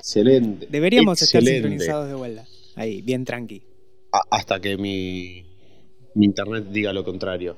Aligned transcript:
Excelente. 0.00 0.66
Deberíamos 0.70 1.20
estar 1.22 1.42
sincronizados 1.42 2.08
de 2.08 2.14
vuelta. 2.14 2.46
Ahí, 2.74 3.02
bien 3.02 3.24
tranqui. 3.24 3.62
A- 4.12 4.22
hasta 4.36 4.60
que 4.60 4.76
mi, 4.76 5.44
mi 6.14 6.26
internet 6.26 6.64
diga 6.70 6.92
lo 6.92 7.04
contrario. 7.04 7.56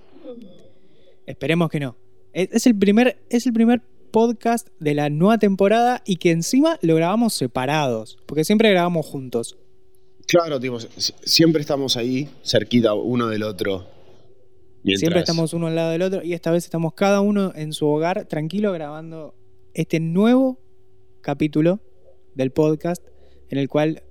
Esperemos 1.26 1.70
que 1.70 1.80
no. 1.80 1.96
Es, 2.32 2.66
el 2.66 2.76
primer, 2.76 3.18
es 3.30 3.46
el 3.46 3.52
primer 3.52 3.80
podcast 4.10 4.68
de 4.80 4.94
la 4.94 5.08
nueva 5.10 5.38
temporada 5.38 6.02
y 6.04 6.16
que 6.16 6.30
encima 6.30 6.78
lo 6.82 6.94
grabamos 6.96 7.34
separados. 7.34 8.18
Porque 8.26 8.44
siempre 8.44 8.70
grabamos 8.70 9.06
juntos. 9.06 9.56
Claro, 10.26 10.58
tipo, 10.60 10.80
si- 10.80 11.14
siempre 11.24 11.60
estamos 11.60 11.96
ahí, 11.96 12.28
cerquita 12.44 12.94
uno 12.94 13.28
del 13.28 13.42
otro. 13.42 13.86
Mientras- 14.82 15.00
Siempre 15.00 15.20
estamos 15.20 15.52
uno 15.52 15.68
al 15.68 15.76
lado 15.76 15.90
del 15.92 16.02
otro 16.02 16.22
y 16.24 16.32
esta 16.32 16.50
vez 16.50 16.64
estamos 16.64 16.94
cada 16.94 17.20
uno 17.20 17.52
en 17.54 17.72
su 17.72 17.86
hogar, 17.86 18.24
tranquilo, 18.26 18.72
grabando 18.72 19.34
este 19.74 20.00
nuevo 20.00 20.58
capítulo 21.20 21.80
del 22.34 22.50
podcast 22.50 23.02
en 23.50 23.58
el 23.58 23.68
cual 23.68 24.02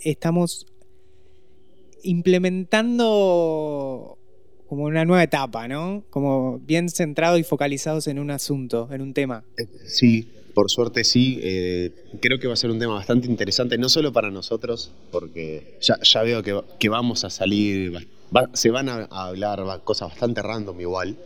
estamos 0.00 0.66
implementando 2.02 4.18
como 4.66 4.84
una 4.84 5.04
nueva 5.04 5.22
etapa, 5.22 5.68
¿no? 5.68 6.04
Como 6.10 6.58
bien 6.60 6.88
centrados 6.88 7.38
y 7.38 7.44
focalizados 7.44 8.06
en 8.08 8.18
un 8.18 8.30
asunto, 8.30 8.88
en 8.92 9.02
un 9.02 9.14
tema. 9.14 9.44
Sí, 9.86 10.28
por 10.54 10.70
suerte 10.70 11.04
sí. 11.04 11.38
eh, 11.42 11.92
creo 12.20 12.38
que 12.38 12.48
va 12.48 12.54
a 12.54 12.56
ser 12.56 12.70
un 12.70 12.78
tema 12.78 12.94
bastante 12.94 13.28
interesante, 13.28 13.78
no 13.78 13.88
solo 13.88 14.12
para 14.12 14.30
nosotros, 14.30 14.92
porque 15.12 15.78
ya, 15.80 16.22
veo 16.22 16.42
que, 16.42 16.88
vamos 16.88 17.24
a 17.24 17.30
salir, 17.30 18.08
se 18.54 18.70
van 18.70 18.88
a, 18.88 19.04
hablar 19.10 19.62
cosas 19.84 20.08
bastante 20.08 20.42
random 20.42 20.80
igual. 20.80 21.16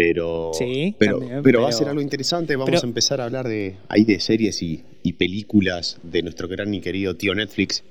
Pero, 0.00 0.52
Sí, 0.54 0.94
pero, 0.96 1.18
también, 1.18 1.42
pero 1.42 1.62
va 1.62 1.70
a 1.70 1.72
ser 1.72 1.88
algo 1.88 2.00
interesante. 2.00 2.54
Vamos 2.54 2.70
pero- 2.70 2.80
a 2.80 2.86
empezar 2.86 3.20
a 3.20 3.24
hablar 3.24 3.48
de, 3.48 3.74
ahí 3.88 4.04
de 4.04 4.20
series 4.20 4.62
y, 4.62 4.84
y 5.02 5.14
películas 5.14 5.98
de 6.04 6.22
nuestro 6.22 6.46
gran 6.46 6.72
y 6.72 6.80
querido 6.80 7.16
tío 7.16 7.34
Netflix. 7.34 7.82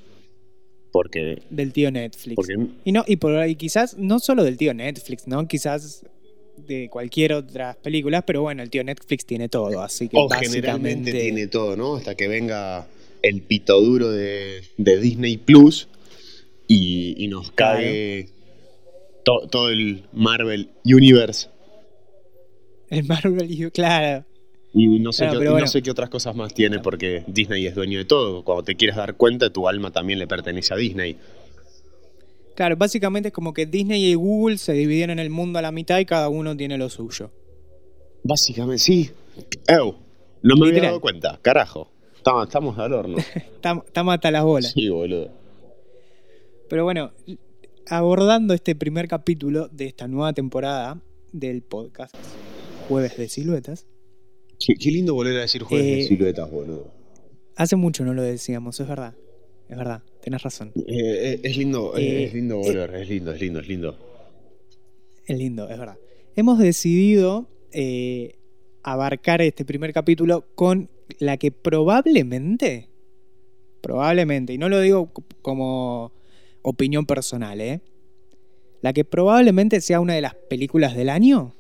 Porque, 0.94 1.42
Del 1.50 1.74
tío 1.74 1.92
Netflix. 1.92 2.36
porque 2.36 2.56
Y 2.86 2.92
no, 2.94 3.04
y 3.06 3.18
por 3.18 3.36
ahí 3.36 3.56
quizás 3.56 3.98
no 3.98 4.20
solo 4.20 4.46
del 4.46 4.56
tío 4.56 4.74
Netflix, 4.74 5.28
¿no? 5.28 5.46
Quizás 5.50 6.06
de 6.66 6.88
cualquier 6.90 7.34
otra 7.34 7.78
película, 7.84 8.22
pero 8.26 8.42
bueno, 8.42 8.64
el 8.64 8.70
tío 8.70 8.86
Netflix 8.86 9.26
tiene 9.26 9.50
todo, 9.50 9.82
así 9.82 10.08
que 10.08 10.16
o 10.18 10.30
básicamente 10.30 10.56
generalmente 10.56 11.12
tiene 11.12 11.48
todo, 11.48 11.76
¿no? 11.76 11.98
Hasta 11.98 12.16
que 12.16 12.30
venga 12.30 12.88
el 13.22 13.42
pito 13.42 13.82
duro 13.82 14.10
de, 14.12 14.62
de 14.78 14.98
Disney 15.00 15.36
Plus 15.38 15.90
y, 16.68 17.22
y 17.22 17.28
nos 17.28 17.52
Claro. 17.52 17.80
cae 17.80 18.30
to- 19.26 19.48
todo 19.52 19.70
el 19.70 20.04
Marvel 20.14 20.70
Universe. 20.86 21.50
El 22.90 23.04
Marvel, 23.06 23.72
claro. 23.72 24.26
Y 24.74 25.00
no 25.00 25.12
sé, 25.12 25.26
Claro, 25.26 25.40
qué, 25.40 25.46
y 25.46 25.62
no 25.62 25.68
sé 25.68 25.82
qué 25.82 25.92
otras 25.92 26.10
cosas 26.10 26.36
más 26.36 26.54
tiene 26.54 26.80
porque 26.80 27.24
Disney 27.28 27.66
es 27.66 27.74
dueño 27.74 27.98
de 28.00 28.06
todo. 28.06 28.44
Cuando 28.44 28.64
te 28.64 28.76
quieres 28.76 28.96
dar 28.96 29.16
cuenta, 29.16 29.50
tu 29.52 29.68
alma 29.68 29.92
también 29.92 30.20
le 30.20 30.28
pertenece 30.28 30.74
a 30.74 30.78
Disney. 30.78 31.18
Claro, 32.56 32.76
básicamente 32.76 33.30
es 33.30 33.34
como 33.34 33.54
que 33.54 33.66
Disney 33.66 34.04
y 34.06 34.14
Google 34.16 34.58
se 34.58 34.74
dividieron 34.74 35.20
el 35.20 35.30
mundo 35.30 35.60
a 35.60 35.62
la 35.62 35.72
mitad 35.72 36.00
y 36.00 36.06
cada 36.06 36.30
uno 36.30 36.56
tiene 36.56 36.78
lo 36.78 36.90
suyo. 36.90 37.32
Básicamente, 38.24 38.80
sí. 38.80 39.10
Ew, 39.68 39.96
no 40.42 40.56
me 40.56 40.62
había 40.62 40.66
Literal. 40.74 40.90
dado 40.90 41.02
cuenta, 41.02 41.40
carajo. 41.42 41.90
Estamos, 42.16 42.48
estamos 42.48 42.78
al 42.78 42.94
horno. 42.94 43.18
Estamos 43.36 43.86
estamos 43.86 44.14
hasta 44.16 44.32
las 44.32 44.44
bolas. 44.44 44.72
Sí, 44.74 44.90
boludo. 44.90 45.30
Pero 46.70 46.84
bueno, 46.84 47.12
abordando 47.88 48.54
este 48.54 48.76
primer 48.76 49.08
capítulo 49.08 49.70
de 49.70 49.86
esta 49.86 50.08
nueva 50.08 50.34
temporada 50.34 51.00
del 51.32 51.62
podcast 51.62 52.16
Jueves 52.88 53.18
de 53.18 53.28
Siluetas, 53.30 53.86
Qué, 54.60 54.74
qué 54.76 54.90
lindo 54.90 55.14
volver 55.14 55.38
a 55.38 55.42
decir 55.42 55.62
jueves 55.64 55.86
de 55.86 56.00
Eh, 56.00 56.08
siluetas, 56.08 56.50
boludo. 56.50 56.88
hace 57.56 57.76
mucho 57.76 58.04
no 58.04 58.14
lo 58.14 58.24
decíamos, 58.24 58.80
es 58.80 58.88
verdad. 58.88 59.14
Es 59.70 59.78
verdad, 59.78 60.02
tenés 60.22 60.42
razón. 60.42 60.72
Eh, 60.88 61.40
es 61.44 61.58
lindo, 61.58 61.96
es- 61.96 62.02
Eh, 62.04 62.24
es 62.26 62.34
lindo 62.34 62.58
volver, 62.58 62.96
es 62.96 63.10
lindo, 63.10 63.32
es 63.34 63.42
lindo, 63.42 63.60
es 63.60 63.68
lindo. 63.68 63.98
Es 65.26 65.38
lindo, 65.38 65.70
es 65.70 65.78
verdad. 65.78 65.98
Hemos 66.36 66.58
decidido 66.60 67.48
abarcar 68.84 69.42
este 69.42 69.66
primer 69.66 69.92
capítulo 69.94 70.46
con 70.56 70.90
la 71.20 71.36
que 71.38 71.52
probablemente, 71.52 72.88
probablemente, 73.82 74.54
y 74.54 74.58
no 74.58 74.70
lo 74.70 74.80
digo 74.80 75.12
como 75.42 76.14
opinión 76.64 77.06
personal, 77.06 77.60
¿eh? 77.62 77.82
La 78.82 78.94
que 78.94 79.04
probablemente 79.06 79.82
sea 79.82 80.00
una 80.00 80.14
de 80.16 80.22
las 80.22 80.34
películas 80.36 80.96
del 80.96 81.10
año. 81.10 81.54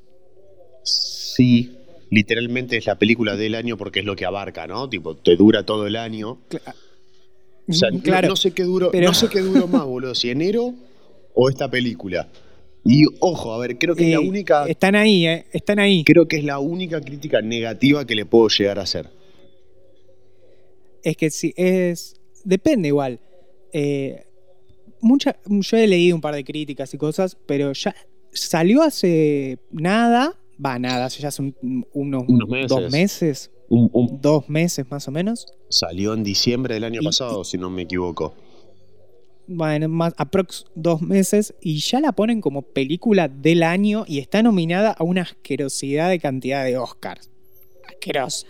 Sí, 0.87 1.75
literalmente 2.09 2.77
es 2.77 2.85
la 2.85 2.97
película 2.97 3.35
del 3.35 3.55
año 3.55 3.77
porque 3.77 3.99
es 3.99 4.05
lo 4.05 4.15
que 4.15 4.25
abarca, 4.25 4.65
¿no? 4.67 4.89
Tipo, 4.89 5.15
te 5.15 5.35
dura 5.35 5.65
todo 5.65 5.87
el 5.87 5.95
año. 5.95 6.39
O 7.69 7.73
sea, 7.73 7.91
no- 7.91 8.01
claro, 8.01 8.29
no, 8.29 8.35
sé 8.35 8.51
qué 8.51 8.63
duró, 8.63 8.91
pero- 8.91 9.07
no 9.07 9.13
sé 9.13 9.27
qué 9.29 9.41
duró 9.41 9.67
más, 9.67 9.83
boludo, 9.85 10.15
si 10.15 10.29
enero 10.29 10.73
o 11.33 11.49
esta 11.49 11.69
película. 11.69 12.29
Y 12.85 13.03
ojo, 13.19 13.51
a 13.53 13.57
ver, 13.59 13.77
creo 13.77 13.95
que 13.95 14.05
es 14.05 14.09
la 14.17 14.23
eh, 14.23 14.27
única, 14.27 14.65
Están 14.65 14.95
ahí, 14.95 15.27
¿eh? 15.27 15.45
Están 15.51 15.77
ahí. 15.79 16.05
creo 16.05 16.27
que 16.27 16.37
es 16.37 16.45
la 16.45 16.59
única 16.59 17.01
crítica 17.01 17.41
negativa 17.41 18.05
que 18.07 18.15
le 18.15 18.25
puedo 18.25 18.47
llegar 18.47 18.79
a 18.79 18.83
hacer. 18.83 19.09
Es 21.03 21.17
que 21.17 21.29
sí, 21.29 21.53
es. 21.57 22.15
Depende 22.45 22.87
igual. 22.87 23.19
Eh, 23.73 24.23
mucha, 25.01 25.35
yo 25.45 25.77
he 25.77 25.87
leído 25.87 26.15
un 26.15 26.21
par 26.21 26.33
de 26.35 26.43
críticas 26.45 26.93
y 26.93 26.97
cosas, 26.97 27.37
pero 27.45 27.73
ya 27.73 27.93
salió 28.31 28.81
hace 28.81 29.59
nada. 29.71 30.33
Va, 30.63 30.79
nada, 30.79 31.05
hace 31.05 31.21
ya 31.21 31.27
hace 31.29 31.41
un- 31.41 31.85
unos, 31.93 32.23
Unos 32.27 32.49
meses. 32.49 32.69
dos 32.69 32.91
meses. 32.91 33.51
Un- 33.69 33.89
un- 33.93 34.21
Dos 34.21 34.49
meses 34.49 34.85
más 34.89 35.07
o 35.07 35.11
menos. 35.11 35.45
salió 35.69 36.13
en 36.13 36.23
diciembre 36.23 36.73
del 36.75 36.83
año 36.85 37.01
Y- 37.01 37.05
pasado, 37.05 37.43
si 37.43 37.57
no 37.57 37.69
me 37.69 37.83
equivoco. 37.83 38.33
Bueno, 39.47 39.87
más 39.87 40.13
aprox 40.17 40.65
dos 40.75 41.01
meses. 41.01 41.53
Y 41.61 41.77
ya 41.79 41.99
la 42.01 42.11
ponen 42.11 42.41
como 42.41 42.61
película 42.63 43.27
del 43.27 43.63
año 43.63 44.03
y 44.07 44.19
está 44.19 44.41
nominada 44.43 44.91
a 44.91 45.03
una 45.03 45.21
asquerosidad 45.21 46.09
de 46.09 46.19
cantidad 46.19 46.65
de 46.65 46.77
Oscars. 46.77 47.29
Asquerosa. 47.87 48.47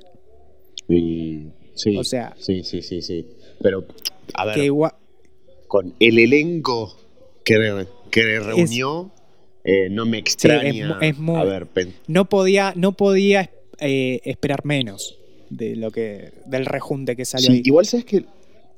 Y, 0.88 1.48
sí, 1.76 1.98
O 1.98 2.04
sea, 2.04 2.36
sí, 2.40 2.64
sí, 2.64 2.82
sí, 2.82 3.02
sí. 3.02 3.28
Pero, 3.62 3.86
a 4.34 4.46
ver, 4.46 4.56
que 4.56 4.66
igual. 4.66 4.94
con 5.68 5.94
el 6.00 6.18
elenco 6.20 6.96
que, 7.44 7.86
que 8.12 8.40
reunió, 8.40 9.12
eh, 9.68 9.90
no 9.92 10.06
me 10.06 10.18
extraña. 10.18 10.98
es 11.02 11.18
muy- 11.20 11.36
a 11.40 11.44
ver, 11.44 11.68
no 12.08 12.30
podía, 12.30 12.72
no 12.78 12.94
podía 12.94 13.52
eh, 13.80 14.22
esperar 14.24 14.64
menos 14.66 15.20
de 15.50 15.76
lo 15.76 15.92
que 15.92 16.32
del 16.46 16.66
rejunte 16.66 17.16
que 17.18 17.26
salió 17.26 17.48
sí, 17.48 17.54
ahí. 17.58 17.62
igual 17.66 17.86
sabes 17.86 18.06
que, 18.06 18.24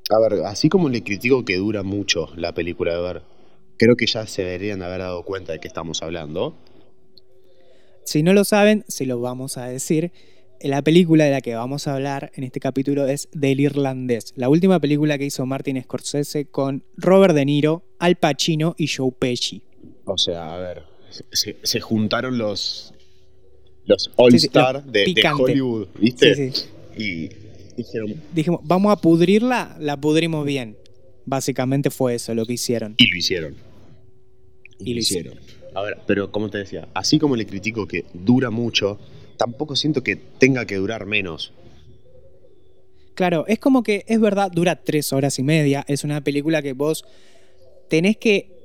a 0.10 0.20
ver, 0.20 0.42
así 0.46 0.68
como 0.68 0.90
le 0.90 1.04
critico 1.04 1.46
que 1.46 1.58
dura 1.58 1.84
mucho 1.84 2.30
la 2.36 2.54
película 2.54 2.96
de 2.96 3.02
ver, 3.02 3.22
creo 3.78 3.96
que 3.96 4.08
ya 4.08 4.26
se 4.26 4.44
deberían 4.44 4.82
haber 4.82 5.00
dado 5.02 5.24
cuenta 5.24 5.54
de 5.54 5.60
que 5.60 5.68
estamos 5.68 6.02
hablando. 6.02 6.56
Si 8.04 8.24
no 8.24 8.34
lo 8.34 8.44
saben, 8.44 8.84
se 8.88 9.06
lo 9.06 9.22
vamos 9.22 9.58
a 9.58 9.68
decir. 9.68 10.12
La 10.62 10.82
película 10.82 11.24
de 11.24 11.32
la 11.32 11.40
que 11.42 11.56
vamos 11.56 11.88
a 11.88 11.94
hablar 11.94 12.32
en 12.36 12.44
este 12.44 12.60
capítulo 12.60 13.08
es 13.08 13.30
Del 13.32 13.62
Irlandés, 13.62 14.34
la 14.36 14.50
última 14.50 14.80
película 14.82 15.18
que 15.18 15.26
hizo 15.26 15.46
Martin 15.46 15.82
Scorsese 15.82 16.46
con 16.48 16.84
Robert 16.98 17.34
De 17.34 17.46
Niro, 17.46 17.84
Al 18.00 18.16
Pacino 18.18 18.76
y 18.78 18.88
Joe 18.88 19.12
Pesci. 19.18 19.62
O 20.10 20.18
sea, 20.18 20.54
a 20.54 20.58
ver, 20.58 20.84
se, 21.32 21.58
se 21.62 21.80
juntaron 21.80 22.38
los 22.38 22.94
los 23.90 24.12
All 24.18 24.32
Sí, 24.32 24.40
sí, 24.40 24.46
Star 24.48 24.76
los 24.76 24.92
de. 24.92 25.14
Hollywood, 25.38 25.88
¿viste? 26.00 26.36
Sí, 26.36 26.52
sí. 26.52 26.66
Y 26.96 27.30
dijeron, 27.76 28.22
Dijimos, 28.34 28.62
vamos 28.64 28.92
a 28.92 28.98
pudrirla, 28.98 29.76
la 29.80 30.00
pudrimos 30.00 30.46
bien. 30.46 30.78
Básicamente 31.26 31.90
fue 31.90 32.16
eso 32.16 32.34
lo 32.34 32.46
que 32.46 32.54
hicieron. 32.54 32.96
y 32.98 33.10
lo 33.10 33.18
hicieron. 33.18 33.56
Y 34.80 34.94
lo 34.94 35.00
hicieron. 35.00 35.40
A 35.76 35.82
ver, 35.82 35.98
pero 36.08 36.32
como 36.32 36.50
te 36.50 36.60
decía, 36.60 36.88
así 36.94 37.20
como 37.20 37.36
le 37.36 37.46
critico 37.46 37.88
que 37.88 38.06
dura 38.14 38.50
mucho, 38.50 39.00
tampoco 39.38 39.76
siento 39.76 40.04
que 40.04 40.16
tenga 40.16 40.66
que 40.66 40.76
durar 40.76 41.06
menos. 41.06 41.54
Claro, 43.16 43.46
es 43.48 43.60
como 43.60 43.84
que 43.84 44.06
es 44.08 44.20
verdad, 44.20 44.52
dura 44.52 44.84
tres 44.84 45.14
horas 45.14 45.40
y 45.40 45.44
media. 45.44 45.84
Es 45.88 46.04
una 46.04 46.22
película 46.22 46.62
que 46.62 46.74
vos 46.74 47.06
tenés 47.90 48.18
que 48.18 48.59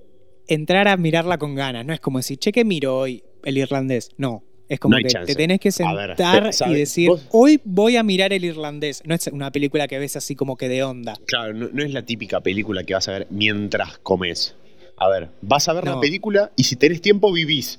entrar 0.48 0.88
a 0.88 0.96
mirarla 0.96 1.38
con 1.38 1.54
ganas. 1.54 1.84
No 1.86 1.92
es 1.92 2.00
como 2.00 2.18
decir, 2.18 2.38
che, 2.38 2.52
que 2.52 2.64
miro 2.64 2.96
hoy 2.98 3.22
el 3.44 3.58
irlandés. 3.58 4.10
No. 4.16 4.42
Es 4.66 4.80
como 4.80 4.96
No 4.96 5.02
que 5.02 5.08
chance. 5.08 5.26
te 5.26 5.36
tenés 5.36 5.60
que 5.60 5.68
ver, 5.68 6.16
sentar 6.16 6.50
te- 6.50 6.70
y 6.70 6.74
decir, 6.74 7.08
Vos- 7.10 7.26
hoy 7.32 7.60
voy 7.64 7.96
a 7.96 8.02
mirar 8.02 8.32
el 8.32 8.44
irlandés. 8.46 9.02
No 9.04 9.14
es 9.14 9.26
una 9.26 9.50
película 9.50 9.86
que 9.88 9.98
ves 9.98 10.16
así 10.16 10.34
como 10.34 10.56
que 10.56 10.70
de 10.70 10.82
onda. 10.82 11.18
Claro, 11.26 11.52
no, 11.52 11.68
no 11.70 11.84
es 11.84 11.92
la 11.92 12.02
típica 12.06 12.40
película 12.40 12.82
que 12.84 12.94
vas 12.94 13.06
a 13.08 13.12
ver 13.12 13.26
mientras 13.30 13.98
comes. 13.98 14.54
A 14.96 15.08
ver, 15.10 15.28
vas 15.42 15.68
a 15.68 15.74
ver 15.74 15.84
la 15.84 15.92
No. 15.96 16.00
película 16.00 16.50
y 16.56 16.64
si 16.64 16.76
tenés 16.76 17.02
tiempo 17.02 17.30
vivís. 17.30 17.78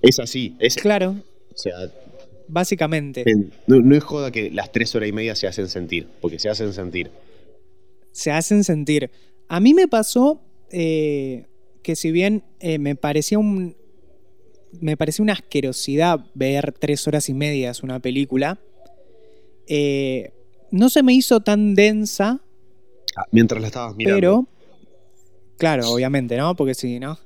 Es 0.00 0.18
así. 0.20 0.56
Es, 0.58 0.76
Claro, 0.76 1.16
o 1.54 1.56
sea, 1.58 1.74
básicamente. 2.48 3.24
en- 3.26 3.52
no, 3.66 3.80
no 3.80 3.94
es 3.96 4.02
joda 4.02 4.30
que 4.30 4.50
las 4.50 4.72
tres 4.72 4.94
horas 4.94 5.08
y 5.08 5.12
media 5.12 5.34
se 5.34 5.46
hacen 5.46 5.68
sentir, 5.68 6.08
porque 6.20 6.38
se 6.38 6.48
hacen 6.48 6.72
sentir. 6.72 7.10
se 8.10 8.30
hacen 8.30 8.62
sentir. 8.64 9.10
A 9.48 9.58
mí 9.60 9.72
me 9.74 9.88
pasó 9.88 10.40
eh, 10.70 11.44
que 11.82 11.96
si 11.96 12.10
bien 12.12 12.44
eh, 12.60 12.78
me 12.78 12.94
parecía 12.96 13.38
un. 13.38 13.76
Me 14.80 14.96
parecía 14.96 15.22
una 15.22 15.34
asquerosidad 15.34 16.20
ver 16.34 16.72
tres 16.72 17.06
horas 17.06 17.28
y 17.28 17.34
medias 17.34 17.82
una 17.82 18.00
película. 18.00 18.58
eh, 19.66 20.32
no 20.70 20.88
se 20.88 21.02
me 21.02 21.12
hizo 21.12 21.40
tan 21.40 21.74
densa, 21.74 22.40
Ah, 23.14 23.26
Mientras 23.30 23.60
la 23.60 23.66
estabas 23.66 23.94
mirando. 23.94 24.16
pero. 24.16 24.48
Claro, 25.58 25.90
obviamente, 25.90 26.36
¿no? 26.38 26.56
Porque 26.56 26.74
sí, 26.74 26.98
¿no? 26.98 27.18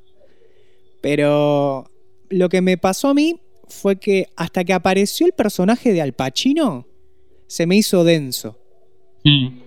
Pero 1.00 1.88
lo 2.28 2.48
que 2.48 2.60
me 2.60 2.76
pasó 2.76 3.08
a 3.08 3.14
mí 3.14 3.40
fue 3.68 3.96
que 3.96 4.26
hasta 4.36 4.64
que 4.64 4.72
apareció 4.72 5.26
el 5.26 5.32
personaje 5.32 5.92
de 5.92 6.02
Al 6.02 6.12
Pacino, 6.12 6.86
se 7.46 7.66
me 7.66 7.76
hizo 7.76 8.02
denso. 8.04 8.58
Mm. 9.24 9.60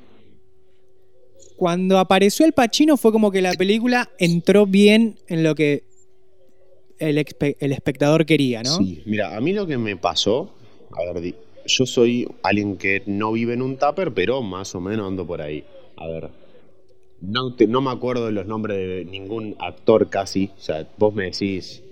Cuando 1.59 1.99
apareció 1.99 2.45
el 2.45 2.53
Pacino 2.53 2.95
fue 2.95 3.11
como 3.11 3.31
que 3.31 3.41
la 3.41 3.51
película 3.53 4.09
entró 4.17 4.65
bien 4.65 5.17
en 5.27 5.43
lo 5.43 5.55
que 5.55 5.83
el, 6.99 7.17
espe- 7.17 7.57
el 7.59 7.73
espectador 7.73 8.25
quería, 8.25 8.63
¿no? 8.63 8.77
Sí, 8.77 9.01
mira, 9.05 9.35
a 9.35 9.41
mí 9.41 9.51
lo 9.51 9.67
que 9.67 9.77
me 9.77 9.97
pasó, 9.97 10.53
a 10.91 11.11
ver, 11.11 11.35
yo 11.65 11.85
soy 11.85 12.25
alguien 12.43 12.77
que 12.77 13.03
no 13.07 13.33
vive 13.33 13.55
en 13.55 13.61
un 13.61 13.75
tupper, 13.77 14.13
pero 14.13 14.41
más 14.41 14.73
o 14.73 14.79
menos 14.79 15.05
ando 15.05 15.27
por 15.27 15.41
ahí. 15.41 15.65
A 15.97 16.07
ver, 16.07 16.29
no, 17.19 17.53
te- 17.53 17.67
no 17.67 17.81
me 17.81 17.91
acuerdo 17.91 18.27
de 18.27 18.31
los 18.31 18.45
nombres 18.45 18.77
de 18.77 19.03
ningún 19.03 19.57
actor 19.59 20.09
casi, 20.09 20.51
o 20.57 20.61
sea, 20.61 20.87
vos 20.97 21.13
me 21.13 21.25
decís 21.25 21.83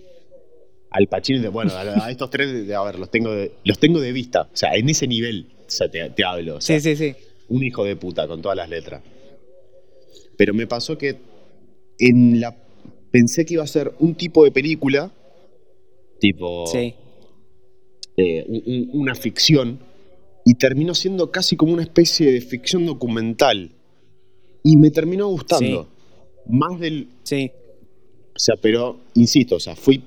Al 0.91 1.07
Pacino, 1.07 1.51
bueno, 1.51 1.73
a, 1.73 2.05
a 2.05 2.09
estos 2.09 2.29
tres, 2.29 2.71
a 2.71 2.83
ver, 2.85 2.97
los 2.99 3.11
tengo 3.11 3.31
de, 3.33 3.51
los 3.65 3.77
tengo 3.79 3.99
de 3.99 4.13
vista, 4.13 4.43
o 4.43 4.55
sea, 4.55 4.75
en 4.75 4.87
ese 4.87 5.07
nivel, 5.07 5.47
o 5.59 5.69
sea, 5.69 5.91
te, 5.91 6.09
te 6.11 6.23
hablo, 6.23 6.55
o 6.55 6.61
sea, 6.61 6.79
Sí, 6.79 6.95
sí, 6.95 7.11
sí. 7.13 7.15
un 7.49 7.61
hijo 7.65 7.83
de 7.83 7.97
puta 7.97 8.27
con 8.29 8.41
todas 8.41 8.55
las 8.55 8.69
letras. 8.69 9.01
Pero 10.37 10.53
me 10.53 10.67
pasó 10.67 10.97
que 10.97 11.17
en 11.99 12.39
la 12.39 12.55
pensé 13.11 13.45
que 13.45 13.55
iba 13.55 13.63
a 13.63 13.67
ser 13.67 13.93
un 13.99 14.15
tipo 14.15 14.43
de 14.43 14.51
película, 14.51 15.11
tipo 16.19 16.65
Sí. 16.67 16.93
eh, 18.17 18.45
un- 18.47 18.63
un- 18.65 18.89
una 19.01 19.15
ficción, 19.15 19.79
y 20.45 20.53
terminó 20.55 20.95
siendo 20.95 21.29
casi 21.31 21.55
como 21.57 21.73
una 21.73 21.83
especie 21.83 22.31
de 22.31 22.41
ficción 22.41 22.85
documental. 22.85 23.71
Y 24.63 24.77
me 24.77 24.91
terminó 24.91 25.27
gustando. 25.27 25.87
Más 26.47 26.79
del. 26.79 27.07
Sí. 27.23 27.51
O 28.35 28.39
sea, 28.39 28.55
pero, 28.61 28.99
insisto, 29.15 29.55
o 29.55 29.59
sea, 29.59 29.75
fui 29.75 29.99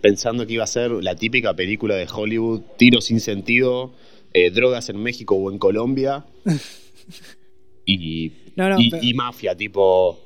pensando 0.00 0.46
que 0.46 0.54
iba 0.54 0.64
a 0.64 0.68
ser 0.68 0.90
la 0.92 1.14
típica 1.16 1.54
película 1.54 1.94
de 1.96 2.06
Hollywood, 2.12 2.62
tiros 2.78 3.06
sin 3.06 3.20
sentido, 3.20 3.92
eh, 4.32 4.50
drogas 4.50 4.88
en 4.88 4.96
México 5.02 5.34
o 5.34 5.50
en 5.50 5.58
Colombia. 5.58 6.24
y, 7.86 8.32
No, 8.56 8.68
no, 8.68 8.80
y, 8.80 8.90
pero- 8.90 9.02
y 9.02 9.14
mafia, 9.14 9.56
tipo. 9.56 10.18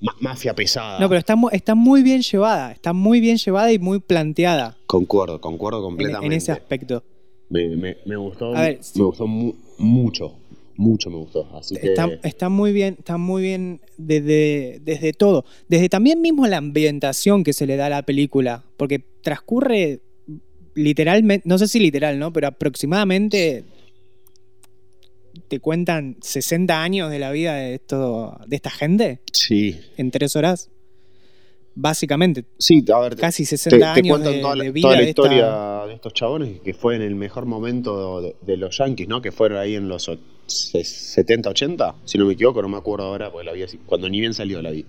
ma- 0.00 0.16
mafia 0.20 0.54
pesada. 0.54 0.98
No, 1.00 1.08
pero 1.08 1.18
está, 1.18 1.34
está 1.52 1.74
muy 1.74 2.02
bien 2.02 2.22
llevada. 2.22 2.72
Está 2.72 2.92
muy 2.92 3.20
bien 3.20 3.36
llevada 3.38 3.72
y 3.72 3.78
muy 3.78 3.98
planteada 4.00 4.76
Concuerdo, 4.86 5.40
concuerdo 5.40 5.78
en, 5.78 5.84
completamente. 5.84 6.26
en 6.26 6.32
ese 6.32 6.52
aspecto. 6.52 7.02
Me, 7.48 7.68
me- 7.76 7.96
me 8.04 8.16
gustó, 8.16 8.50
ver, 8.50 8.76
me 8.78 8.82
sí. 8.82 9.00
gustó 9.00 9.26
mu- 9.26 9.54
mucho, 9.78 10.34
mucho 10.76 11.10
me 11.10 11.16
gustó. 11.16 11.48
Así 11.56 11.76
que 11.76 11.88
Está, 11.88 12.08
está 12.24 12.48
muy 12.48 12.72
bien, 12.72 12.96
está 12.98 13.16
muy 13.18 13.40
bien 13.42 13.80
desde, 13.96 14.80
desde 14.84 15.12
todo. 15.12 15.44
Desde 15.68 15.88
también 15.88 16.20
mismo 16.20 16.46
la 16.46 16.56
ambientación 16.58 17.44
que 17.44 17.52
se 17.52 17.66
le 17.66 17.76
da 17.76 17.86
a 17.86 17.90
la 17.90 18.02
película. 18.02 18.64
Porque 18.76 18.98
transcurre 19.22 20.00
literalmente, 20.74 21.48
no 21.48 21.56
sé 21.58 21.68
si 21.68 21.78
literal, 21.80 22.18
¿no? 22.18 22.32
Pero 22.32 22.48
aproximadamente 22.48 23.64
te 25.48 25.60
cuentan 25.60 26.16
60 26.20 26.82
años 26.82 27.10
de 27.10 27.18
la 27.18 27.30
vida 27.30 27.54
de 27.54 27.74
esto, 27.74 28.38
de 28.46 28.56
esta 28.56 28.70
gente 28.70 29.20
sí, 29.32 29.78
en 29.96 30.10
tres 30.10 30.36
horas. 30.36 30.70
Básicamente, 31.78 32.46
sí, 32.58 32.82
a 32.90 32.98
ver, 33.00 33.16
casi 33.16 33.42
te- 33.42 33.58
60 33.58 33.78
te 33.78 34.00
años 34.00 34.08
cuentan 34.16 34.32
de, 34.32 34.40
toda, 34.40 34.56
la, 34.56 34.64
de 34.64 34.70
vida 34.72 34.82
toda 34.82 34.94
la 34.94 35.00
de 35.02 35.08
esta- 35.10 35.20
historia 35.22 35.86
de 35.86 35.94
estos 35.94 36.14
chabones 36.14 36.60
que 36.60 36.72
fue 36.72 36.96
en 36.96 37.02
el 37.02 37.14
mejor 37.14 37.44
momento 37.44 38.22
de, 38.22 38.34
de 38.40 38.56
los 38.56 38.78
Yankees, 38.78 39.06
¿no? 39.08 39.20
Que 39.20 39.30
fueron 39.30 39.58
ahí 39.58 39.74
en 39.74 39.86
los 39.88 40.08
o- 40.08 40.16
se- 40.46 40.82
70, 40.84 41.50
80, 41.50 41.96
si 42.06 42.16
no 42.16 42.24
me 42.24 42.32
equivoco, 42.32 42.62
no 42.62 42.68
me 42.68 42.78
acuerdo 42.78 43.04
ahora, 43.04 43.30
porque 43.30 43.44
la 43.44 43.52
vi 43.52 43.62
así, 43.62 43.76
cuando 43.84 44.08
ni 44.08 44.20
bien 44.20 44.32
salió 44.32 44.62
la 44.62 44.70
vi. 44.70 44.86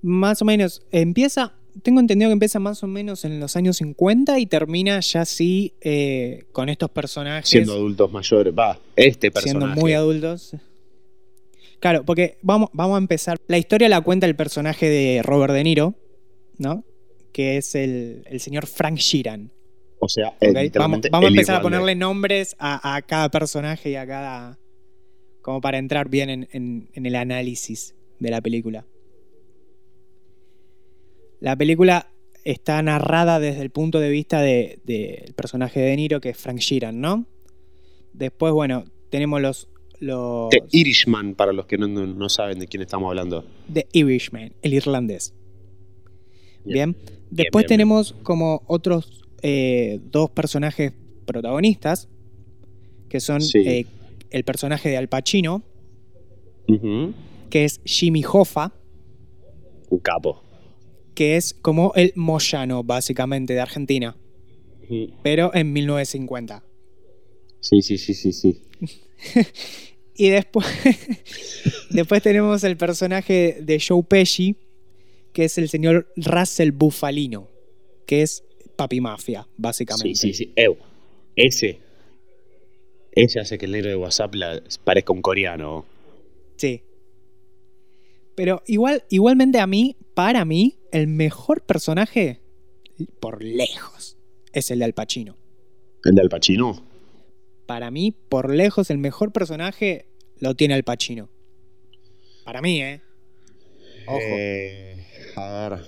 Más 0.00 0.40
o 0.40 0.44
menos. 0.46 0.80
Empieza, 0.92 1.57
tengo 1.82 2.00
entendido 2.00 2.28
que 2.28 2.34
empieza 2.34 2.58
más 2.58 2.82
o 2.82 2.86
menos 2.86 3.24
en 3.24 3.40
los 3.40 3.56
años 3.56 3.76
50 3.78 4.38
y 4.38 4.46
termina 4.46 5.00
ya 5.00 5.22
así 5.22 5.74
eh, 5.80 6.44
con 6.52 6.68
estos 6.68 6.90
personajes 6.90 7.48
Siendo 7.48 7.72
adultos 7.74 8.10
mayores, 8.12 8.52
va, 8.56 8.78
este 8.96 9.30
personaje. 9.30 9.58
siendo 9.66 9.80
muy 9.80 9.92
adultos. 9.92 10.54
Claro, 11.80 12.04
porque 12.04 12.38
vamos, 12.42 12.70
vamos 12.72 12.96
a 12.96 12.98
empezar. 12.98 13.38
La 13.46 13.58
historia 13.58 13.88
la 13.88 14.00
cuenta 14.00 14.26
el 14.26 14.34
personaje 14.36 14.88
de 14.88 15.22
Robert 15.22 15.52
De 15.54 15.62
Niro, 15.64 15.94
¿no? 16.58 16.84
Que 17.32 17.56
es 17.56 17.74
el, 17.74 18.24
el 18.26 18.40
señor 18.40 18.66
Frank 18.66 18.96
Sheeran. 18.98 19.52
O 20.00 20.08
sea, 20.08 20.28
¿ok? 20.28 20.42
eh, 20.42 20.70
Vamos, 20.74 21.00
vamos 21.10 21.26
a 21.26 21.28
empezar 21.28 21.56
a 21.56 21.62
ponerle 21.62 21.94
nombres 21.94 22.56
a, 22.58 22.96
a 22.96 23.02
cada 23.02 23.30
personaje 23.30 23.90
y 23.90 23.94
a 23.96 24.06
cada. 24.06 24.58
como 25.40 25.60
para 25.60 25.78
entrar 25.78 26.08
bien 26.08 26.30
en, 26.30 26.48
en- 26.52 26.88
en 26.94 27.06
el 27.06 27.14
análisis 27.14 27.94
de 28.18 28.30
la 28.30 28.40
película. 28.40 28.84
La 31.40 31.56
película 31.56 32.10
está 32.44 32.82
narrada 32.82 33.38
desde 33.40 33.62
el 33.62 33.70
punto 33.70 34.00
de 34.00 34.10
vista 34.10 34.40
de- 34.40 34.80
del 34.84 35.34
personaje 35.34 35.80
de 35.80 35.86
De 35.90 35.96
Niro, 35.96 36.20
que 36.20 36.30
es 36.30 36.36
Frank 36.36 36.58
Sheeran, 36.58 37.00
¿no? 37.00 37.26
Después, 38.12 38.52
bueno, 38.52 38.84
tenemos 39.10 39.40
los. 39.40 39.68
los 40.00 40.48
The 40.50 40.62
Irishman, 40.72 41.34
para 41.34 41.52
los 41.52 41.66
que 41.66 41.78
no, 41.78 41.86
no- 41.88 42.28
saben 42.28 42.58
de 42.58 42.66
quién 42.66 42.82
estamos 42.82 43.08
hablando. 43.08 43.44
The 43.72 43.86
Irishman, 43.92 44.52
el 44.62 44.74
irlandés. 44.74 45.34
Bien. 46.64 46.92
Bien. 46.92 47.18
Después 47.30 47.62
bien, 47.64 47.68
bien. 47.68 47.78
tenemos 47.78 48.14
como 48.22 48.62
otros 48.66 49.22
eh, 49.42 50.00
dos 50.10 50.30
personajes 50.30 50.92
protagonistas, 51.26 52.08
que 53.08 53.20
son 53.20 53.40
Sí. 53.42 53.58
eh, 53.58 53.86
el 54.30 54.42
personaje 54.44 54.88
de 54.88 54.96
Al 54.96 55.08
Pacino, 55.08 55.62
que 57.50 57.64
es 57.64 57.80
Jimmy 57.84 58.24
Hoffa, 58.30 58.72
Un 59.90 59.98
capo. 60.00 60.42
Que 61.18 61.34
es 61.34 61.52
como 61.52 61.92
el 61.96 62.12
Moyano, 62.14 62.84
básicamente, 62.84 63.52
de 63.52 63.58
Argentina, 63.60 64.16
pero 65.24 65.52
en 65.52 65.72
1950. 65.72 66.62
Sí, 67.58 67.82
sí, 67.82 67.98
sí, 67.98 68.14
sí, 68.14 68.32
sí. 68.32 68.62
Y 70.14 70.28
después, 70.30 70.64
después 71.90 72.22
tenemos 72.22 72.62
el 72.62 72.76
personaje 72.76 73.58
de 73.60 73.82
Joe 73.84 74.04
Pesci, 74.04 74.54
que 75.32 75.44
es 75.46 75.58
el 75.58 75.68
señor 75.68 76.12
Russell 76.16 76.70
Bufalino, 76.70 77.48
que 78.06 78.22
es 78.22 78.44
Papi 78.76 79.00
Mafia, 79.00 79.48
básicamente. 79.56 80.14
Sí, 80.14 80.32
sí, 80.32 80.44
sí. 80.44 80.52
Ew, 80.54 80.76
ese. 81.34 81.80
Ese 83.10 83.40
hace 83.40 83.58
que 83.58 83.66
el 83.66 83.72
negro 83.72 83.90
de 83.90 83.96
WhatsApp 83.96 84.34
la- 84.36 84.62
parezca 84.84 85.12
un 85.12 85.22
coreano. 85.22 85.84
Sí. 86.56 86.82
Pero 88.38 88.62
igual, 88.68 89.02
igualmente 89.08 89.58
a 89.58 89.66
mí, 89.66 89.96
para 90.14 90.44
mí, 90.44 90.78
el 90.92 91.08
mejor 91.08 91.60
personaje, 91.60 92.40
por 93.18 93.42
lejos, 93.42 94.16
es 94.52 94.70
el 94.70 94.78
de 94.78 94.84
Al 94.84 94.92
Pacino. 94.92 95.36
El 96.04 96.14
de 96.14 96.20
Al 96.20 96.28
Pacino. 96.28 96.80
Para 97.66 97.90
mí, 97.90 98.12
por 98.12 98.54
lejos, 98.54 98.90
el 98.90 98.98
mejor 98.98 99.32
personaje 99.32 100.06
lo 100.38 100.54
tiene 100.54 100.74
Al 100.74 100.84
Pacino. 100.84 101.28
Para 102.44 102.62
mí, 102.62 102.80
¿eh? 102.80 103.00
Ojo. 104.06 104.20
Eh, 104.20 105.04
a 105.34 105.68
ver. 105.70 105.80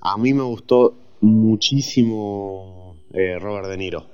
A 0.00 0.16
mí 0.18 0.34
me 0.34 0.44
gustó 0.44 0.94
muchísimo 1.20 2.96
eh, 3.12 3.40
Robert 3.40 3.66
De 3.66 3.76
Niro. 3.76 4.06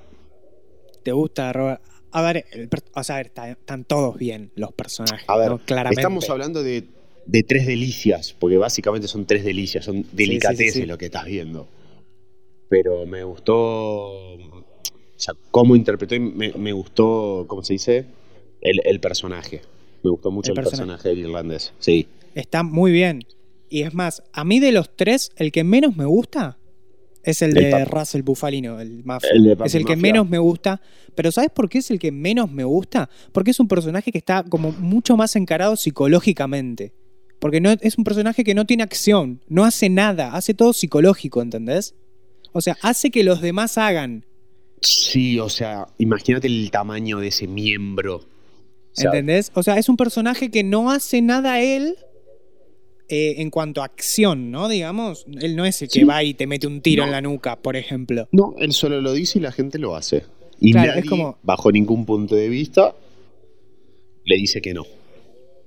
¿Te 1.02 1.12
gusta, 1.12 1.52
Robert? 1.52 1.82
A 2.14 2.22
ver, 2.22 2.44
el 2.52 2.68
o 2.94 3.02
sea, 3.04 3.16
a 3.16 3.18
ver, 3.18 3.26
está- 3.26 3.50
están 3.50 3.84
todos 3.84 4.16
bien 4.16 4.50
los 4.54 4.72
personajes, 4.72 5.28
A 5.28 5.36
ver, 5.36 5.50
¿no? 5.50 5.58
Claramente. 5.58 6.00
estamos 6.00 6.30
hablando 6.30 6.62
de, 6.62 6.84
de 7.26 7.42
tres 7.42 7.66
delicias, 7.66 8.34
porque 8.38 8.56
básicamente 8.56 9.08
son 9.08 9.26
tres 9.26 9.44
delicias, 9.44 9.84
son 9.84 10.06
delicateces 10.12 10.74
sí, 10.74 10.80
sí. 10.82 10.86
lo 10.86 10.96
que 10.96 11.06
estás 11.06 11.24
viendo. 11.26 11.66
Pero 12.68 13.04
me 13.06 13.24
gustó, 13.24 13.56
o 13.56 14.64
sea, 15.16 15.34
cómo 15.50 15.76
interpretó 15.76 16.14
y 16.14 16.20
me, 16.20 16.52
me 16.52 16.72
gustó, 16.72 17.44
¿cómo 17.48 17.62
se 17.62 17.74
dice? 17.74 18.04
El, 18.60 18.80
el 18.84 19.00
personaje. 19.00 19.60
Me 20.02 20.10
gustó 20.10 20.30
mucho 20.30 20.52
El 20.52 20.58
el, 20.58 20.64
personaje. 20.64 20.86
personaje 20.92 21.08
del 21.10 21.18
irlandés. 21.18 21.72
Sí. 21.78 22.06
Está 22.34 22.62
muy 22.62 22.92
bien. 22.92 23.24
Y 23.68 23.82
es 23.82 23.92
más, 23.94 24.22
a 24.32 24.44
mí 24.44 24.60
de 24.60 24.70
los 24.72 24.94
tres, 24.94 25.30
el 25.36 25.50
que 25.50 25.64
menos 25.64 25.96
me 25.96 26.04
gusta 26.04 26.58
es 27.24 27.42
el 27.42 27.56
El 27.56 27.64
de 27.64 27.70
Papi. 27.70 27.84
Russell 27.90 28.22
Bufalino, 28.22 28.80
el 28.80 29.04
mafia. 29.04 29.30
El 29.32 29.44
de 29.44 29.56
Papi 29.56 29.66
es 29.68 29.74
el 29.74 29.84
que 29.84 29.96
Mafia. 29.96 30.12
menos 30.12 30.28
me 30.28 30.38
gusta. 30.38 30.80
Pero 31.14 31.32
¿sabes 31.32 31.50
por 31.50 31.68
qué 31.68 31.78
es 31.78 31.90
el 31.90 31.98
que 31.98 32.12
menos 32.12 32.50
me 32.50 32.64
gusta? 32.64 33.08
Porque 33.32 33.50
es 33.50 33.60
un 33.60 33.68
personaje 33.68 34.12
que 34.12 34.18
está 34.18 34.42
como 34.44 34.72
mucho 34.72 35.16
más 35.16 35.34
encarado 35.36 35.76
psicológicamente. 35.76 36.92
Porque 37.38 37.60
no, 37.60 37.70
es 37.72 37.98
un 37.98 38.04
personaje 38.04 38.44
que 38.44 38.54
no 38.54 38.64
tiene 38.64 38.82
acción, 38.82 39.40
no 39.48 39.64
hace 39.64 39.90
nada, 39.90 40.34
hace 40.34 40.54
todo 40.54 40.72
psicológico, 40.72 41.42
¿entendés? 41.42 41.94
O 42.52 42.60
sea, 42.60 42.76
hace 42.80 43.10
que 43.10 43.24
los 43.24 43.40
demás 43.40 43.76
hagan, 43.76 44.24
Sí, 44.84 45.38
o 45.38 45.48
sea, 45.48 45.86
imagínate 45.98 46.46
el 46.46 46.70
tamaño 46.70 47.18
de 47.18 47.28
ese 47.28 47.46
miembro. 47.46 48.22
¿entendés? 48.96 49.50
O 49.54 49.62
sea, 49.62 49.78
es 49.78 49.88
un 49.88 49.96
personaje 49.96 50.50
que 50.50 50.62
no 50.62 50.90
hace 50.90 51.22
nada 51.22 51.60
él 51.60 51.96
eh, 53.08 53.34
en 53.38 53.50
cuanto 53.50 53.82
a 53.82 53.84
acción, 53.84 54.50
¿no? 54.50 54.68
Digamos, 54.68 55.26
él 55.40 55.56
no 55.56 55.64
es 55.66 55.82
el 55.82 55.88
que 55.88 56.00
Sí. 56.00 56.04
va 56.04 56.22
y 56.22 56.34
te 56.34 56.46
mete 56.46 56.66
un 56.66 56.80
tiro 56.80 57.02
No. 57.02 57.06
en 57.08 57.12
la 57.12 57.20
nuca, 57.20 57.56
por 57.60 57.76
ejemplo. 57.76 58.28
No, 58.32 58.54
él 58.58 58.72
solo 58.72 59.00
lo 59.00 59.12
dice 59.12 59.38
y 59.38 59.42
la 59.42 59.52
gente 59.52 59.78
lo 59.78 59.94
hace. 59.96 60.24
Y 60.60 60.72
Claro, 60.72 60.92
es 60.98 61.04
como- 61.08 61.36
bajo 61.42 61.70
ningún 61.70 62.06
punto 62.06 62.34
de 62.34 62.48
vista, 62.48 62.94
le 64.24 64.36
dice 64.36 64.62
que 64.62 64.72
no. 64.72 64.84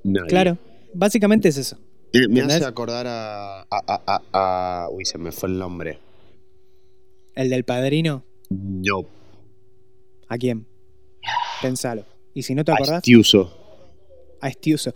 Nadie. 0.04 0.28
Claro, 0.30 0.58
básicamente 0.94 1.50
es 1.50 1.58
eso. 1.58 1.78
Eh, 2.14 2.28
me 2.30 2.42
hace 2.42 2.64
acordar 2.66 3.06
a, 3.06 3.62
a, 3.62 3.66
a- 3.70 4.02
a- 4.08 4.22
a- 4.86 4.90
Uy, 4.90 5.06
se 5.06 5.18
me 5.18 5.32
fue 5.32 5.50
el 5.50 5.60
nombre. 5.60 6.00
El 7.36 7.50
del 7.50 7.66
padrino, 7.66 8.24
No. 8.50 9.06
¿a 10.28 10.38
quién? 10.38 10.66
Pensalo. 11.62 12.06
Y 12.34 12.44
si 12.44 12.56
no 12.56 12.64
te 12.64 12.72
A 12.72 12.76
acordás, 12.76 12.98
Estiuso. 12.98 13.54
a 14.42 14.48
Estiuso. 14.48 14.94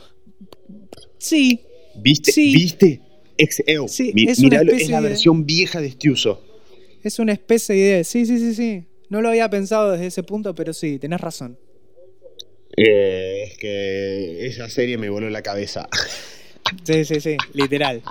Sí, 1.17 1.61
¿Viste? 1.95 2.31
Sí. 2.31 2.53
¿Viste? 2.53 3.01
Ex 3.37 3.63
Eo. 3.65 3.87
Sí, 3.87 4.11
Mi- 4.13 4.29
es 4.29 4.39
miralo, 4.39 4.71
es 4.71 4.89
la 4.89 5.01
de- 5.01 5.09
versión 5.09 5.45
vieja 5.45 5.81
de 5.81 5.87
Estiuso. 5.87 6.43
es 7.03 7.17
una 7.19 7.33
especie 7.33 7.75
de... 7.75 8.03
Sí, 8.03 8.25
sí, 8.25 8.37
sí, 8.39 8.53
sí. 8.53 8.85
No 9.09 9.21
lo 9.21 9.29
había 9.29 9.49
pensado 9.49 9.91
desde 9.91 10.05
ese 10.07 10.23
punto, 10.23 10.53
pero 10.55 10.73
sí, 10.73 10.99
tenés 10.99 11.19
razón. 11.21 11.57
Eh, 12.77 13.43
es 13.51 13.57
que 13.57 14.45
esa 14.45 14.69
serie 14.69 14.97
me 14.97 15.09
voló 15.09 15.29
la 15.29 15.41
cabeza. 15.41 15.87
Sí, 16.85 17.03
sí, 17.03 17.19
sí, 17.19 17.35
literal. 17.53 18.01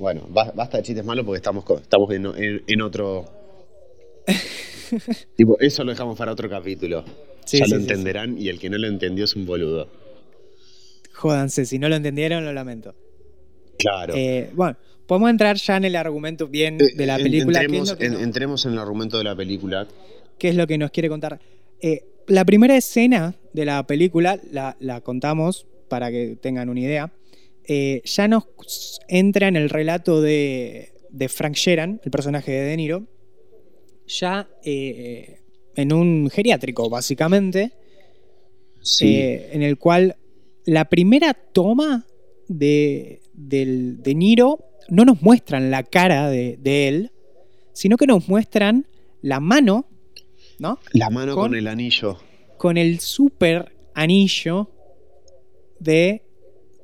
Bueno, 0.00 0.26
ba- 0.30 0.50
basta 0.56 0.78
de 0.78 0.82
chistes 0.82 1.04
malos 1.04 1.24
porque 1.24 1.36
estamos, 1.36 1.64
estamos 1.80 2.10
en, 2.12 2.26
en- 2.26 2.62
en 2.66 2.82
otro. 2.82 3.24
tipo, 5.36 5.56
eso 5.60 5.84
lo 5.84 5.92
dejamos 5.92 6.18
para 6.18 6.32
otro 6.32 6.48
capítulo. 6.50 7.04
Sí, 7.44 7.58
ya 7.58 7.66
sí, 7.66 7.70
lo 7.70 7.76
sí, 7.76 7.82
entenderán 7.82 8.36
y 8.38 8.48
el 8.48 8.58
que 8.58 8.68
no 8.68 8.78
lo 8.78 8.88
entendió 8.88 9.26
es 9.26 9.36
un 9.36 9.46
boludo. 9.46 9.88
Jódanse, 11.18 11.66
si 11.66 11.78
no 11.78 11.88
lo 11.88 11.96
entendieron, 11.96 12.44
lo 12.44 12.52
lamento. 12.52 12.94
Claro. 13.76 14.14
Eh, 14.16 14.50
bueno, 14.54 14.76
podemos 15.06 15.30
entrar 15.30 15.56
ya 15.56 15.76
en 15.76 15.84
el 15.84 15.96
argumento 15.96 16.46
bien 16.46 16.76
Eh, 16.80 16.94
de 16.96 17.06
la 17.06 17.16
película. 17.16 17.58
¿Qué 17.60 17.66
es, 17.66 17.72
entremos, 17.72 17.96
que 17.96 18.06
en- 18.06 18.14
entremos 18.20 18.66
en 18.66 18.72
el 18.74 18.78
argumento 18.78 19.18
de 19.18 19.24
la 19.24 19.34
película. 19.36 19.86
qué 20.38 20.48
es 20.50 20.54
lo 20.54 20.66
que 20.68 20.78
nos 20.78 20.90
quiere 20.92 21.08
contar? 21.08 21.40
Eh, 21.80 22.04
la 22.28 22.44
primera 22.44 22.76
escena 22.76 23.34
de 23.52 23.64
la 23.64 23.84
película, 23.86 24.38
la, 24.52 24.76
la 24.78 25.00
contamos 25.00 25.66
para 25.88 26.10
que 26.12 26.36
tengan 26.40 26.68
una 26.68 26.80
idea, 26.80 27.12
eh, 27.66 28.00
ya 28.04 28.28
nos 28.28 28.44
entra 29.08 29.48
en 29.48 29.56
el 29.56 29.70
relato 29.70 30.20
de, 30.22 30.92
de 31.10 31.28
Frank 31.28 31.54
Sheeran, 31.54 32.00
el 32.04 32.10
personaje 32.12 32.52
de 32.52 32.62
De 32.62 32.76
Niro, 32.76 33.06
ya 34.06 34.48
en 34.62 35.92
un 35.92 36.30
geriátrico, 36.30 36.88
básicamente, 36.88 37.72
Sí. 38.80 39.16
en 39.20 39.62
el 39.62 39.76
cual 39.76 40.16
la 40.68 40.84
primera 40.84 41.32
toma 41.32 42.04
de, 42.46 43.22
del, 43.32 44.02
de 44.02 44.14
Niro 44.14 44.58
no 44.90 45.04
nos 45.06 45.22
muestran 45.22 45.70
la 45.70 45.82
cara 45.82 46.28
de, 46.28 46.58
de 46.60 46.88
él, 46.88 47.10
sino 47.72 47.96
que 47.96 48.06
nos 48.06 48.28
muestran 48.28 48.86
la 49.22 49.40
mano, 49.40 49.86
¿no? 50.58 50.78
la 50.92 51.08
mano 51.08 51.34
con, 51.34 51.48
con- 51.48 51.54
el 51.58 51.66
anillo. 51.68 52.18
Con 52.58 52.76
el 52.76 53.00
super 53.00 53.72
anillo 53.94 54.70
de 55.78 56.22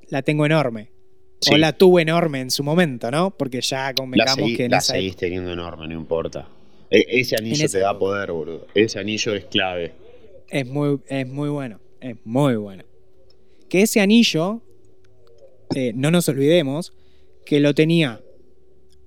la 0.08 0.22
tengo 0.22 0.46
enorme. 0.46 0.90
O 1.52 1.56
la 1.58 1.74
tuve 1.76 2.00
enorme 2.02 2.40
en 2.40 2.50
su 2.50 2.64
momento, 2.64 3.10
¿no? 3.10 3.30
Porque 3.36 3.60
ya 3.60 3.92
convengamos 3.92 4.50
que 4.56 4.64
en 4.64 4.70
la 4.70 4.78
esa 4.78 4.94
seguís 4.94 5.14
teniendo 5.16 5.52
enorme, 5.52 5.86
no 5.86 5.92
importa. 5.94 6.48
E- 6.90 7.04
ese 7.20 7.36
anillo 7.36 7.68
te 7.68 7.80
da 7.80 7.98
poder, 7.98 8.32
boludo. 8.32 8.66
Ese 8.74 8.98
anillo 8.98 9.34
es 9.34 9.44
clave. 9.44 9.92
Es 10.48 10.66
muy, 10.66 11.00
es 11.06 11.28
muy 11.28 11.50
bueno, 11.50 11.80
es 12.00 12.16
muy 12.24 12.56
bueno. 12.56 12.82
Que 13.68 13.82
ese 13.82 14.00
anillo, 14.00 14.62
eh, 15.74 15.92
no 15.94 16.10
nos 16.10 16.28
olvidemos, 16.28 16.92
que 17.44 17.60
lo 17.60 17.74
tenía, 17.74 18.20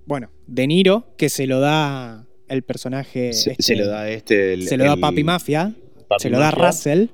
bueno, 0.06 0.30
De 0.48 0.68
Niro, 0.68 1.14
que 1.18 1.30
se 1.30 1.48
lo 1.48 1.60
da 1.60 2.28
el 2.48 2.64
personaje. 2.64 3.34
Se, 3.34 3.52
este, 3.52 3.64
se 3.64 3.76
lo 3.76 3.88
da 3.88 4.10
este. 4.10 4.54
el- 4.54 4.68
se 4.68 4.78
lo 4.78 4.86
da 4.86 4.96
Papi 4.98 5.24
Mafia, 5.24 5.76
Papi 6.08 6.22
se 6.24 6.30
lo 6.30 6.40
da. 6.40 6.52
Russell, 6.52 7.08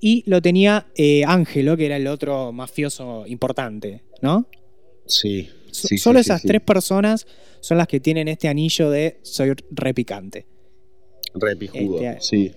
y 0.00 0.22
lo 0.26 0.40
tenía 0.42 0.86
eh, 0.96 1.24
Ángelo, 1.26 1.76
que 1.76 1.86
era 1.86 1.96
el 1.96 2.06
otro 2.06 2.52
mafioso 2.52 3.24
importante, 3.26 4.02
¿no? 4.22 4.46
Sí. 5.06 5.48
Sí, 5.70 5.98
Solo 5.98 6.20
sí, 6.20 6.28
esas 6.28 6.42
sí. 6.42 6.46
tres 6.48 6.60
personas 6.62 7.26
son 7.60 7.78
las 7.78 7.88
que 7.88 7.98
tienen 7.98 8.28
este 8.28 8.46
anillo 8.48 8.90
de 8.90 9.18
soy 9.22 9.52
repicante. 9.72 10.46
Re 11.34 11.56
pijudo, 11.56 12.00
Este, 12.00 12.20
sí. 12.20 12.52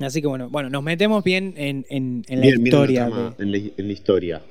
Así 0.00 0.20
que 0.20 0.26
bueno, 0.26 0.48
bueno, 0.50 0.70
nos 0.70 0.82
metemos 0.82 1.22
bien 1.22 1.54
en, 1.56 1.86
en- 1.88 2.24
en 2.28 2.40
la 2.40 2.46
Bien, 2.46 2.66
historia. 2.66 3.06
trama, 3.06 3.34
de- 3.38 3.44
en, 3.44 3.52
la, 3.52 3.58
en 3.58 3.86
la 3.86 3.92
historia. 3.92 4.42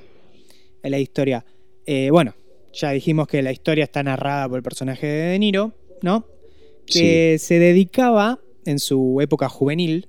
en 0.82 0.90
la 0.90 0.98
historia. 0.98 1.44
Eh, 1.86 2.08
bueno, 2.10 2.34
ya 2.72 2.90
dijimos 2.92 3.28
que 3.28 3.42
la 3.42 3.52
historia 3.52 3.84
está 3.84 4.02
narrada 4.02 4.48
por 4.48 4.56
el 4.58 4.62
personaje 4.62 5.06
de 5.06 5.22
De 5.32 5.38
Niro, 5.38 5.72
¿no? 6.02 6.26
Que 6.86 7.36
se 7.38 7.58
dedicaba 7.58 8.38
en 8.66 8.78
su 8.78 9.18
época 9.20 9.48
juvenil 9.48 10.08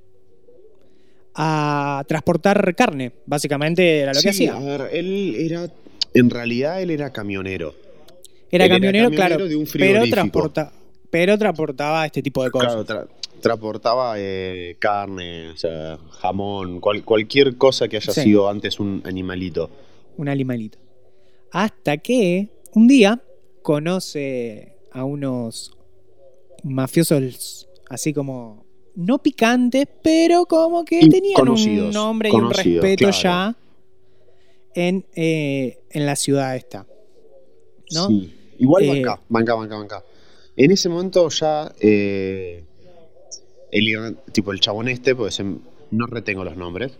a 1.33 2.03
transportar 2.07 2.75
carne, 2.75 3.11
básicamente 3.25 3.99
era 3.99 4.13
lo 4.13 4.21
que 4.21 4.29
hacía. 4.29 4.55
A 4.55 4.59
ver, 4.59 4.89
él 4.93 5.35
era. 5.37 5.69
En 6.13 6.29
realidad, 6.29 6.81
él 6.81 6.91
era 6.91 7.11
camionero. 7.11 7.75
Era 8.51 8.69
camionero, 8.69 9.09
claro, 9.11 9.47
de 9.49 9.55
un 9.57 9.67
pero, 9.73 10.03
transporta, 10.09 10.71
pero 11.09 11.37
transportaba 11.37 12.05
este 12.05 12.21
tipo 12.21 12.41
de 12.43 12.51
cosas. 12.51 12.85
Claro, 12.85 13.09
transportaba 13.41 14.15
eh, 14.17 14.75
carne, 14.79 15.49
o 15.49 15.57
sea, 15.57 15.97
jamón, 16.19 16.79
cual- 16.79 17.03
cualquier 17.03 17.57
cosa 17.57 17.87
que 17.87 17.97
haya 17.97 18.13
Sí. 18.13 18.21
sido 18.23 18.49
antes 18.49 18.79
un 18.79 19.01
animalito. 19.05 19.69
un 20.17 20.29
animalito. 20.29 20.77
Hasta 21.51 21.97
que 21.97 22.47
un 22.73 22.87
día 22.87 23.21
conoce 23.61 24.77
a 24.91 25.03
unos 25.03 25.75
mafiosos 26.63 27.67
así 27.89 28.13
como 28.13 28.65
no 28.95 29.21
picantes, 29.21 29.87
pero 30.01 30.45
como 30.45 30.85
que 30.85 30.99
Y 31.01 31.09
tenían 31.09 31.35
conocidos, 31.35 31.87
un 31.87 31.93
nombre 31.93 32.29
y 32.29 32.35
un 32.35 32.49
respeto 32.49 33.09
claro. 33.09 33.17
ya 33.21 33.55
en, 34.73 35.05
eh, 35.15 35.79
en 35.89 36.05
la 36.05 36.15
ciudad 36.15 36.55
esta. 36.55 36.85
¿No? 37.93 38.07
Sí. 38.07 38.33
Igual 38.59 38.83
Eh, 38.85 38.87
banca, 38.87 39.21
banca, 39.27 39.53
banca, 39.55 39.75
banca. 39.77 40.03
En 40.55 40.71
ese 40.71 40.87
momento 40.87 41.27
ya 41.29 41.73
eh, 41.81 42.63
el, 43.71 44.17
tipo 44.31 44.51
el 44.51 44.59
chabón 44.59 44.87
este, 44.87 45.15
pues 45.15 45.41
no 45.91 46.07
retengo 46.07 46.43
los 46.43 46.55
nombres. 46.57 46.93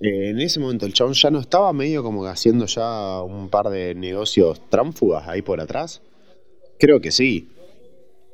Eh, 0.00 0.30
en 0.30 0.40
ese 0.40 0.60
momento 0.60 0.84
el 0.86 0.92
chabón 0.92 1.14
ya 1.14 1.30
no 1.30 1.40
estaba 1.40 1.72
medio 1.72 2.02
como 2.02 2.24
haciendo 2.26 2.66
ya 2.66 3.22
un 3.22 3.48
par 3.48 3.70
de 3.70 3.94
negocios 3.94 4.60
tránfugas 4.68 5.26
ahí 5.28 5.42
por 5.42 5.60
atrás. 5.60 6.02
Creo 6.78 7.00
que 7.00 7.10
sí. 7.10 7.48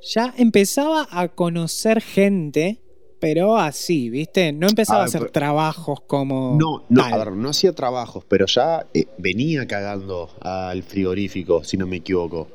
Ya 0.02 0.34
empezaba 0.36 1.06
a 1.12 1.28
conocer 1.28 2.00
gente, 2.00 2.80
pero 3.20 3.56
así, 3.56 4.10
¿viste? 4.10 4.52
No 4.52 4.66
empezaba 4.66 4.98
A 4.98 5.02
a, 5.02 5.04
ver, 5.04 5.08
hacer 5.10 5.20
pero- 5.20 5.32
trabajos 5.32 6.00
como. 6.08 6.56
No, 6.58 6.84
no, 6.88 7.02
tal. 7.02 7.12
a 7.12 7.18
ver, 7.24 7.32
no 7.34 7.50
hacía 7.50 7.72
trabajos, 7.72 8.24
pero 8.26 8.46
ya 8.46 8.84
eh, 8.94 9.04
venía 9.18 9.64
cagando 9.68 10.30
al 10.40 10.82
frigorífico, 10.82 11.62
si 11.62 11.76
no 11.76 11.86
me 11.86 11.98
equivoco. 11.98 12.48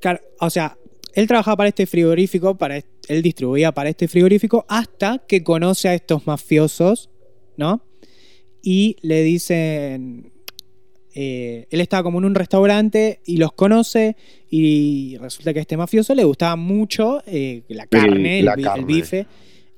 Claro, 0.00 0.20
o 0.38 0.48
sea, 0.50 0.76
él 1.14 1.26
trabajaba 1.26 1.56
para 1.58 1.68
este 1.68 1.86
frigorífico, 1.86 2.56
para 2.56 2.76
él 3.08 3.22
distribuía 3.22 3.72
para 3.72 3.90
este 3.90 4.08
frigorífico 4.08 4.64
hasta 4.68 5.18
que 5.26 5.42
conoce 5.42 5.88
a 5.88 5.94
estos 5.94 6.26
mafiosos, 6.26 7.10
¿no? 7.56 7.82
Y 8.62 8.96
le 9.02 9.22
dicen, 9.22 10.32
eh, 11.14 11.66
él 11.70 11.80
estaba 11.80 12.02
como 12.04 12.18
en 12.18 12.24
un 12.26 12.34
restaurante 12.34 13.20
y 13.26 13.36
los 13.36 13.52
conoce 13.52 14.16
y 14.48 15.16
resulta 15.18 15.52
que 15.52 15.58
a 15.58 15.62
este 15.62 15.76
mafioso 15.76 16.14
le 16.14 16.24
gustaba 16.24 16.56
mucho 16.56 17.22
eh, 17.26 17.62
la 17.68 17.86
carne, 17.86 18.38
el, 18.38 18.44
la 18.46 18.54
el 18.54 18.62
carne. 18.62 18.84
bife 18.86 19.26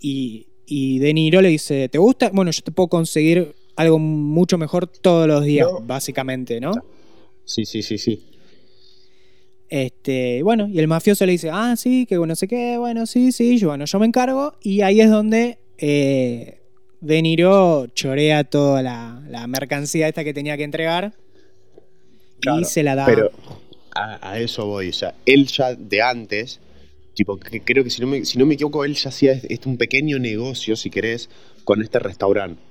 y, 0.01 0.47
y 0.67 0.99
De 0.99 1.15
Niro 1.15 1.41
le 1.41 1.49
dice, 1.49 1.89
¿te 1.89 1.99
gusta? 1.99 2.31
Bueno, 2.33 2.51
yo 2.51 2.63
te 2.63 2.71
puedo 2.73 2.89
conseguir 2.89 3.55
algo 3.77 3.99
mucho 3.99 4.57
mejor 4.59 4.87
todos 4.87 5.27
los 5.27 5.45
días, 5.45 5.67
No. 5.73 5.81
básicamente, 5.81 6.61
¿no? 6.61 6.73
Sí, 7.45 7.65
sí, 7.65 7.83
sí, 7.83 7.99
sí. 7.99 8.23
Este, 9.75 10.41
bueno, 10.45 10.69
y 10.69 10.79
el 10.79 10.87
mafioso 10.87 11.27
le 11.27 11.33
dice, 11.33 11.51
ah, 11.53 11.75
sí, 11.77 12.07
que 12.07 12.15
no 12.15 12.37
sé 12.37 12.47
qué, 12.47 12.79
bueno, 12.79 13.07
sí, 13.07 13.33
sí, 13.33 13.59
yo, 13.59 13.71
bueno, 13.71 13.87
yo 13.87 13.99
me 13.99 14.07
encargo. 14.07 14.55
Y 14.63 14.83
ahí 14.83 15.01
es 15.01 15.11
donde 15.11 15.59
eh, 15.79 16.61
De 17.01 17.21
Niro 17.21 17.89
chorea 17.89 18.45
toda 18.45 18.83
la, 18.83 19.21
la 19.29 19.49
mercancía 19.49 20.07
esta 20.07 20.23
que 20.23 20.33
tenía 20.33 20.57
que 20.57 20.63
entregar 20.63 21.13
Claro, 22.39 22.61
y 22.61 22.65
se 22.67 22.85
la 22.85 22.95
da. 22.95 23.05
Pero 23.05 23.33
a, 23.97 24.31
a 24.31 24.39
eso 24.39 24.65
voy, 24.65 24.91
o 24.91 24.93
sea, 24.93 25.13
él 25.27 25.49
ya 25.49 25.75
de 25.75 26.03
antes, 26.03 26.61
tipo, 27.15 27.37
que 27.37 27.61
creo 27.61 27.83
que 27.83 27.91
si 27.91 28.01
no 28.01 28.07
me, 28.07 28.25
si 28.25 28.39
no 28.39 28.47
me 28.47 28.55
equivoco, 28.55 28.85
él 28.85 28.95
ya 28.95 29.09
hacía 29.09 29.33
este, 29.33 29.69
un 29.69 29.77
pequeño 29.77 30.21
negocio, 30.21 30.77
si 30.77 30.89
querés, 30.89 31.29
con 31.65 31.83
este 31.83 31.99
restaurante. 31.99 32.63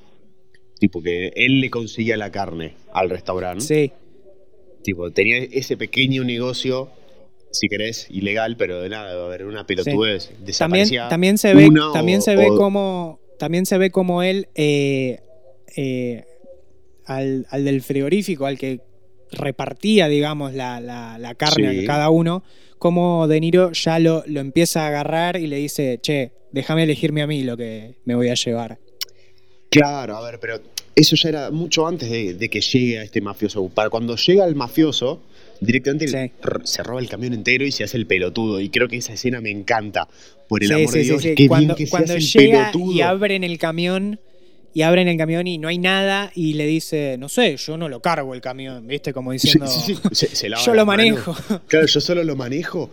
Tipo, 0.79 1.03
que 1.03 1.33
él 1.35 1.59
le 1.59 1.69
conseguía 1.69 2.15
la 2.15 2.31
carne 2.31 2.75
al 2.93 3.09
restaurante. 3.09 3.65
Sí, 3.65 3.91
Tipo, 4.83 5.11
tenía 5.11 5.37
ese 5.37 5.77
pequeño 5.77 6.23
negocio, 6.23 6.89
si 7.51 7.67
querés, 7.69 8.07
ilegal, 8.09 8.57
pero 8.57 8.81
de 8.81 8.89
nada, 8.89 9.15
va 9.15 9.23
a 9.23 9.25
haber 9.27 9.45
una 9.45 9.65
pelotudez. 9.65 10.27
también, 10.27 10.45
Desaparecía 10.45 11.07
también 11.09 11.37
se 11.37 11.53
ve, 11.53 11.67
o- 11.67 11.91
también 11.91 12.21
se 12.21 12.35
ve 12.35 12.47
o- 12.49 12.55
como. 12.55 13.19
También 13.39 13.65
se 13.65 13.77
ve 13.77 13.89
como 13.91 14.23
él 14.23 14.47
eh, 14.55 15.19
eh, 15.75 16.23
al, 17.05 17.45
al 17.49 17.65
del 17.65 17.81
frigorífico, 17.81 18.45
al 18.45 18.57
que 18.57 18.79
repartía, 19.31 20.07
digamos, 20.07 20.53
la, 20.53 20.79
la- 20.79 21.17
la 21.17 21.35
carne 21.35 21.71
Sí. 21.71 21.83
a 21.83 21.87
cada 21.87 22.09
uno, 22.09 22.43
como 22.77 23.27
De 23.27 23.39
Niro 23.39 23.71
ya 23.71 23.99
lo, 23.99 24.23
lo 24.27 24.39
empieza 24.39 24.83
a 24.83 24.87
agarrar 24.87 25.37
y 25.37 25.47
le 25.47 25.55
dice, 25.57 25.99
che, 26.01 26.31
déjame 26.51 26.83
elegirme 26.83 27.21
a 27.23 27.27
mí 27.27 27.43
lo 27.43 27.57
que 27.57 27.95
me 28.05 28.15
voy 28.15 28.29
a 28.29 28.35
llevar. 28.35 28.77
Claro, 29.69 30.15
a 30.17 30.21
ver, 30.29 30.39
pero 30.39 30.61
eso 30.95 31.15
ya 31.15 31.29
era 31.29 31.51
mucho 31.51 31.87
antes 31.87 32.09
de, 32.09 32.33
de 32.35 32.49
que 32.49 32.61
llegue 32.61 32.99
a 32.99 33.03
este 33.03 33.21
mafioso. 33.21 33.67
Para 33.69 33.89
cuando 33.89 34.15
llega 34.15 34.45
el 34.45 34.55
mafioso, 34.55 35.21
directamente 35.59 36.07
Sí. 36.07 36.31
se 36.65 36.83
roba 36.83 36.99
el 36.99 37.09
camión 37.09 37.33
entero 37.33 37.65
y 37.65 37.71
se 37.71 37.83
hace 37.83 37.97
el 37.97 38.05
pelotudo. 38.05 38.59
Y 38.59 38.69
creo 38.69 38.87
que 38.87 38.97
esa 38.97 39.13
escena 39.13 39.41
me 39.41 39.49
encanta. 39.51 40.07
Por 40.47 40.61
el 40.61 40.67
Sí, 40.69 40.73
amor 40.75 40.91
sí, 40.91 40.97
de 40.99 41.03
Dios, 41.05 41.21
qué 41.35 41.47
Cuando, 41.47 41.75
bien 41.75 41.77
que 41.77 41.85
se 41.85 41.89
cuando 41.91 42.13
hace 42.13 42.17
el 42.17 42.31
llega 42.47 42.71
pelotudo. 42.71 42.93
y 42.93 43.01
abren 43.01 43.43
el 43.43 43.57
camión, 43.57 44.19
y 44.75 44.81
abren 44.81 45.07
el 45.07 45.17
camión 45.17 45.47
y 45.47 45.57
no 45.57 45.67
hay 45.67 45.77
nada, 45.77 46.31
y 46.35 46.53
le 46.53 46.65
dice, 46.67 47.15
no 47.17 47.29
sé, 47.29 47.57
yo 47.57 47.77
no 47.77 47.89
lo 47.89 48.01
cargo 48.01 48.33
el 48.33 48.41
camión, 48.41 48.85
¿viste? 48.87 49.13
Como 49.13 49.31
diciendo, 49.31 49.67
se- 49.67 50.27
se 50.35 50.49
yo 50.49 50.73
lo 50.73 50.85
manejo. 50.85 51.35
Claro, 51.67 51.85
yo 51.87 51.99
solo 52.01 52.23
lo 52.23 52.35
manejo. 52.35 52.89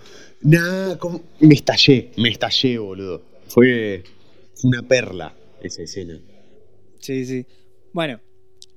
¿cómo? 0.99 1.23
me 1.41 1.55
estallé, 1.55 2.11
me 2.17 2.31
estallé, 2.31 2.79
boludo. 2.79 3.23
Fue 3.49 4.05
una 4.63 4.83
perla 4.83 5.35
esa 5.63 5.83
escena. 5.83 6.19
Sí, 7.01 7.25
sí. 7.27 7.45
Bueno, 7.93 8.21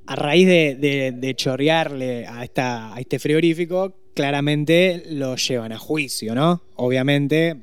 a 0.07 0.15
raíz 0.15 0.47
de, 0.47 0.75
de- 0.75 1.11
de 1.15 1.35
chorrearle 1.35 2.25
a, 2.27 2.43
esta, 2.43 2.93
a 2.93 2.99
este 2.99 3.19
frigorífico, 3.19 3.93
claramente 4.13 5.03
lo 5.09 5.35
llevan 5.35 5.71
a 5.71 5.77
juicio, 5.77 6.35
¿no? 6.35 6.61
Obviamente 6.75 7.57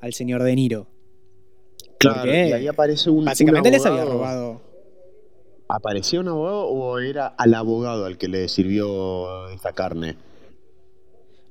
al 0.00 0.12
señor 0.12 0.42
De 0.42 0.54
Niro. 0.54 0.86
Claro, 1.98 2.20
Porque 2.20 2.48
y 2.48 2.52
ahí 2.52 2.66
aparece 2.68 3.10
un. 3.10 3.24
Básicamente 3.24 3.68
un 3.70 3.74
les 3.74 3.86
había 3.86 4.02
abogado. 4.02 4.18
robado. 4.18 4.66
¿Apareció 5.68 6.20
un 6.20 6.28
abogado 6.28 6.66
o 6.68 6.98
era 7.00 7.26
al 7.26 7.54
abogado 7.54 8.04
al 8.04 8.18
que 8.18 8.28
le 8.28 8.48
sirvió 8.48 9.48
esta 9.48 9.72
carne? 9.72 10.14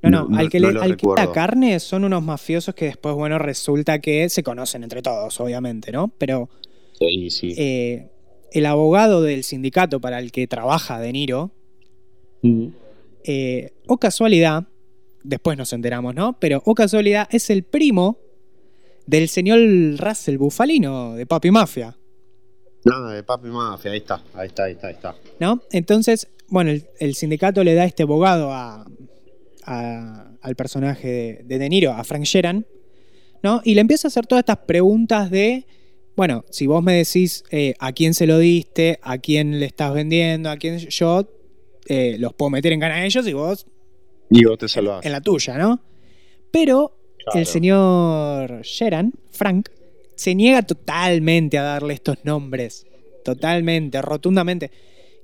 No, 0.02 0.12
no, 0.12 0.38
al 0.38 0.50
que 0.50 0.60
no 0.60 0.72
le 0.72 0.80
al 0.80 0.96
que 0.96 1.08
la 1.18 1.32
carne 1.32 1.80
son 1.80 2.04
unos 2.04 2.22
mafiosos 2.22 2.76
que 2.76 2.86
después, 2.86 3.16
bueno, 3.16 3.40
resulta 3.40 4.00
que 4.00 4.30
se 4.30 4.44
conocen 4.44 4.84
entre 4.84 5.02
todos, 5.02 5.40
obviamente, 5.42 5.92
¿no? 5.92 6.12
Pero 6.18 6.48
Sí, 6.94 7.30
sí. 7.32 7.56
eh, 7.58 8.08
el 8.58 8.66
abogado 8.66 9.22
del 9.22 9.44
sindicato 9.44 10.00
para 10.00 10.20
el 10.20 10.32
que 10.32 10.48
trabaja 10.48 11.00
De 11.00 11.12
Niro, 11.12 11.52
Mm. 12.42 12.68
eh, 13.24 13.72
o 13.88 13.98
casualidad, 13.98 14.66
después 15.24 15.58
nos 15.58 15.74
enteramos, 15.74 16.14
¿no? 16.14 16.38
Pero 16.40 16.62
o 16.66 16.76
casualidad 16.76 17.28
es 17.32 17.50
el 17.50 17.64
primo 17.64 18.18
del 19.08 19.30
señor 19.30 19.60
Russell 19.98 20.38
Bufalino 20.38 21.14
de 21.16 21.26
Papi 21.26 21.52
Mafia, 21.52 21.98
Nada, 22.84 23.14
de 23.14 23.24
Papi 23.24 23.48
Mafia, 23.48 23.92
ahí 23.92 23.98
está, 23.98 24.22
ahí 24.36 24.48
está, 24.48 24.64
ahí 24.66 24.74
está, 24.74 24.88
ahí 24.88 24.94
está. 24.94 25.16
¿no? 25.40 25.62
Entonces, 25.72 26.28
bueno, 26.50 26.70
el, 26.70 26.86
el 27.00 27.16
sindicato 27.16 27.64
le 27.64 27.74
da 27.74 27.84
este 27.86 28.04
abogado 28.04 28.52
a, 28.54 28.86
a- 29.64 30.32
al 30.42 30.56
personaje 30.56 31.08
de, 31.08 31.44
de 31.46 31.58
De 31.58 31.70
Niro, 31.70 31.92
a 31.94 32.04
Frank 32.04 32.24
Sheeran, 32.26 32.68
¿no? 33.42 33.62
Y 33.64 33.74
le 33.74 33.82
empieza 33.82 34.08
a 34.08 34.10
hacer 34.10 34.28
todas 34.28 34.44
estas 34.44 34.58
preguntas 34.68 35.32
de, 35.32 35.66
bueno, 36.16 36.46
si 36.50 36.68
vos 36.68 36.82
me 36.84 36.94
decís 36.94 37.44
eh, 37.52 37.74
a 37.80 37.92
quién 37.94 38.14
se 38.14 38.26
lo 38.28 38.38
diste, 38.40 39.00
a 39.02 39.18
quién 39.18 39.60
le 39.60 39.66
estás 39.66 39.94
vendiendo, 39.94 40.50
a 40.50 40.58
quién 40.58 40.78
yo 40.78 41.28
eh, 41.88 42.16
los 42.20 42.34
puedo 42.34 42.50
meter 42.50 42.72
en 42.74 42.80
gana 42.80 42.96
a 42.96 43.06
ellos 43.06 43.28
y 43.28 43.34
vos 43.34 43.66
Y 44.30 44.46
vos 44.46 44.58
te 44.58 44.68
salvás. 44.68 45.06
en 45.06 45.12
la 45.12 45.22
tuya, 45.22 45.58
¿no? 45.58 45.82
Pero 46.52 46.98
Claro. 47.18 47.40
el 47.40 47.46
señor 47.48 48.62
Sheeran, 48.62 49.12
Frank, 49.32 49.70
se 50.16 50.36
niega 50.36 50.62
totalmente 50.62 51.58
a 51.58 51.64
darle 51.64 51.96
estos 51.96 52.18
nombres. 52.24 52.86
Totalmente, 53.24 54.00
rotundamente. 54.04 54.70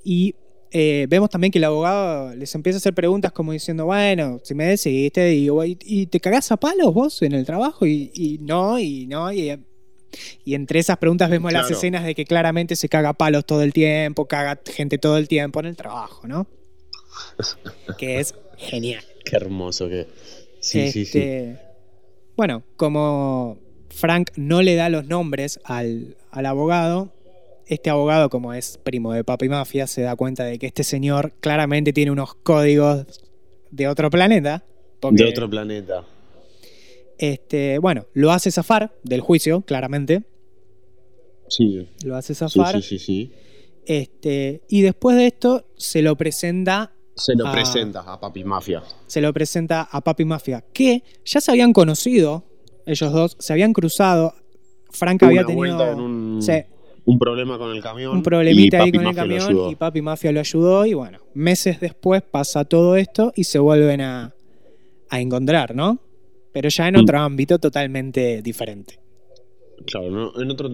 Y 0.03 0.33
eh, 0.71 1.05
vemos 1.07 1.29
también 1.29 1.51
que 1.51 1.60
el 1.60 1.63
abogado 1.65 2.33
les 2.36 2.55
empieza 2.55 2.77
a 2.77 2.79
hacer 2.79 2.95
preguntas 2.95 3.31
como 3.31 3.51
diciendo, 3.51 3.86
bueno, 3.86 4.39
si 4.43 4.55
me 4.55 4.65
decís, 4.65 5.12
te 5.12 5.25
digo, 5.25 5.63
¿y, 5.63 5.77
y 5.86 6.07
te 6.07 6.19
cagás 6.19 6.51
a 6.51 6.57
palos 6.57 6.91
vos 6.93 7.21
en 7.21 7.33
el 7.33 7.45
trabajo? 7.45 7.86
Y, 7.86 8.10
y 8.15 8.39
no, 8.39 8.79
y 8.79 9.05
no, 9.05 9.31
y, 9.31 9.51
y 10.44 10.56
entre 10.56 10.80
esas 10.80 10.98
preguntas 10.98 11.30
vemos 11.30 11.51
las 11.51 11.70
escenas 11.70 12.03
de 12.03 12.15
que 12.15 12.25
claramente 12.25 12.75
se 12.75 12.89
caga 12.89 13.10
a 13.10 13.13
palos 13.13 13.46
todo 13.46 13.62
el 13.62 13.74
tiempo, 13.74 14.27
caga 14.27 14.60
gente 14.65 14.97
todo 14.97 15.17
el 15.17 15.28
tiempo 15.28 15.60
en 15.60 15.67
el 15.67 15.76
trabajo, 15.76 16.28
¿no? 16.28 16.47
que 17.97 18.19
es 18.19 18.36
genial. 18.58 19.04
Qué 19.26 19.36
hermoso 19.36 19.89
que. 19.89 20.08
Sí, 20.60 20.91
sí, 20.91 21.06
sí. 21.06 21.19
Este, 21.19 21.60
Bueno, 22.36 22.63
como 22.76 23.58
Frank 23.89 24.32
no 24.36 24.62
le 24.62 24.76
da 24.76 24.89
los 24.89 25.06
nombres 25.06 25.60
al, 25.63 26.15
al 26.32 26.45
abogado, 26.45 27.12
este 27.71 27.89
abogado, 27.89 28.30
como 28.30 28.54
es 28.54 28.78
primo 28.78 29.13
de 29.13 29.24
Papi 29.24 29.47
Mafia, 29.47 29.88
se 29.88 30.02
da 30.02 30.15
cuenta 30.15 30.43
de 30.43 30.60
que 30.60 30.67
este 30.67 30.84
señor 30.84 31.32
claramente 31.39 31.93
tiene 31.93 32.12
unos 32.12 32.36
códigos 32.36 33.06
de 33.71 33.88
otro 33.88 34.10
planeta. 34.10 34.63
porque, 35.00 35.24
De 35.24 35.30
otro 35.30 35.50
planeta. 35.50 36.04
Este, 37.21 37.77
bueno, 37.77 38.07
lo 38.13 38.31
hace 38.31 38.49
zafar 38.49 38.95
del 39.03 39.21
juicio, 39.21 39.62
claramente. 39.62 40.23
Sí, 41.47 41.88
Lo 42.03 42.15
hace 42.15 42.34
zafar. 42.34 42.81
sí, 42.81 42.97
sí, 42.97 42.99
sí. 42.99 43.31
Este, 43.86 44.62
y 44.69 44.81
después 44.81 45.17
de 45.17 45.27
esto 45.27 45.65
se 45.77 46.01
lo 46.01 46.15
presenta 46.15 46.93
Se 47.15 47.36
lo 47.36 47.45
Ah. 47.47 47.51
presenta 47.51 47.99
a 48.01 48.19
Papi 48.19 48.43
Mafia. 48.43 48.81
se 49.05 49.21
lo 49.21 49.31
presenta 49.34 49.81
a 49.91 50.01
Papi 50.01 50.23
Mafia, 50.25 50.63
que 50.73 51.03
ya 51.25 51.41
se 51.41 51.51
habían 51.51 51.73
conocido, 51.73 52.45
ellos 52.88 53.12
dos, 53.13 53.36
se 53.39 53.53
habían 53.53 53.73
cruzado. 53.73 54.34
Frank 54.89 55.21
había 55.23 55.43
tenido 55.45 55.91
en 55.91 55.99
un, 55.99 56.41
sí, 56.41 56.53
un 57.05 57.19
problema 57.19 57.57
con 57.60 57.71
el 57.71 57.81
camión. 57.84 58.15
un 58.17 58.23
problemita 58.23 58.81
ahí 58.81 58.91
con 58.91 59.01
el 59.01 59.07
Mafia 59.13 59.21
camión 59.23 59.69
y 59.69 59.75
Papi 59.75 60.01
Mafia 60.01 60.31
lo 60.31 60.39
ayudó 60.39 60.86
y 60.88 60.93
bueno, 60.95 61.19
meses 61.36 61.79
después 61.79 62.23
pasa 62.23 62.65
todo 62.65 62.95
esto 62.95 63.31
y 63.36 63.43
se 63.43 63.60
vuelven 63.60 64.01
a, 64.01 64.34
a 65.10 65.19
encontrar, 65.21 65.75
¿no? 65.75 65.99
Pero 66.53 66.69
ya 66.69 66.87
en 66.87 66.95
Mm. 66.95 66.99
otro 67.01 67.19
ámbito 67.19 67.59
totalmente 67.59 68.41
diferente. 68.41 68.99
Claro, 69.85 70.09
no- 70.11 70.41
en, 70.41 70.51
otro, 70.51 70.67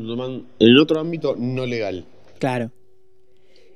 en 0.59 0.77
otro 0.77 0.99
ámbito 0.99 1.35
no 1.37 1.65
legal. 1.65 2.05
Claro. 2.39 2.71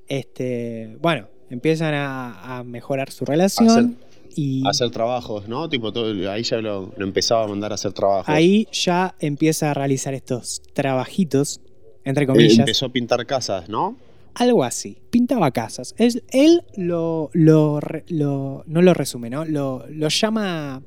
Este, 0.07 0.97
bueno, 1.01 1.27
empiezan 1.49 1.93
a, 1.93 2.57
a 2.59 2.63
mejorar 2.63 3.11
su 3.11 3.23
relación 3.25 3.69
Hacer- 3.69 4.11
y 4.35 4.63
Hacer 4.67 4.89
trabajos, 4.91 5.47
¿no? 5.47 5.69
Tipo, 5.69 5.91
todo, 5.93 6.29
ahí 6.29 6.43
ya 6.43 6.57
lo, 6.61 6.91
lo 6.95 7.05
empezaba 7.05 7.43
a 7.43 7.47
mandar 7.47 7.71
a 7.71 7.75
hacer 7.75 7.93
trabajos. 7.93 8.27
ahí 8.29 8.67
ya 8.71 9.15
empieza 9.19 9.71
a 9.71 9.73
realizar 9.73 10.13
estos 10.13 10.61
trabajitos, 10.73 11.61
entre 12.03 12.23
Eh, 12.23 12.27
comillas. 12.27 12.59
empezó 12.59 12.87
a 12.87 12.89
pintar 12.89 13.25
casas, 13.25 13.69
¿no? 13.69 13.95
Algo 14.33 14.63
así. 14.63 14.97
Pintaba 15.09 15.51
casas. 15.51 15.93
Él, 15.97 16.23
él 16.31 16.63
lo, 16.77 17.29
lo 17.33 17.79
lo- 18.07 18.63
no 18.65 18.81
lo 18.81 18.93
resume, 18.93 19.29
¿no? 19.29 19.43
Lo, 19.43 19.85
lo 19.89 20.07
llama 20.07 20.81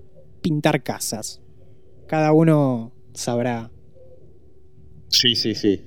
pintar 0.44 0.82
casas. 0.82 1.40
Cada 2.06 2.32
uno 2.32 2.92
sabrá. 3.14 3.70
Sí, 5.08 5.34
sí, 5.36 5.54
sí. 5.54 5.80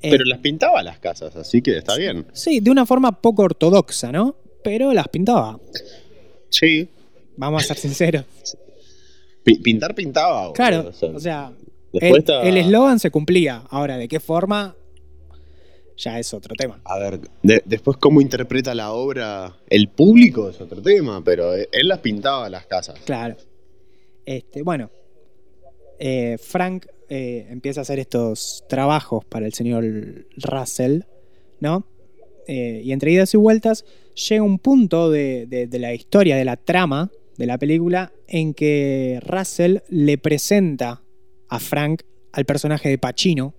Eh, 0.00 0.10
Pero 0.10 0.24
las 0.24 0.38
pintaba 0.38 0.82
las 0.82 0.98
casas, 0.98 1.36
así 1.36 1.60
que 1.60 1.76
está 1.76 1.94
bien. 1.96 2.26
Sí, 2.32 2.60
de 2.60 2.70
una 2.70 2.86
forma 2.86 3.20
poco 3.20 3.42
ortodoxa, 3.42 4.10
¿no? 4.12 4.36
Pero 4.64 4.94
las 4.94 5.08
pintaba. 5.08 5.60
Sí. 6.48 6.88
Vamos 7.36 7.62
a 7.64 7.66
ser 7.66 7.76
sinceros. 7.76 8.24
Pi- 9.44 9.58
pintar 9.58 9.94
pintaba. 9.94 10.52
Claro, 10.54 10.88
o 10.88 10.92
sea, 10.92 11.08
o 11.10 11.20
sea, 11.20 11.52
después 11.92 12.12
el 12.12 12.18
está- 12.18 12.42
el 12.42 12.56
eslogan 12.56 12.98
se 12.98 13.10
cumplía. 13.10 13.62
Ahora, 13.68 13.98
¿de 13.98 14.08
qué 14.08 14.20
forma? 14.20 14.74
Ya 15.98 16.18
es 16.18 16.32
otro 16.34 16.54
tema. 16.56 16.80
A 16.84 16.98
ver, 16.98 17.20
de- 17.42 17.62
después 17.66 17.96
cómo 17.98 18.20
interpreta 18.22 18.74
la 18.74 18.92
obra 18.92 19.56
el 19.68 19.88
público 19.88 20.48
es 20.50 20.60
otro 20.60 20.80
tema, 20.82 21.22
pero 21.24 21.54
él 21.54 21.68
él 21.72 21.88
las 21.88 21.98
pintaba 22.00 22.48
las 22.48 22.66
casas. 22.66 22.98
Claro. 23.04 23.36
Este, 24.26 24.62
bueno, 24.62 24.90
eh, 25.98 26.36
Frank 26.38 26.86
eh, 27.08 27.46
empieza 27.48 27.80
a 27.80 27.82
hacer 27.82 27.98
estos 28.00 28.64
trabajos 28.68 29.24
para 29.24 29.46
el 29.46 29.54
señor 29.54 29.84
Russell, 30.36 31.00
¿no? 31.60 31.86
Eh, 32.48 32.82
y 32.84 32.92
entre 32.92 33.12
idas 33.12 33.32
y 33.34 33.36
vueltas 33.38 33.84
llega 34.28 34.42
un 34.42 34.58
punto 34.58 35.10
de, 35.10 35.46
de- 35.46 35.66
de 35.66 35.78
la 35.78 35.94
historia, 35.94 36.36
de 36.36 36.44
la 36.44 36.56
trama 36.56 37.10
de 37.38 37.46
la 37.46 37.58
película, 37.58 38.12
en 38.28 38.54
que 38.54 39.20
Russell 39.24 39.78
le 39.88 40.18
presenta 40.18 41.02
a 41.48 41.58
Frank 41.60 42.02
al 42.32 42.44
personaje 42.44 42.88
de 42.88 42.98
Pacino, 42.98 43.54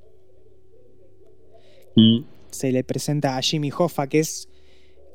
Mm. 1.95 2.19
se 2.51 2.71
le 2.71 2.83
presenta 2.83 3.37
a 3.37 3.41
Jimmy 3.41 3.71
Hoffa, 3.75 4.07
que 4.07 4.19
es, 4.19 4.47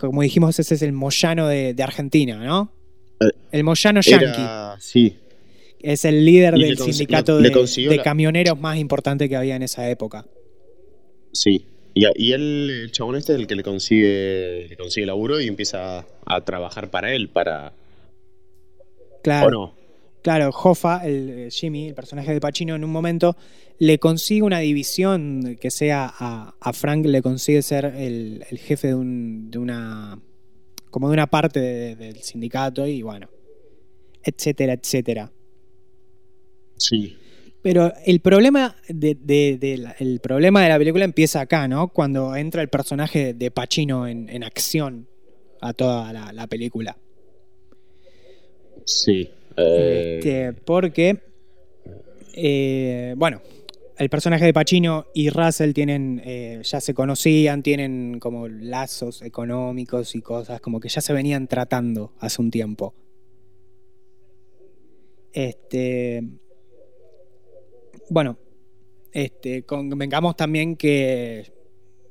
como 0.01 0.23
dijimos, 0.23 0.59
ese 0.59 0.75
es 0.75 0.83
el 0.83 0.93
Moyano 0.93 1.47
de, 1.47 1.75
de 1.75 1.83
Argentina, 1.83 2.45
¿no? 2.45 2.73
El 3.53 3.62
Moyano 3.62 4.01
Yankee. 4.01 4.25
Era, 4.41 4.77
sí, 4.81 5.17
Es 5.83 6.05
el 6.05 6.25
líder 6.25 6.57
Y 6.57 6.62
del 6.64 6.79
sindicato 6.79 7.40
le- 7.40 7.51
le 7.51 7.88
de, 7.88 7.97
la- 7.97 8.03
camioneros 8.03 8.59
más 8.61 8.79
importante 8.79 9.29
que 9.29 9.37
había 9.37 9.57
en 9.57 9.62
esa 9.62 9.88
época. 9.90 10.27
sí. 11.33 11.66
Y, 11.95 12.07
a- 12.07 12.12
y 12.14 12.33
él, 12.33 12.71
el 12.85 12.90
chabón 12.90 13.16
este 13.16 13.35
es 13.35 13.38
el 13.38 13.47
que 13.47 13.55
le 13.55 13.62
consigue, 13.62 14.66
le 14.71 14.77
consigue 14.79 15.05
laburo 15.05 15.38
y 15.42 15.47
empieza 15.47 15.99
a, 15.99 16.07
a 16.25 16.40
trabajar 16.42 16.90
para 16.90 17.12
él, 17.14 17.29
para... 17.29 17.75
Claro, 19.23 19.47
¿O 19.47 19.51
no? 19.51 19.75
claro 20.23 20.49
Hoffa, 20.51 21.07
el 21.07 21.29
eh, 21.29 21.49
Jimmy, 21.51 21.88
el 21.88 21.95
personaje 21.95 22.33
de 22.33 22.40
Pacino, 22.40 22.75
en 22.75 22.83
un 22.85 22.90
momento 22.90 23.37
le 23.79 23.99
consigue 23.99 24.40
una 24.42 24.61
división 24.61 25.59
que 25.61 25.71
sea 25.71 26.11
a, 26.18 26.55
a 26.59 26.73
Frank, 26.73 27.05
le 27.05 27.21
consigue 27.21 27.61
ser 27.61 27.85
el, 27.85 28.42
el 28.51 28.59
jefe 28.59 28.88
de, 28.88 28.95
un- 28.95 29.51
de 29.51 29.59
una 29.59 30.18
como 30.90 31.09
de 31.09 31.12
una 31.12 31.27
parte 31.27 31.61
de- 31.61 31.97
del 31.97 32.16
sindicato 32.23 32.87
y 32.87 33.03
bueno, 33.03 33.29
etcétera, 34.25 34.73
etcétera. 34.73 35.31
Sí. 36.83 37.16
Pero 37.62 37.92
el 38.05 38.21
problema 38.21 38.75
de, 38.88 39.14
de- 39.14 39.57
de 39.59 39.77
la, 39.79 39.92
el 40.01 40.18
problema 40.21 40.62
de 40.62 40.68
la 40.68 40.79
película 40.79 41.05
empieza 41.05 41.40
acá, 41.40 41.68
¿no? 41.68 41.88
Cuando 41.88 42.35
entra 42.35 42.61
el 42.62 42.68
personaje 42.68 43.35
de 43.35 43.51
Pacino 43.53 44.09
en, 44.09 44.29
en 44.29 44.42
acción 44.42 45.07
a 45.61 45.73
toda 45.73 46.12
la, 46.12 46.33
la 46.33 46.47
película. 46.49 46.97
Sí. 48.85 49.31
eh, 49.57 50.16
Este, 50.18 50.53
porque, 50.64 51.18
eh, 52.35 53.14
bueno, 53.16 53.40
el 53.97 54.09
personaje 54.11 54.45
de 54.45 54.53
Pacino 54.53 55.07
y 55.14 55.31
Russell 55.31 55.73
tienen, 55.73 56.21
eh, 56.25 56.61
ya 56.64 56.81
se 56.81 56.95
conocían, 56.95 57.62
tienen 57.62 58.18
como 58.18 58.49
lazos 58.49 59.23
económicos 59.23 60.16
y 60.16 60.21
cosas 60.23 60.61
como 60.61 60.81
que 60.81 60.88
ya 60.88 61.01
se 61.01 61.12
venían 61.12 61.47
tratando 61.47 62.12
hace 62.18 62.42
un 62.42 62.51
tiempo. 62.51 62.92
Este, 65.33 66.25
bueno, 68.11 68.37
este, 69.12 69.62
convengamos 69.65 70.37
también 70.37 70.77
que 70.77 71.53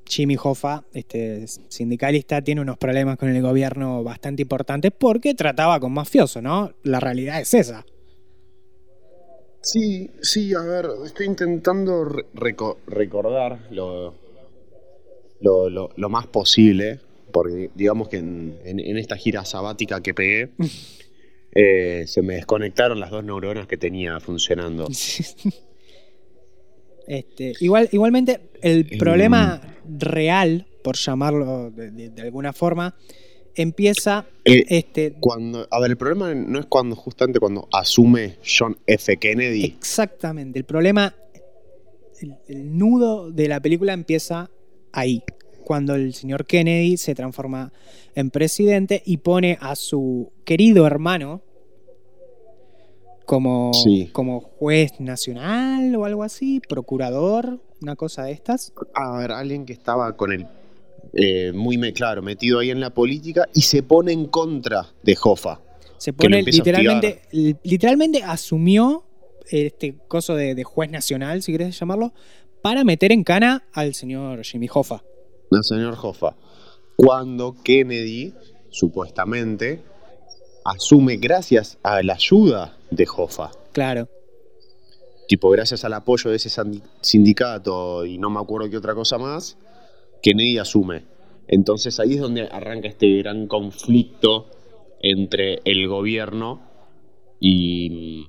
Jimmy 0.08 0.36
Hoffa, 0.42 0.84
este 0.94 1.46
sindicalista, 1.48 2.42
tiene 2.42 2.62
unos 2.62 2.78
problemas 2.78 3.18
con 3.18 3.30
el 3.30 3.42
gobierno 3.42 4.04
bastante 4.04 4.42
importantes 4.42 4.92
porque 4.98 5.34
trataba 5.34 5.80
con 5.80 5.94
mafiosos, 5.94 6.44
¿no? 6.44 6.74
La 6.84 7.00
realidad 7.00 7.40
es 7.42 7.54
esa. 7.54 7.86
Sí, 9.62 10.10
sí, 10.22 10.54
a 10.56 10.62
ver, 10.62 10.88
estoy 11.06 11.28
intentando 11.28 12.04
re- 12.06 12.26
reco- 12.34 12.78
recordar 12.88 13.60
lo, 13.70 14.16
lo, 15.40 15.70
lo- 15.70 15.92
lo 15.96 16.10
más 16.10 16.26
posible, 16.28 17.00
porque 17.32 17.70
digamos 17.76 18.10
que 18.10 18.18
en, 18.18 18.58
en- 18.66 18.80
en 18.80 18.98
esta 18.98 19.16
gira 19.18 19.46
sabática 19.46 20.02
que 20.02 20.16
pegué, 20.16 20.50
eh, 21.56 22.06
se 22.08 22.22
me 22.24 22.36
desconectaron 22.36 23.00
las 23.00 23.12
dos 23.12 23.24
neuronas 23.24 23.68
que 23.68 23.78
tenía 23.78 24.20
funcionando. 24.20 24.88
Este, 27.08 27.54
igual, 27.60 27.90
igualmente, 27.92 28.40
el 28.62 28.88
Eh, 28.92 28.98
problema 28.98 29.62
real, 30.00 30.68
por 30.84 30.96
llamarlo 30.98 31.72
de, 31.72 31.92
de- 31.92 32.10
de 32.10 32.22
alguna 32.22 32.54
forma, 32.54 32.96
empieza 33.56 34.26
Eh, 34.46 34.64
este, 34.70 35.14
cuando, 35.20 35.68
a 35.70 35.80
ver, 35.80 35.92
el 35.92 35.98
problema 35.98 36.34
no 36.34 36.60
es 36.60 36.66
cuando 36.68 36.96
justamente 36.96 37.40
cuando 37.40 37.68
asume 37.74 38.38
John 38.46 38.78
F. 38.88 39.18
Kennedy. 39.18 39.66
exactamente. 39.66 40.58
El 40.60 40.66
problema, 40.66 41.14
el, 42.22 42.36
el 42.48 42.78
nudo 42.78 43.32
de 43.32 43.48
la 43.48 43.60
película 43.60 43.94
empieza 43.94 44.50
ahí, 44.94 45.22
cuando 45.66 45.96
el 45.96 46.14
señor 46.14 46.46
Kennedy 46.46 46.98
se 46.98 47.14
transforma 47.16 47.72
en 48.16 48.30
presidente 48.32 49.02
y 49.06 49.18
pone 49.18 49.58
a 49.62 49.76
su 49.76 50.32
querido 50.46 50.86
hermano 50.88 51.42
como, 53.26 53.72
Sí. 53.74 54.10
como 54.12 54.40
juez 54.42 55.00
nacional 55.00 55.96
o 55.96 56.06
algo 56.06 56.24
así, 56.24 56.62
procurador, 56.68 57.60
una 57.82 57.96
cosa 57.96 58.24
de 58.24 58.32
estas. 58.34 58.74
A 58.94 59.18
ver, 59.18 59.32
alguien 59.32 59.66
que 59.66 59.74
estaba 59.74 60.16
con 60.18 60.32
el 60.32 60.46
eh, 61.14 61.52
muy 61.54 61.78
me- 61.78 61.92
claro, 61.92 62.22
metido 62.22 62.60
ahí 62.60 62.70
en 62.70 62.80
la 62.80 62.92
política 62.92 63.46
y 63.54 63.62
se 63.64 63.84
pone 63.84 64.14
en 64.14 64.28
contra 64.28 64.88
de 65.04 65.18
Hoffa. 65.22 65.60
Se 65.98 66.14
pone 66.14 66.42
literalmente, 66.42 67.24
li- 67.32 67.56
literalmente 67.64 68.24
asumió 68.24 69.04
este 69.50 69.98
coso 70.08 70.36
de, 70.36 70.56
de 70.56 70.64
juez 70.64 70.90
nacional, 70.90 71.42
si 71.42 71.52
querés 71.52 71.78
llamarlo, 71.78 72.14
para 72.62 72.84
meter 72.86 73.12
en 73.12 73.24
cana 73.26 73.64
al 73.74 73.94
señor 73.94 74.44
Jimmy 74.46 74.68
Hoffa. 74.74 75.04
El 75.52 75.64
señor 75.64 75.98
Hoffa. 76.02 76.36
Cuando 76.96 77.56
Kennedy, 77.62 78.34
supuestamente, 78.70 79.82
asume 80.66 81.18
gracias 81.18 81.78
a 81.84 82.02
la 82.04 82.14
ayuda 82.14 82.78
de 82.90 83.08
Hoffa. 83.16 83.52
Claro. 83.72 84.08
Tipo, 85.28 85.50
gracias 85.50 85.86
al 85.86 85.94
apoyo 85.94 86.30
de 86.30 86.36
ese 86.38 86.50
sindicato 87.02 88.06
y 88.06 88.18
no 88.18 88.30
me 88.30 88.40
acuerdo 88.40 88.70
qué 88.70 88.78
otra 88.78 88.94
cosa 88.94 89.18
más, 89.18 89.58
Kennedy 90.22 90.58
asume. 90.58 91.04
Entonces 91.48 92.00
ahí 92.00 92.14
es 92.16 92.20
donde 92.20 92.44
arranca 92.52 92.88
este 92.88 93.18
gran 93.18 93.48
conflicto 93.48 94.48
entre 95.02 95.60
el 95.66 95.88
gobierno 95.88 96.62
y, 97.40 98.28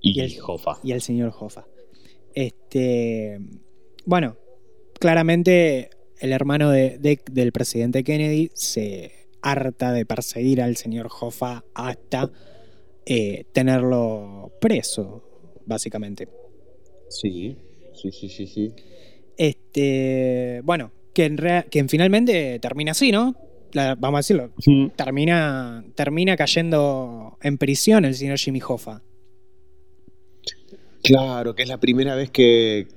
y, 0.00 0.18
Y 0.18 0.20
el- 0.20 0.34
Hoffa. 0.46 0.78
Y 0.82 0.92
el 0.92 1.00
señor 1.00 1.32
Hoffa. 1.38 1.64
Este. 2.34 3.40
Bueno, 4.04 4.36
claramente 5.00 5.90
el 6.20 6.32
hermano 6.32 6.70
de- 6.70 6.98
de- 6.98 7.20
del 7.30 7.52
presidente 7.52 8.04
Kennedy 8.04 8.50
se 8.54 9.12
harta 9.50 9.92
de 9.92 10.04
perseguir 10.06 10.60
al 10.62 10.76
señor 10.76 11.08
Hoffa 11.20 11.64
hasta 11.74 12.30
eh, 13.06 13.44
tenerlo 13.52 14.52
preso, 14.60 15.22
básicamente. 15.66 16.28
Sí, 17.08 17.56
sí, 17.94 18.10
sí, 18.12 18.28
sí, 18.28 18.46
sí. 18.46 18.72
Este, 19.36 20.60
bueno, 20.64 20.92
que, 21.14 21.24
en 21.26 21.36
rea- 21.38 21.62
que 21.64 21.78
en 21.78 21.88
finalmente 21.88 22.58
termina 22.58 22.92
así, 22.92 23.12
¿no? 23.12 23.34
La- 23.72 23.94
vamos 23.94 24.18
a 24.18 24.20
decirlo. 24.20 24.52
Termina, 24.96 25.84
termina 25.94 26.36
cayendo 26.36 27.36
en 27.42 27.58
prisión 27.58 28.04
el 28.04 28.14
señor 28.14 28.38
Jimmy 28.38 28.60
Hoffa. 28.66 29.02
Claro, 31.02 31.54
que 31.54 31.62
es 31.62 31.68
la 31.68 31.78
primera 31.78 32.14
vez 32.16 32.30
que. 32.30 32.88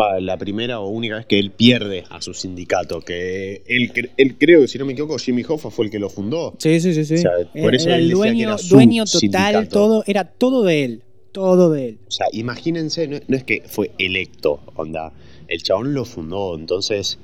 Va, 0.00 0.20
la 0.20 0.36
primera 0.36 0.80
o 0.80 0.88
única 0.88 1.16
vez 1.16 1.26
que 1.26 1.38
él 1.38 1.50
pierde 1.50 2.04
a 2.08 2.22
su 2.22 2.32
sindicato. 2.32 3.00
Que 3.00 3.62
él, 3.66 3.92
él 4.16 4.36
creo 4.38 4.62
que, 4.62 4.68
si 4.68 4.78
no 4.78 4.86
me 4.86 4.92
equivoco, 4.92 5.18
Jimmy 5.18 5.44
Hoffa 5.46 5.70
fue 5.70 5.86
el 5.86 5.90
que 5.90 5.98
lo 5.98 6.08
fundó. 6.08 6.54
Sí, 6.58 6.80
sí, 6.80 6.94
sí, 6.94 7.04
sí. 7.04 7.14
O 7.14 7.18
sea, 7.18 7.32
por 7.52 7.74
era, 7.74 7.76
eso 7.76 7.88
era 7.88 7.96
él 7.96 8.02
el 8.04 8.08
decía 8.08 8.22
que 8.22 8.28
dueño, 8.30 8.48
era 8.48 8.58
su 8.58 8.74
dueño 8.74 9.04
total, 9.04 9.20
sindicato. 9.20 9.68
todo, 9.68 10.04
era 10.06 10.24
todo 10.24 10.62
de 10.62 10.84
él. 10.84 11.02
Todo 11.32 11.70
de 11.70 11.88
él. 11.90 11.98
O 12.06 12.10
sea, 12.10 12.26
imagínense, 12.32 13.06
no, 13.06 13.18
no 13.26 13.36
es 13.36 13.44
que 13.44 13.62
fue 13.66 13.92
electo, 13.98 14.60
onda. 14.74 15.12
El 15.48 15.62
chabón 15.62 15.94
lo 15.94 16.04
fundó, 16.04 16.56
entonces. 16.56 17.18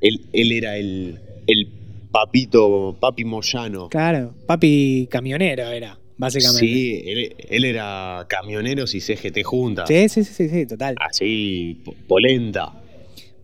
Él, 0.00 0.22
él 0.32 0.52
era 0.52 0.76
el, 0.76 1.18
el 1.46 1.68
papito, 2.10 2.96
papi 2.98 3.24
Moyano. 3.24 3.88
Claro, 3.88 4.34
papi 4.46 5.08
camionero 5.10 5.68
era, 5.68 5.98
básicamente. 6.20 6.60
Sí, 6.66 7.02
él, 7.06 7.36
él 7.48 7.64
era 7.64 8.26
camioneros 8.28 8.94
y 8.94 9.00
CGT 9.00 9.42
juntas. 9.42 9.88
sí, 9.88 10.08
sí, 10.08 10.24
sí, 10.24 10.32
sí, 10.34 10.48
sí, 10.48 10.66
total. 10.66 10.94
Así, 11.00 11.80
po- 11.84 11.94
polenta. 12.06 12.72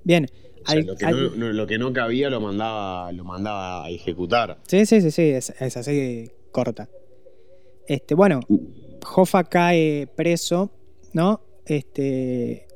Bien. 0.04 0.26
O 0.64 0.68
sea, 0.70 0.78
al- 0.80 0.86
lo, 0.86 0.96
que 0.96 1.04
al- 1.06 1.16
no, 1.38 1.46
no- 1.46 1.52
lo 1.52 1.66
que 1.66 1.78
no 1.78 1.92
cabía 1.92 2.30
lo 2.30 2.40
mandaba, 2.40 3.10
lo 3.12 3.24
mandaba 3.24 3.84
a 3.86 3.90
ejecutar. 3.90 4.58
Sí, 4.66 4.84
sí, 4.86 5.00
sí, 5.00 5.10
sí, 5.10 5.22
es, 5.22 5.50
es 5.60 5.76
así 5.76 6.30
corta. 6.52 6.88
Este, 7.88 8.14
bueno, 8.14 8.40
Hoffa 9.14 9.44
cae 9.44 10.06
preso, 10.16 10.70
¿no? 11.12 11.40
Este, 11.66 12.66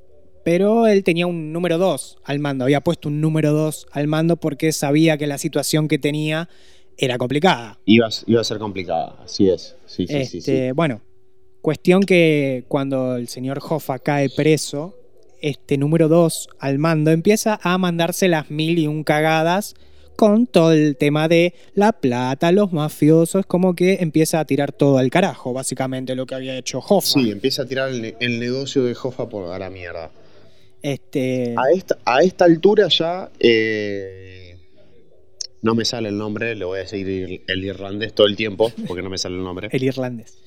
pero 0.45 0.87
él 0.87 1.03
tenía 1.05 1.27
un 1.27 1.53
número 1.53 1.79
2 1.79 2.19
al 2.25 2.39
mando, 2.39 2.65
había 2.65 2.81
puesto 2.81 3.09
un 3.09 3.21
número 3.21 3.53
2 3.53 3.87
al 3.93 4.07
mando 4.07 4.37
porque 4.37 4.73
sabía 4.73 5.19
que 5.19 5.27
la 5.27 5.39
situación 5.39 5.89
que 5.89 5.99
tenía 5.99 6.49
era 7.01 7.17
complicada. 7.19 7.79
Iba, 7.87 8.07
a- 8.09 8.11
iba 8.27 8.41
a 8.41 8.45
ser 8.45 8.59
complicada, 8.59 9.17
así 9.25 9.49
es. 9.49 9.75
Sí, 9.87 10.07
sí, 10.07 10.25
sí, 10.27 10.39
Este, 10.39 10.69
sí. 10.69 10.73
Bueno, 10.73 11.01
cuestión 11.63 12.03
que 12.03 12.65
cuando 12.69 13.17
el 13.17 13.29
señor 13.29 13.61
Hoffa 13.69 13.99
cae 13.99 14.29
preso, 14.31 14.95
este 15.43 15.79
número 15.79 16.09
2 16.09 16.49
al 16.59 16.79
mando 16.79 17.11
empieza 17.11 17.59
a 17.63 17.79
mandarse 17.79 18.29
las 18.29 18.51
mil 18.51 18.79
y 18.79 18.87
un 18.87 19.05
cagadas 19.05 19.75
con 20.17 20.47
todo 20.47 20.73
el 20.73 20.97
tema 20.99 21.29
de 21.29 21.55
la 21.75 21.93
plata, 21.93 22.53
los 22.53 22.73
mafiosos, 22.75 23.47
como 23.47 23.75
que 23.75 23.95
empieza 24.01 24.39
a 24.39 24.45
tirar 24.45 24.71
todo 24.71 24.99
al 24.99 25.09
carajo, 25.09 25.55
básicamente 25.55 26.15
lo 26.15 26.27
que 26.27 26.35
había 26.35 26.59
hecho 26.59 26.79
Hoffa. 26.87 27.19
Sí, 27.21 27.31
empieza 27.31 27.63
a 27.63 27.67
tirar 27.67 27.89
el 27.91 28.39
negocio 28.39 28.85
de 28.85 28.93
Hoffa 29.03 29.31
por 29.31 29.51
a 29.51 29.59
la 29.59 29.71
mierda. 29.71 30.11
Este, 30.83 31.55
A 31.57 31.71
esta, 31.75 31.99
a 32.05 32.21
esta 32.23 32.45
altura 32.45 32.89
ya. 32.89 33.31
eh, 33.39 34.50
no 35.63 35.75
me 35.75 35.85
sale 35.85 36.09
el 36.09 36.17
nombre, 36.19 36.55
le 36.55 36.65
voy 36.65 36.79
a 36.79 36.83
decir 36.83 37.07
ir- 37.07 37.43
el 37.47 37.65
irlandés 37.65 38.15
todo 38.15 38.27
el 38.27 38.37
tiempo, 38.37 38.73
porque 38.87 39.03
no 39.03 39.11
me 39.11 39.19
sale 39.19 39.37
el 39.37 39.43
nombre. 39.45 39.69
el 39.71 39.83
irlandés. 39.83 40.39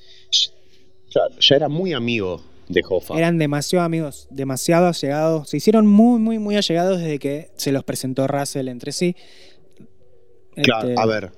Ya, 1.10 1.22
ya 1.40 1.56
era 1.56 1.70
muy 1.70 1.94
amigo 1.94 2.42
de 2.70 2.82
Hoffa. 2.90 3.16
Eran 3.18 3.38
demasiado 3.38 3.86
amigos, 3.86 4.28
demasiado 4.32 4.88
allegados. 4.88 5.50
Se 5.50 5.58
hicieron 5.58 5.86
muy, 5.86 6.20
muy, 6.20 6.40
muy 6.40 6.56
allegados 6.56 7.00
desde 7.00 7.20
que 7.20 7.50
se 7.58 7.72
los 7.72 7.84
presentó 7.84 8.26
Russell 8.28 8.68
entre 8.70 8.92
sí. 8.92 9.16
Claro, 10.56 10.90
Este, 10.90 11.02
a 11.02 11.06
ver. 11.06 11.32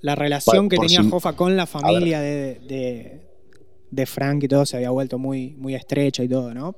La 0.00 0.14
relación 0.14 0.66
Por- 0.66 0.68
que 0.70 0.76
por 0.76 0.86
tenía 0.86 1.02
si- 1.02 1.08
Hoffa 1.12 1.32
con 1.34 1.56
la 1.56 1.66
familia 1.66 2.20
de, 2.20 2.60
de, 2.60 3.20
de 3.90 4.06
Frank 4.06 4.44
y 4.44 4.48
todo 4.48 4.64
se 4.66 4.76
había 4.76 4.90
vuelto 4.90 5.18
muy, 5.18 5.50
muy 5.56 5.74
estrecha 5.74 6.22
y 6.22 6.28
todo, 6.28 6.54
¿no? 6.54 6.76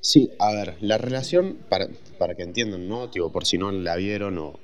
Sí, 0.00 0.30
a 0.38 0.52
ver, 0.52 0.74
la 0.80 0.96
relación, 0.98 1.58
para, 1.68 1.88
para 2.18 2.34
que 2.34 2.42
entiendan, 2.42 2.88
¿no? 2.88 3.08
Tipo, 3.10 3.30
por 3.32 3.44
si 3.46 3.58
no 3.58 3.70
la 3.72 3.96
vieron 3.96 4.38
o. 4.38 4.58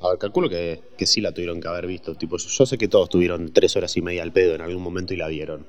A 0.00 0.10
ver, 0.10 0.18
calculo 0.18 0.48
que, 0.48 0.80
que 0.96 1.06
sí 1.06 1.20
la 1.20 1.32
tuvieron 1.32 1.60
que 1.60 1.68
haber 1.68 1.86
visto. 1.86 2.14
Tipo, 2.14 2.38
yo 2.38 2.66
sé 2.66 2.78
que 2.78 2.88
todos 2.88 3.08
tuvieron 3.08 3.52
tres 3.52 3.76
horas 3.76 3.96
y 3.96 4.02
media 4.02 4.22
al 4.22 4.32
pedo 4.32 4.54
en 4.54 4.62
algún 4.62 4.82
momento 4.82 5.12
y 5.12 5.16
la 5.18 5.28
vieron. 5.28 5.66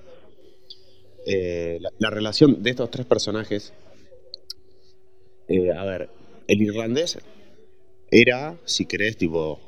Eh, 1.26 1.78
la, 1.82 1.90
la 2.00 2.10
relación 2.10 2.64
de 2.64 2.70
estos 2.72 2.90
tres 2.90 3.06
personajes. 3.06 3.74
eh, 5.48 5.72
a 5.72 5.84
ver, 5.84 6.10
el 6.48 6.62
irlandés 6.62 7.20
era, 8.10 8.58
si 8.66 8.86
querés, 8.86 9.18
tipo, 9.18 9.60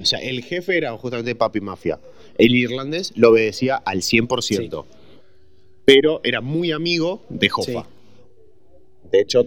O 0.00 0.04
sea, 0.04 0.18
el 0.20 0.42
jefe 0.42 0.76
era 0.76 0.96
justamente 0.96 1.34
Papi 1.34 1.60
Mafia. 1.60 2.00
El 2.38 2.54
irlandés 2.54 3.12
lo 3.16 3.30
obedecía 3.30 3.76
al 3.76 3.98
100%. 4.02 4.84
Pero 5.84 6.20
era 6.24 6.40
muy 6.40 6.72
amigo 6.72 7.22
de. 7.28 7.50
Sí. 7.64 7.74
De 9.10 9.20
hecho, 9.20 9.46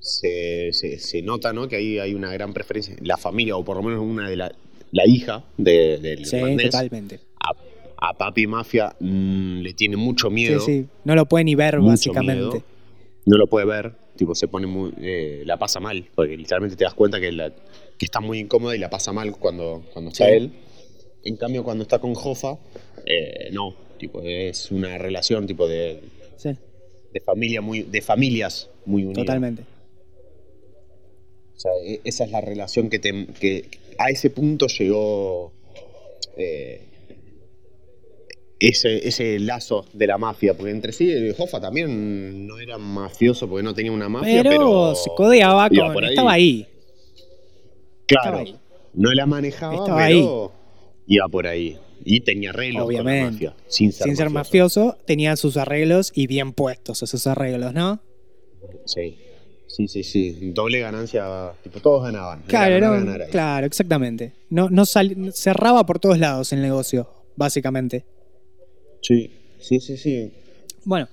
se, 0.00 0.72
se- 0.72 0.98
se 0.98 1.22
nota 1.22 1.52
¿no? 1.52 1.68
que 1.68 1.76
ahí 1.76 1.98
hay 1.98 2.14
una 2.14 2.32
gran 2.32 2.52
preferencia. 2.52 2.96
La 3.02 3.16
familia, 3.16 3.56
o 3.56 3.64
por 3.64 3.76
lo 3.76 3.82
menos 3.82 4.00
una 4.00 4.28
de 4.28 4.36
la, 4.36 4.52
la 4.92 5.06
hija 5.06 5.44
de- 5.56 5.98
del 5.98 6.24
Sí, 6.26 6.38
totalmente. 6.64 7.20
a, 7.38 8.08
a 8.10 8.14
Papi 8.16 8.46
Mafia 8.46 8.96
mm, 8.98 9.60
le 9.60 9.74
tiene 9.74 9.96
mucho 9.96 10.28
Sí, 10.28 10.34
miedo. 10.34 10.60
sí. 10.60 10.86
No 11.04 11.14
lo 11.14 11.26
puede 11.26 11.44
ni 11.44 11.54
ver, 11.54 11.78
básicamente. 11.80 12.34
miedo. 12.42 12.62
No 13.26 13.36
lo 13.36 13.46
puede 13.46 13.66
ver, 13.66 13.92
tipo 14.16 14.34
se 14.34 14.48
pone 14.48 14.66
muy, 14.66 14.92
eh, 15.00 15.42
la 15.44 15.58
pasa 15.58 15.78
mal, 15.78 16.08
porque 16.14 16.36
literalmente 16.36 16.76
te 16.76 16.84
das 16.84 16.94
cuenta 16.94 17.20
que, 17.20 17.30
la- 17.30 17.50
que 17.98 18.04
está 18.06 18.20
muy 18.20 18.38
incómoda 18.38 18.74
y 18.74 18.78
la 18.78 18.88
pasa 18.88 19.12
mal 19.12 19.32
cuando, 19.32 19.84
cuando 19.92 20.10
está 20.10 20.24
Sí. 20.26 20.32
él. 20.32 20.52
En 21.22 21.36
cambio, 21.36 21.62
cuando 21.62 21.82
está 21.82 21.98
con 21.98 22.14
Jofa, 22.14 22.56
eh, 23.04 23.50
no, 23.52 23.74
tipo 23.98 24.22
es 24.24 24.70
una 24.70 24.96
relación 24.96 25.46
tipo 25.46 25.68
de, 25.68 26.00
Sí, 26.38 26.48
de 27.12 27.20
familia 27.20 27.60
muy, 27.60 27.82
de 27.82 28.00
familias 28.00 28.70
muy 28.86 29.02
unidas. 29.04 29.26
totalmente. 29.26 29.62
O 31.60 31.62
sea, 31.62 31.72
e- 31.84 32.00
esa 32.04 32.24
es 32.24 32.30
la 32.30 32.40
relación 32.40 32.88
que, 32.88 32.98
te, 32.98 33.26
que 33.38 33.66
a 33.98 34.08
ese 34.08 34.30
punto 34.30 34.66
llegó 34.66 35.52
eh, 36.38 36.86
ese, 38.58 39.06
ese 39.06 39.38
lazo 39.40 39.84
de 39.92 40.06
la 40.06 40.16
mafia. 40.16 40.54
Porque 40.54 40.70
entre 40.70 40.92
sí, 40.92 41.12
Hoffa 41.36 41.60
también 41.60 42.46
no 42.46 42.58
era 42.58 42.78
mafioso 42.78 43.46
porque 43.46 43.62
no 43.62 43.74
tenía 43.74 43.92
una 43.92 44.08
mafia, 44.08 44.42
Pero, 44.42 44.50
pero, 44.50 44.94
se 44.94 45.10
codeaba 45.14 45.68
con. 45.68 46.02
ahí. 46.02 46.08
Estaba 46.10 46.32
ahí. 46.32 46.66
Claro, 48.06 48.24
estaba 48.24 48.38
ahí. 48.40 48.56
no 48.94 49.12
la 49.12 49.26
manejaba, 49.26 49.74
Estaba 49.74 50.06
pero 50.06 50.52
iba 51.08 51.28
por 51.28 51.46
ahí. 51.46 51.76
Y 52.06 52.20
tenía 52.20 52.48
arreglos 52.50 52.84
con 52.84 52.94
la 52.94 53.00
Obviamente. 53.02 53.32
mafia, 53.32 53.54
sin 53.68 53.92
ser, 53.92 54.06
Sin 54.06 54.16
ser 54.16 54.30
mafioso. 54.30 54.80
mafioso, 54.86 55.04
tenía 55.06 55.36
sus 55.36 55.58
arreglos 55.58 56.10
y 56.14 56.26
bien 56.26 56.54
puestos 56.54 57.02
esos 57.02 57.26
arreglos, 57.26 57.74
¿no? 57.74 58.00
Sí. 58.86 59.18
Sí, 59.76 59.86
sí, 59.88 60.02
sí. 60.02 60.50
Doble 60.52 60.80
ganancia. 60.80 61.52
Tipo, 61.62 61.80
todos 61.80 62.02
ganaban. 62.04 62.42
Claro, 62.46 62.80
ganar, 62.80 63.04
ganar 63.04 63.28
claro, 63.30 63.66
exactamente. 63.66 64.32
No, 64.50 64.68
no 64.68 64.84
sal- 64.84 65.32
cerraba 65.32 65.86
por 65.86 65.98
todos 66.00 66.18
lados 66.18 66.52
el 66.52 66.60
negocio, 66.60 67.08
básicamente. 67.36 68.04
Sí, 69.02 69.30
sí, 69.60 69.78
sí, 69.80 69.96
sí. 69.96 70.32
Bueno, 70.84 71.08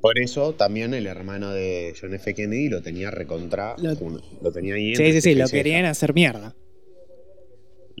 Por 0.00 0.18
eso 0.18 0.52
también 0.52 0.92
el 0.92 1.06
hermano 1.06 1.50
de 1.52 1.94
John 1.98 2.12
F. 2.14 2.34
Kennedy 2.34 2.68
lo 2.68 2.82
tenía 2.82 3.10
recontra. 3.10 3.74
Lo- 3.78 4.52
tenía 4.52 4.74
ahí. 4.74 4.94
sí, 4.94 5.02
entre 5.02 5.12
sí, 5.14 5.20
sí, 5.22 5.30
y 5.30 5.34
lo 5.36 5.48
querían 5.48 5.86
hacer 5.86 6.12
mierda. 6.12 6.54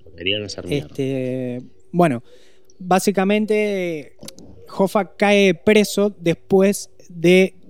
Lo 0.04 0.14
querían 0.14 0.42
hacer 0.44 0.66
mierda. 0.66 0.88
Este, 0.88 1.62
bueno, 1.92 2.22
básicamente 2.78 4.16
Hoffa 4.76 5.16
cae 5.16 5.54
preso 5.54 6.14
después 6.20 6.90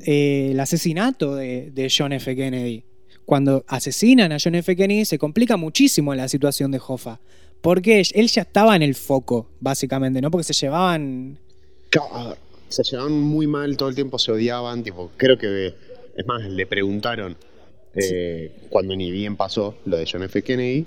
del 0.04 0.58
asesinato 0.60 1.34
de, 1.36 1.70
de 1.70 1.92
John 1.96 2.12
F. 2.12 2.34
Kennedy. 2.36 2.84
Cuando 3.24 3.64
asesinan 3.68 4.32
a 4.32 4.36
John 4.42 4.54
F. 4.54 4.76
Kennedy 4.76 5.04
se 5.04 5.18
complica 5.18 5.56
muchísimo 5.56 6.14
la 6.14 6.28
situación 6.28 6.70
de 6.70 6.80
Hoffa. 6.86 7.20
Porque 7.60 8.02
él 8.14 8.28
ya 8.28 8.42
estaba 8.42 8.76
en 8.76 8.82
el 8.82 8.94
foco, 8.94 9.48
básicamente, 9.60 10.20
¿no? 10.20 10.30
Porque 10.30 10.44
se 10.44 10.52
llevaban... 10.52 11.38
Se 12.68 12.82
llevaban 12.82 13.12
muy 13.12 13.46
mal, 13.46 13.76
todo 13.76 13.88
el 13.88 13.94
tiempo 13.94 14.18
se 14.18 14.32
odiaban. 14.32 14.82
Tipo, 14.82 15.10
creo 15.16 15.38
que. 15.38 15.74
Es 16.16 16.26
más, 16.26 16.42
le 16.44 16.66
preguntaron. 16.66 17.36
eh, 17.94 18.50
Cuando 18.68 18.96
ni 18.96 19.10
bien 19.10 19.36
pasó 19.36 19.76
lo 19.86 19.96
de 19.96 20.06
John 20.10 20.24
F. 20.24 20.42
Kennedy. 20.42 20.86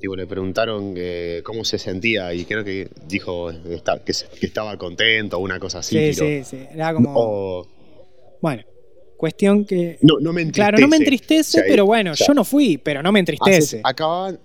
Tipo, 0.00 0.14
le 0.14 0.26
preguntaron 0.26 0.94
eh, 0.96 1.40
cómo 1.44 1.64
se 1.64 1.78
sentía. 1.78 2.32
Y 2.32 2.44
creo 2.44 2.64
que 2.64 2.88
dijo 3.08 3.50
que, 4.04 4.12
estaba 4.46 4.76
contento 4.78 5.36
o 5.38 5.40
una 5.40 5.58
cosa 5.58 5.80
así. 5.80 6.12
Sí, 6.12 6.14
sí, 6.14 6.44
sí. 6.44 6.58
Era 6.72 6.94
como... 6.94 7.12
O- 7.14 7.68
Bueno, 8.46 8.62
cuestión 9.16 9.64
que... 9.64 9.98
no, 10.02 10.20
no 10.20 10.32
me 10.32 10.42
entristece. 10.42 10.62
Claro, 10.70 10.78
no 10.78 10.86
me 10.86 10.98
entristece, 10.98 11.58
O 11.58 11.62
sea, 11.62 11.64
pero 11.66 11.84
bueno, 11.84 12.12
o 12.12 12.14
sea, 12.14 12.28
yo 12.28 12.34
no 12.34 12.44
fui, 12.44 12.78
pero 12.78 13.02
no 13.02 13.10
me 13.10 13.18
entristece. 13.18 13.80
Acababan, 13.82 14.38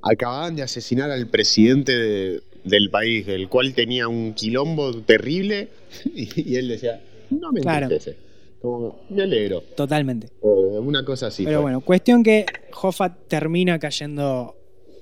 acababan 0.00 0.54
de 0.54 0.62
asesinar 0.62 1.10
al 1.10 1.26
presidente 1.26 1.90
de- 1.98 2.40
del 2.62 2.88
país, 2.90 3.26
el 3.26 3.48
cual 3.48 3.74
tenía 3.74 4.06
un 4.06 4.32
quilombo 4.34 4.92
terrible, 5.02 5.70
y, 6.14 6.52
y 6.52 6.54
él 6.56 6.68
decía, 6.68 7.00
no 7.30 7.50
me 7.50 7.62
Claro. 7.62 7.86
entristece. 7.86 8.16
Como, 8.62 9.00
me 9.10 9.22
alegro. 9.24 9.62
Totalmente. 9.74 10.28
O 10.42 10.80
una 10.82 11.04
cosa 11.04 11.26
así. 11.28 11.44
Pero 11.44 11.56
fue. 11.56 11.62
bueno, 11.62 11.80
cuestión 11.80 12.22
que 12.22 12.46
Hoffa 12.80 13.16
termina 13.26 13.78
cayendo 13.80 14.54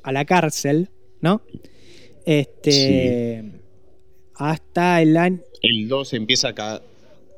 a 0.03 0.13
la 0.13 0.25
cárcel, 0.25 0.89
¿no? 1.21 1.43
Este. 2.25 3.43
Hasta 4.35 5.03
el 5.03 5.17
año. 5.17 5.41
El 5.61 5.89
2 5.89 6.13
empieza 6.15 6.49
a 6.49 6.55
ca- 6.55 6.83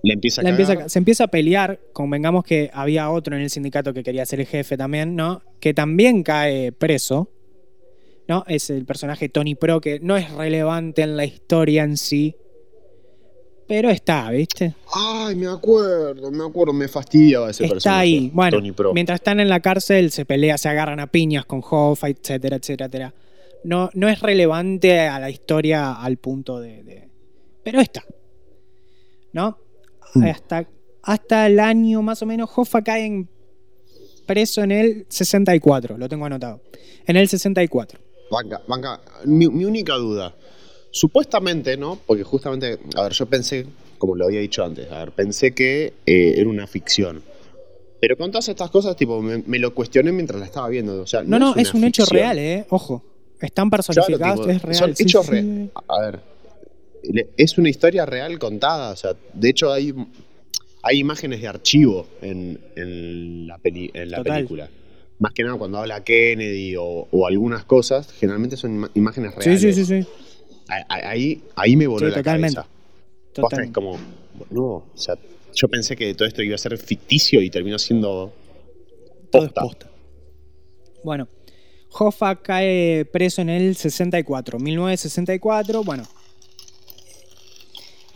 le 0.03 0.15
empieza 0.15 0.41
a 0.41 0.45
la 0.45 0.51
cagar. 0.51 0.61
empieza- 0.71 0.89
se 0.89 0.99
empieza 0.99 1.25
a 1.25 1.29
pelear. 1.29 1.79
Convengamos 1.93 2.45
que 2.45 2.71
había 2.73 3.11
otro 3.11 3.37
en 3.37 3.43
el 3.43 3.51
sindicato 3.51 3.93
que 3.95 4.03
quería 4.03 4.25
ser 4.27 4.41
el 4.41 4.47
jefe 4.47 4.77
también, 4.77 5.15
¿no? 5.17 5.43
Que 5.61 5.75
también 5.75 6.23
cae 6.23 6.73
preso. 6.73 7.31
¿No? 8.29 8.45
Es 8.47 8.71
el 8.71 8.85
personaje 8.85 9.29
Tony 9.29 9.57
Pro, 9.57 9.81
que 9.81 9.99
no 9.99 10.17
es 10.17 10.31
relevante 10.33 11.03
en 11.03 11.17
la 11.17 11.25
historia 11.25 11.83
en 11.83 11.97
sí. 11.97 12.37
Pero 13.67 13.91
está, 13.91 14.31
¿viste? 14.31 14.75
Ay, 14.95 15.35
me 15.37 15.47
acuerdo, 15.49 16.31
me 16.31 16.45
acuerdo, 16.45 16.73
me 16.73 16.87
fastidiaba 16.89 17.51
ese 17.51 17.65
está 17.65 17.75
personaje. 17.75 18.01
ahí. 18.01 18.31
Bueno, 18.33 18.57
Tony 18.59 18.73
Pro. 18.73 18.93
mientras 18.95 19.19
están 19.21 19.41
en 19.41 19.49
la 19.49 19.61
cárcel 19.61 20.11
se 20.13 20.25
pelea, 20.25 20.59
se 20.59 20.69
agarran 20.69 21.01
a 21.01 21.09
piñas 21.09 21.45
con 21.45 21.61
Hoffa, 21.69 22.09
etcétera, 22.09 22.57
etcétera, 22.57 22.87
etcétera. 22.87 23.15
No, 23.65 23.91
no 23.95 24.09
es 24.09 24.21
relevante 24.21 25.01
a 25.01 25.19
la 25.21 25.31
historia 25.31 25.93
al 25.95 26.17
punto 26.17 26.61
de. 26.61 26.83
de- 26.85 27.09
Pero 27.65 27.81
está. 27.81 28.05
¿No? 29.33 29.59
Mm. 30.15 30.25
Hasta, 30.25 30.67
hasta 31.03 31.47
el 31.47 31.61
año 31.61 32.03
más 32.03 32.23
o 32.23 32.27
menos, 32.27 32.51
Hoffa 32.57 32.83
cae 32.83 33.07
en- 33.07 33.29
preso 34.27 34.63
en 34.63 34.71
el 34.73 35.07
64, 35.09 35.99
lo 35.99 36.09
tengo 36.09 36.25
anotado. 36.27 36.61
En 37.07 37.17
el 37.17 37.29
64. 37.29 37.99
Banca, 38.31 38.63
banca. 38.69 39.01
Mi, 39.25 39.49
mi 39.49 39.65
única 39.65 39.95
duda. 39.95 40.35
Supuestamente, 40.93 41.77
¿no? 41.77 41.99
Porque 42.07 42.23
justamente, 42.25 42.79
a 42.97 43.03
ver, 43.03 43.13
yo 43.13 43.27
pensé, 43.27 43.67
como 43.99 44.15
lo 44.17 44.25
había 44.27 44.41
dicho 44.41 44.65
antes, 44.65 44.91
a 44.91 44.99
ver, 45.01 45.13
pensé 45.13 45.53
que 45.53 45.93
eh, 46.07 46.35
era 46.37 46.49
una 46.49 46.67
ficción. 46.67 47.23
Pero 48.01 48.17
con 48.17 48.31
todas 48.31 48.49
estas 48.49 48.71
cosas, 48.71 48.97
tipo, 48.97 49.21
me, 49.21 49.43
me 49.47 49.59
lo 49.59 49.75
cuestioné 49.75 50.11
mientras 50.13 50.41
la 50.41 50.47
estaba 50.47 50.69
viendo. 50.69 51.03
O 51.03 51.07
sea, 51.07 51.23
No, 51.23 51.39
no, 51.39 51.55
es 51.57 51.75
un 51.75 51.85
hecho 51.85 52.05
real, 52.07 52.39
¿eh? 52.39 52.67
Ojo. 52.71 53.05
Están 53.41 53.69
Claro, 53.71 53.83
personificados, 53.85 54.41
tipo, 54.41 54.51
es 54.51 54.63
real. 54.63 54.77
Son 54.77 54.97
sí, 54.97 55.03
hechos 55.05 55.27
sí. 55.27 55.33
reales. 55.33 55.71
A 55.89 56.01
ver, 56.01 56.21
es 57.37 57.59
una 57.59 57.69
historia 57.69 58.07
real 58.07 58.39
contada. 58.39 58.91
O 58.93 58.97
sea, 58.97 59.15
de 59.35 59.49
hecho, 59.51 59.73
hay, 59.73 59.95
hay 60.83 60.99
imágenes 60.99 61.41
de 61.41 61.49
archivo 61.49 62.07
en, 62.23 62.59
en 62.77 63.47
la, 63.47 63.59
peli- 63.59 63.91
en 63.95 64.11
la 64.11 64.23
película. 64.23 64.69
Más 65.19 65.33
que 65.33 65.43
nada 65.45 65.57
cuando 65.59 65.79
habla 65.79 66.03
Kennedy 66.03 66.77
o, 66.77 67.07
o 67.11 67.27
algunas 67.27 67.65
cosas, 67.65 68.11
generalmente 68.13 68.57
son 68.57 68.91
imágenes 68.95 69.33
Sí, 69.35 69.41
reales. 69.41 69.61
sí, 69.61 69.73
sí, 69.73 69.85
sí. 70.03 70.09
A- 70.69 71.11
Ahí, 71.11 71.43
ahí 71.57 71.77
me 71.77 71.87
voló 71.87 72.07
Sí, 72.07 72.11
la 72.13 72.17
totalmente. 72.19 72.55
cabeza. 72.57 72.71
Totalmente. 73.33 73.73
como, 73.75 73.99
no, 74.51 74.63
o 74.63 74.91
sea, 74.95 75.17
yo 75.55 75.69
pensé 75.69 75.95
que 75.97 76.15
todo 76.15 76.27
esto 76.27 76.43
iba 76.43 76.55
a 76.55 76.59
ser 76.59 76.77
ficticio 76.79 77.43
y 77.43 77.51
terminó 77.51 77.79
siendo 77.79 78.33
posta. 79.31 79.61
posta. 79.61 79.91
Bueno, 81.05 81.29
Hoffa 81.93 82.37
cae 82.37 83.05
preso 83.05 83.43
en 83.43 83.51
el 83.51 83.77
64, 83.77 84.59
1964, 84.59 85.83
bueno. 85.85 86.05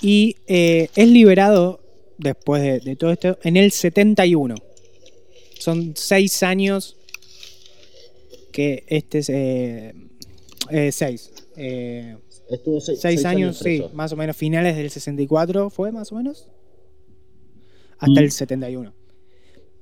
Y 0.07 0.37
eh, 0.47 0.91
es 0.95 1.09
liberado 1.09 1.81
después 2.19 2.61
de, 2.63 2.79
de 2.81 2.95
todo 2.95 3.11
esto 3.11 3.39
en 3.43 3.57
el 3.57 3.71
71. 3.73 4.55
Son 5.59 5.95
seis 5.97 6.43
años 6.43 6.99
que 8.53 8.85
este 8.87 9.19
es... 9.21 9.31
eh, 9.31 9.95
eh, 10.71 10.93
seis. 10.93 11.33
Eh, 11.57 12.17
Estuvo 12.51 12.81
seis, 12.83 13.01
seis, 13.01 13.25
años, 13.25 13.59
sí, 13.59 13.83
más 13.95 14.13
o 14.13 14.17
menos 14.17 14.37
finales 14.37 14.77
del 14.77 14.91
64 14.91 15.71
fue 15.71 15.91
más 15.91 16.13
o 16.13 16.17
menos 16.17 16.49
hasta 17.99 18.21
Mm. 18.21 18.25
el 18.25 18.31
71. 18.31 18.95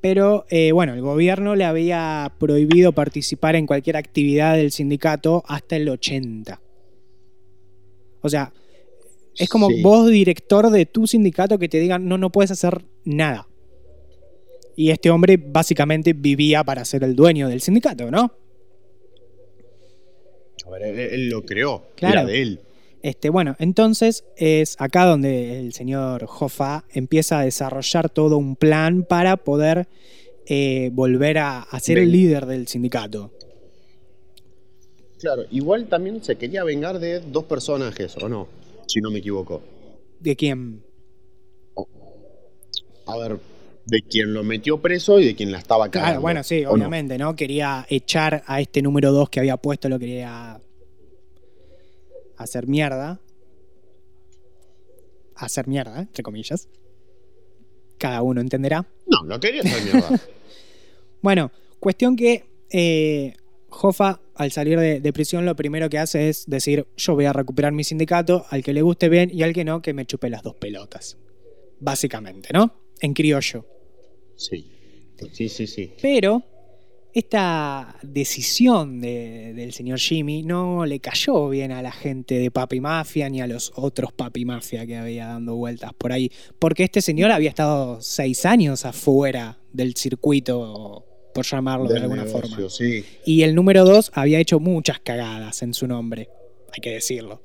Pero 0.00 0.46
bueno, 0.72 0.94
el 0.94 1.00
gobierno 1.00 1.56
le 1.56 1.64
había 1.64 2.32
prohibido 2.38 2.92
participar 2.92 3.56
en 3.56 3.66
cualquier 3.66 3.96
actividad 3.96 4.56
del 4.56 4.70
sindicato 4.70 5.42
hasta 5.48 5.74
el 5.76 5.88
80. 5.88 6.60
O 8.20 8.28
sea, 8.28 8.52
es 9.38 9.48
como 9.48 9.68
Sí. 9.68 9.82
vos, 9.82 10.08
director 10.10 10.70
de 10.70 10.86
tu 10.86 11.06
sindicato, 11.06 11.58
que 11.58 11.68
te 11.68 11.80
digan, 11.80 12.06
no, 12.08 12.18
no 12.18 12.30
puedes 12.30 12.50
hacer 12.50 12.84
nada. 13.04 13.48
Y 14.76 14.90
este 14.90 15.10
hombre 15.10 15.36
básicamente 15.36 16.12
vivía 16.14 16.64
para 16.64 16.84
ser 16.84 17.04
el 17.04 17.14
dueño 17.14 17.48
del 17.48 17.60
sindicato, 17.60 18.10
¿no? 18.10 18.32
A 20.66 20.70
ver, 20.70 20.82
él, 20.82 20.98
él 20.98 21.28
lo 21.28 21.44
creó, 21.44 21.84
Claro. 21.96 22.20
era 22.20 22.24
de 22.24 22.42
él. 22.42 22.60
Este, 23.02 23.30
bueno, 23.30 23.56
entonces 23.58 24.24
es 24.36 24.76
acá 24.80 25.04
donde 25.06 25.58
el 25.58 25.72
señor 25.72 26.24
Hoffa 26.38 26.84
empieza 26.92 27.40
a 27.40 27.44
desarrollar 27.44 28.08
todo 28.10 28.38
un 28.38 28.54
plan 28.54 29.02
para 29.02 29.36
poder 29.36 29.88
eh, 30.46 30.90
volver 30.92 31.38
a, 31.38 31.62
a 31.62 31.80
ser 31.80 31.98
el 31.98 32.12
líder 32.12 32.46
del 32.46 32.68
sindicato. 32.68 33.32
Claro, 35.18 35.44
igual 35.50 35.86
también 35.86 36.22
se 36.22 36.36
quería 36.36 36.62
vengar 36.64 36.98
de 37.00 37.20
dos 37.20 37.44
personajes, 37.44 38.16
¿o 38.18 38.28
no? 38.28 38.48
Si 38.86 39.00
no 39.00 39.10
me 39.10 39.18
equivoco. 39.18 39.62
¿De 40.20 40.36
quién? 40.36 40.82
A 43.06 43.16
ver, 43.16 43.38
de 43.86 44.02
quien 44.02 44.32
lo 44.32 44.44
metió 44.44 44.80
preso 44.80 45.18
y 45.18 45.26
de 45.26 45.34
quien 45.34 45.50
la 45.50 45.58
estaba 45.58 45.90
cagando. 45.90 46.10
Claro, 46.12 46.20
bueno, 46.20 46.42
sí, 46.42 46.64
obviamente, 46.64 47.18
¿no? 47.18 47.34
Quería 47.34 47.86
echar 47.88 48.42
a 48.46 48.60
este 48.60 48.82
número 48.82 49.12
2 49.12 49.28
que 49.28 49.40
había 49.40 49.56
puesto, 49.56 49.88
lo 49.88 49.98
quería 49.98 50.60
hacer 52.36 52.66
mierda. 52.66 53.20
Hacer 55.34 55.66
mierda, 55.66 56.00
entre 56.00 56.22
comillas. 56.22 56.68
Cada 57.98 58.22
uno 58.22 58.40
entenderá. 58.40 58.86
No, 59.06 59.24
lo 59.24 59.40
quería 59.40 59.62
hacer 59.62 59.82
mierda. 59.92 60.20
Bueno, 61.22 61.52
cuestión 61.78 62.16
que 62.16 62.44
eh, 62.68 63.32
Hoffa, 63.68 64.20
al 64.42 64.52
salir 64.52 64.78
de, 64.78 65.00
de 65.00 65.12
prisión, 65.12 65.44
lo 65.46 65.56
primero 65.56 65.88
que 65.88 65.98
hace 65.98 66.28
es 66.28 66.44
decir: 66.46 66.86
Yo 66.96 67.14
voy 67.14 67.24
a 67.24 67.32
recuperar 67.32 67.72
mi 67.72 67.84
sindicato, 67.84 68.44
al 68.50 68.62
que 68.62 68.72
le 68.72 68.82
guste 68.82 69.08
bien 69.08 69.30
y 69.32 69.42
al 69.42 69.52
que 69.52 69.64
no, 69.64 69.80
que 69.82 69.94
me 69.94 70.04
chupe 70.06 70.28
las 70.28 70.42
dos 70.42 70.54
pelotas. 70.56 71.16
Básicamente, 71.80 72.50
¿no? 72.52 72.74
En 73.00 73.14
criollo. 73.14 73.66
sí. 74.36 74.68
Sí, 75.32 75.48
sí, 75.48 75.68
sí. 75.68 75.92
Pero 76.02 76.42
esta 77.14 77.96
decisión 78.02 79.00
de- 79.00 79.52
del 79.54 79.72
señor 79.72 80.00
Jimmy 80.00 80.42
no 80.42 80.84
le 80.84 80.98
cayó 80.98 81.48
bien 81.48 81.70
a 81.70 81.80
la 81.80 81.92
gente 81.92 82.40
de 82.40 82.50
Papi 82.50 82.80
Mafia 82.80 83.28
ni 83.28 83.40
a 83.40 83.46
los 83.46 83.70
otros 83.76 84.12
Papi 84.12 84.44
Mafia 84.44 84.84
que 84.84 84.96
había 84.96 85.26
dando 85.26 85.54
vueltas 85.54 85.92
por 85.94 86.10
ahí. 86.10 86.32
Porque 86.58 86.82
este 86.82 87.02
señor 87.02 87.30
había 87.30 87.50
estado 87.50 88.00
seis 88.00 88.44
años 88.46 88.84
afuera 88.84 89.60
del 89.72 89.94
circuito, 89.94 91.04
por 91.34 91.44
llamarlo 91.44 91.88
de 91.88 91.98
alguna 92.00 92.24
negocio, 92.24 92.48
forma. 92.50 92.70
Sí. 92.70 93.04
Y 93.24 93.42
el 93.42 93.54
número 93.54 93.84
dos 93.84 94.10
había 94.14 94.38
hecho 94.38 94.60
muchas 94.60 95.00
cagadas 95.00 95.62
en 95.62 95.74
su 95.74 95.86
nombre, 95.86 96.28
hay 96.72 96.80
que 96.80 96.90
decirlo. 96.90 97.40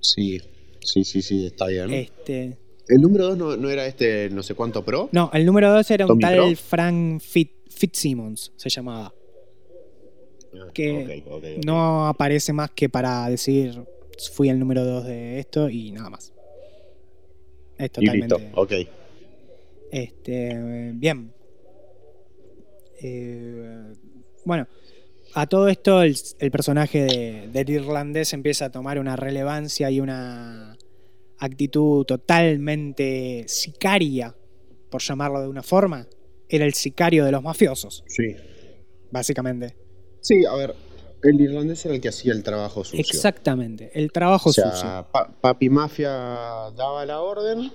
Sí, 0.00 0.40
sí, 0.82 1.04
sí, 1.04 1.22
sí, 1.22 1.46
está 1.46 1.66
bien. 1.66 1.92
Este, 1.92 2.56
El 2.88 3.00
número 3.00 3.28
dos 3.28 3.38
no, 3.38 3.56
no 3.56 3.70
era 3.70 3.86
este 3.86 4.30
no 4.30 4.42
sé 4.42 4.54
cuánto 4.54 4.84
pro. 4.84 5.08
no, 5.12 5.30
el 5.32 5.44
número 5.46 5.72
dos 5.72 5.90
era 5.90 6.04
un 6.04 6.08
Tommy 6.08 6.20
tal 6.22 6.36
Pro. 6.36 6.56
Frank 6.56 7.20
Fit, 7.20 7.50
Fitzsimmons, 7.68 8.52
se 8.56 8.68
llamaba. 8.68 9.12
Ah, 10.54 10.70
que. 10.72 11.22
No 11.64 12.06
aparece 12.06 12.52
más 12.52 12.70
que 12.70 12.88
para 12.88 13.28
decir 13.28 13.82
fui 14.32 14.48
el 14.48 14.58
número 14.58 14.84
2 14.84 15.04
de 15.04 15.38
esto 15.40 15.68
y 15.68 15.92
nada 15.92 16.08
más. 16.10 16.32
Es 17.78 17.90
Y 17.98 18.06
listo, 18.06 18.38
totalmente. 18.38 18.50
ok. 18.54 18.72
Este, 19.92 20.90
bien. 20.94 21.32
Eh, 23.02 23.92
bueno, 24.44 24.66
a 25.34 25.46
todo 25.46 25.68
esto 25.68 26.02
el, 26.02 26.16
el 26.38 26.50
personaje 26.50 27.04
de- 27.04 27.48
del 27.52 27.70
irlandés 27.70 28.32
empieza 28.32 28.66
a 28.66 28.70
tomar 28.70 28.98
una 28.98 29.16
relevancia 29.16 29.90
y 29.90 30.00
una 30.00 30.76
actitud 31.38 32.04
totalmente 32.04 33.44
sicaria, 33.48 34.34
por 34.90 35.02
llamarlo 35.02 35.40
de 35.42 35.48
una 35.48 35.62
forma. 35.62 36.06
Era 36.48 36.64
el 36.64 36.74
sicario 36.74 37.24
de 37.24 37.32
los 37.32 37.42
mafiosos, 37.42 38.04
Sí. 38.06 38.34
básicamente. 39.10 39.76
Sí, 40.20 40.44
a 40.44 40.54
ver, 40.54 40.74
el 41.22 41.40
irlandés 41.40 41.84
era 41.84 41.94
el 41.94 42.00
que 42.00 42.08
hacía 42.08 42.32
el 42.32 42.42
trabajo 42.42 42.84
sucio. 42.84 43.00
Exactamente, 43.00 43.90
el 43.94 44.12
trabajo 44.12 44.50
O 44.50 44.52
sea, 44.52 44.70
sucio. 44.72 45.08
Pa- 45.12 45.28
Papi 45.40 45.68
Mafia 45.68 46.08
daba 46.10 47.04
la 47.04 47.20
orden 47.20 47.70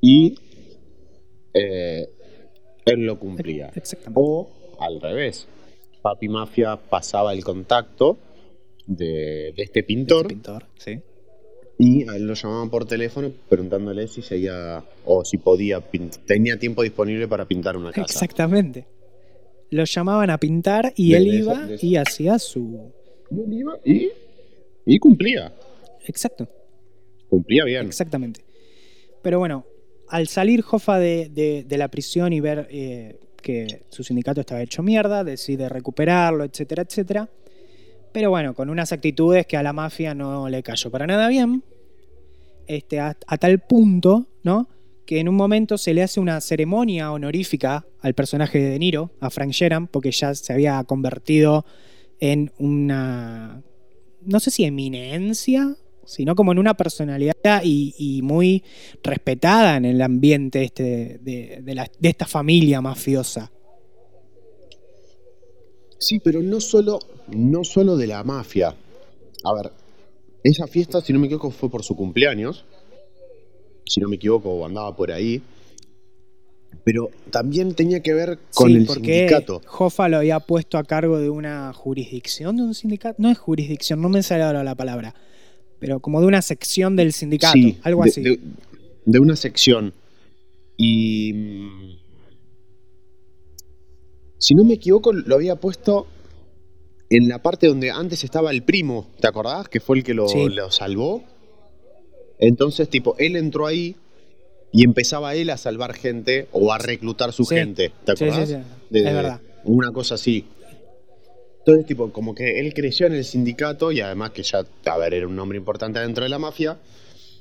y 0.00 0.36
eh, 1.54 2.08
él 2.86 3.00
lo 3.04 3.18
cumplía. 3.18 3.70
Exactamente. 3.74 4.20
O 4.22 4.48
al 4.80 5.00
revés, 5.00 5.46
Papi 6.02 6.28
Mafia 6.28 6.76
pasaba 6.76 7.32
el 7.32 7.44
contacto 7.44 8.18
de, 8.86 9.52
de 9.56 9.62
este 9.62 9.82
pintor 9.82 10.22
Este 10.26 10.34
pintor, 10.34 10.64
sí. 10.76 11.00
y 11.78 12.08
a 12.08 12.16
él 12.16 12.26
lo 12.26 12.34
llamaban 12.34 12.70
por 12.70 12.86
teléfono 12.86 13.32
preguntándole 13.48 14.06
si 14.06 14.22
seguía 14.22 14.84
o 15.04 15.24
si 15.24 15.38
podía 15.38 15.80
tenía 16.26 16.58
tiempo 16.58 16.82
disponible 16.82 17.26
para 17.28 17.46
pintar 17.46 17.76
una 17.76 17.90
casa. 17.90 18.02
Exactamente. 18.02 18.86
Lo 19.70 19.84
llamaban 19.84 20.30
a 20.30 20.38
pintar 20.38 20.92
y 20.96 21.10
De- 21.12 21.16
él 21.18 21.34
iba 21.34 21.68
y 21.82 21.96
hacía 21.96 22.38
su. 22.38 22.92
Y 23.32 23.40
él 23.40 23.52
iba 23.52 23.78
y, 23.84 24.10
y 24.86 24.98
cumplía. 25.00 25.52
Exacto, 26.06 26.46
Cumplía 27.28 27.64
bien. 27.64 27.84
exactamente. 27.86 28.44
Pero 29.22 29.40
bueno, 29.40 29.66
al 30.08 30.28
salir 30.28 30.64
Hoffa 30.70 30.98
de, 30.98 31.66
la 31.68 31.88
prisión 31.88 32.32
y 32.32 32.40
ver 32.40 32.68
eh, 32.70 33.18
que 33.42 33.84
su 33.90 34.02
sindicato 34.02 34.40
estaba 34.40 34.62
hecho 34.62 34.82
mierda, 34.82 35.24
decide 35.24 35.68
recuperarlo, 35.68 36.44
etcétera, 36.44 36.82
etcétera. 36.82 37.28
Pero 38.12 38.30
bueno, 38.30 38.54
con 38.54 38.70
unas 38.70 38.92
actitudes 38.92 39.46
que 39.46 39.56
a 39.56 39.62
la 39.62 39.72
mafia 39.72 40.14
no 40.14 40.48
le 40.48 40.62
cayó 40.62 40.90
para 40.90 41.06
nada 41.06 41.28
bien. 41.28 41.62
Este, 42.66 42.98
a, 42.98 43.16
a 43.26 43.38
tal 43.38 43.60
punto, 43.60 44.26
¿no? 44.42 44.68
Que 45.04 45.20
en 45.20 45.28
un 45.28 45.36
momento 45.36 45.78
se 45.78 45.94
le 45.94 46.02
hace 46.02 46.18
una 46.18 46.40
ceremonia 46.40 47.12
honorífica 47.12 47.86
al 48.00 48.14
personaje 48.14 48.58
de 48.58 48.70
De 48.70 48.78
Niro, 48.78 49.12
a 49.20 49.30
Frank 49.30 49.50
Sheeran, 49.50 49.86
porque 49.86 50.10
ya 50.10 50.34
se 50.34 50.52
había 50.52 50.82
convertido 50.84 51.64
en 52.20 52.52
una. 52.58 53.62
No 54.22 54.40
sé 54.40 54.50
si 54.50 54.64
eminencia, 54.64 55.76
sino 56.06 56.34
como 56.34 56.52
en 56.52 56.58
una 56.58 56.74
personalidad 56.74 57.34
y, 57.62 57.94
y 57.98 58.22
muy 58.22 58.62
respetada 59.02 59.76
en 59.76 59.84
el 59.84 60.00
ambiente 60.00 60.62
este 60.64 61.18
de, 61.20 61.60
de 61.62 61.74
la- 61.74 61.90
de 61.98 62.08
esta 62.08 62.26
familia 62.26 62.80
mafiosa. 62.80 63.50
Sí, 65.98 66.20
pero 66.20 66.42
no 66.42 66.60
solo, 66.60 66.98
no 67.28 67.64
solo 67.64 67.96
de 67.96 68.06
la 68.06 68.22
mafia. 68.22 68.74
A 69.44 69.54
ver, 69.54 69.72
esa 70.44 70.66
fiesta, 70.66 71.00
si 71.00 71.12
no 71.12 71.18
me 71.18 71.26
equivoco, 71.26 71.50
fue 71.50 71.70
por 71.70 71.82
su 71.82 71.96
cumpleaños. 71.96 72.64
Si 73.88 74.00
no 74.00 74.08
me 74.08 74.16
equivoco, 74.16 74.64
andaba 74.66 74.94
por 74.94 75.10
ahí. 75.10 75.40
Pero 76.84 77.10
también 77.30 77.74
tenía 77.74 78.00
que 78.00 78.12
ver 78.12 78.38
con 78.54 78.70
Sí, 78.70 78.76
el 78.76 78.86
porque 78.86 79.26
sindicato. 79.28 79.62
Hoffa 79.78 80.08
lo 80.08 80.18
había 80.18 80.38
puesto 80.40 80.78
a 80.78 80.84
cargo 80.84 81.18
de 81.18 81.30
una 81.30 81.72
jurisdicción 81.72 82.56
de 82.56 82.62
un 82.62 82.74
sindicato. 82.74 83.16
No 83.20 83.30
es 83.30 83.38
jurisdicción, 83.38 84.00
no 84.00 84.08
me 84.08 84.22
sale 84.22 84.42
ahora 84.44 84.62
la 84.62 84.74
palabra. 84.74 85.14
Pero 85.78 86.00
como 86.00 86.20
de 86.20 86.26
una 86.26 86.42
sección 86.42 86.96
del 86.96 87.12
sindicato, 87.12 87.52
Sí, 87.52 87.78
algo 87.82 88.02
de, 88.04 88.08
así. 88.10 88.22
De, 88.22 88.38
de 89.04 89.18
una 89.18 89.36
sección. 89.36 89.92
Y. 90.76 91.32
mm, 91.32 91.96
Si 94.38 94.54
no 94.54 94.64
me 94.64 94.74
equivoco, 94.74 95.12
lo 95.12 95.34
había 95.34 95.56
puesto 95.56 96.06
en 97.08 97.28
la 97.28 97.40
parte 97.42 97.66
donde 97.68 97.90
antes 97.90 98.22
estaba 98.22 98.50
el 98.50 98.62
primo. 98.62 99.06
¿Te 99.20 99.26
acordás? 99.28 99.68
Que 99.68 99.80
fue 99.80 99.96
el 99.98 100.04
que 100.04 100.12
lo, 100.14 100.28
Sí. 100.28 100.48
lo 100.50 100.70
salvó. 100.70 101.24
Entonces, 102.38 102.88
tipo, 102.90 103.16
él 103.18 103.36
entró 103.36 103.66
ahí 103.66 103.96
y 104.72 104.84
empezaba 104.84 105.34
él 105.34 105.48
a 105.50 105.56
salvar 105.56 105.94
gente 105.94 106.48
o 106.52 106.70
a 106.72 106.78
reclutar 106.78 107.32
su 107.32 107.44
Sí. 107.44 107.54
gente. 107.54 107.92
¿Te 108.04 108.12
Sí, 108.12 108.18
sí, 108.18 108.24
acordás? 108.24 108.48
sí. 108.50 108.56
De- 108.90 108.98
Es 109.00 109.14
verdad. 109.14 109.40
Una 109.64 109.90
cosa 109.90 110.16
así. 110.16 110.44
Entonces, 111.66 111.86
tipo, 111.86 112.12
como 112.12 112.32
que 112.32 112.60
él 112.60 112.72
creció 112.74 113.08
en 113.08 113.14
el 113.14 113.24
sindicato 113.24 113.90
y 113.90 114.00
además 114.00 114.30
que 114.30 114.44
ya, 114.44 114.64
a 114.84 114.98
ver, 114.98 115.14
era 115.14 115.26
un 115.26 115.34
nombre 115.34 115.58
importante 115.58 115.98
dentro 115.98 116.22
de 116.22 116.30
la 116.30 116.38
mafia. 116.38 116.76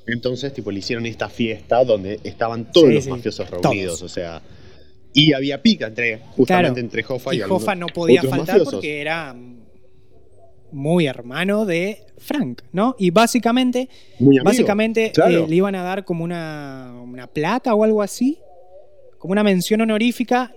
Entonces, 0.08 0.52
tipo, 0.52 0.72
le 0.72 0.80
hicieron 0.80 1.06
esta 1.06 1.30
fiesta 1.30 1.84
donde 1.84 2.20
estaban 2.24 2.72
todos 2.72 2.88
Sí, 2.90 2.94
los 2.96 3.04
sí, 3.04 3.10
mafiosos 3.12 3.48
todos. 3.48 3.62
reunidos, 3.62 4.02
o 4.02 4.10
sea. 4.10 4.42
Y 5.14 5.34
había 5.34 5.62
pica 5.62 5.88
entre, 5.88 6.18
justamente 6.36 6.46
Claro. 6.74 6.78
entre 6.80 7.06
Hoffa 7.08 7.36
y, 7.36 7.38
Y 7.38 7.42
Hoffa 7.44 7.76
no 7.76 7.86
podía 7.88 8.22
faltar 8.24 8.40
mafiosos. 8.48 8.74
porque 8.74 9.00
era 9.00 9.36
muy 10.72 11.06
hermano 11.06 11.66
de 11.66 12.00
Frank, 12.18 12.62
¿no? 12.72 12.96
Y 12.98 13.12
básicamente, 13.12 13.90
amigo, 14.20 14.44
básicamente 14.44 15.12
claro. 15.12 15.46
eh, 15.46 15.48
le 15.48 15.56
iban 15.56 15.76
a 15.76 15.84
dar 15.84 16.04
como 16.04 16.24
una, 16.24 16.94
una 17.04 17.28
placa 17.28 17.74
o 17.76 17.84
algo 17.84 18.02
así, 18.02 18.40
como 19.20 19.32
una 19.34 19.44
mención 19.44 19.82
honorífica, 19.82 20.54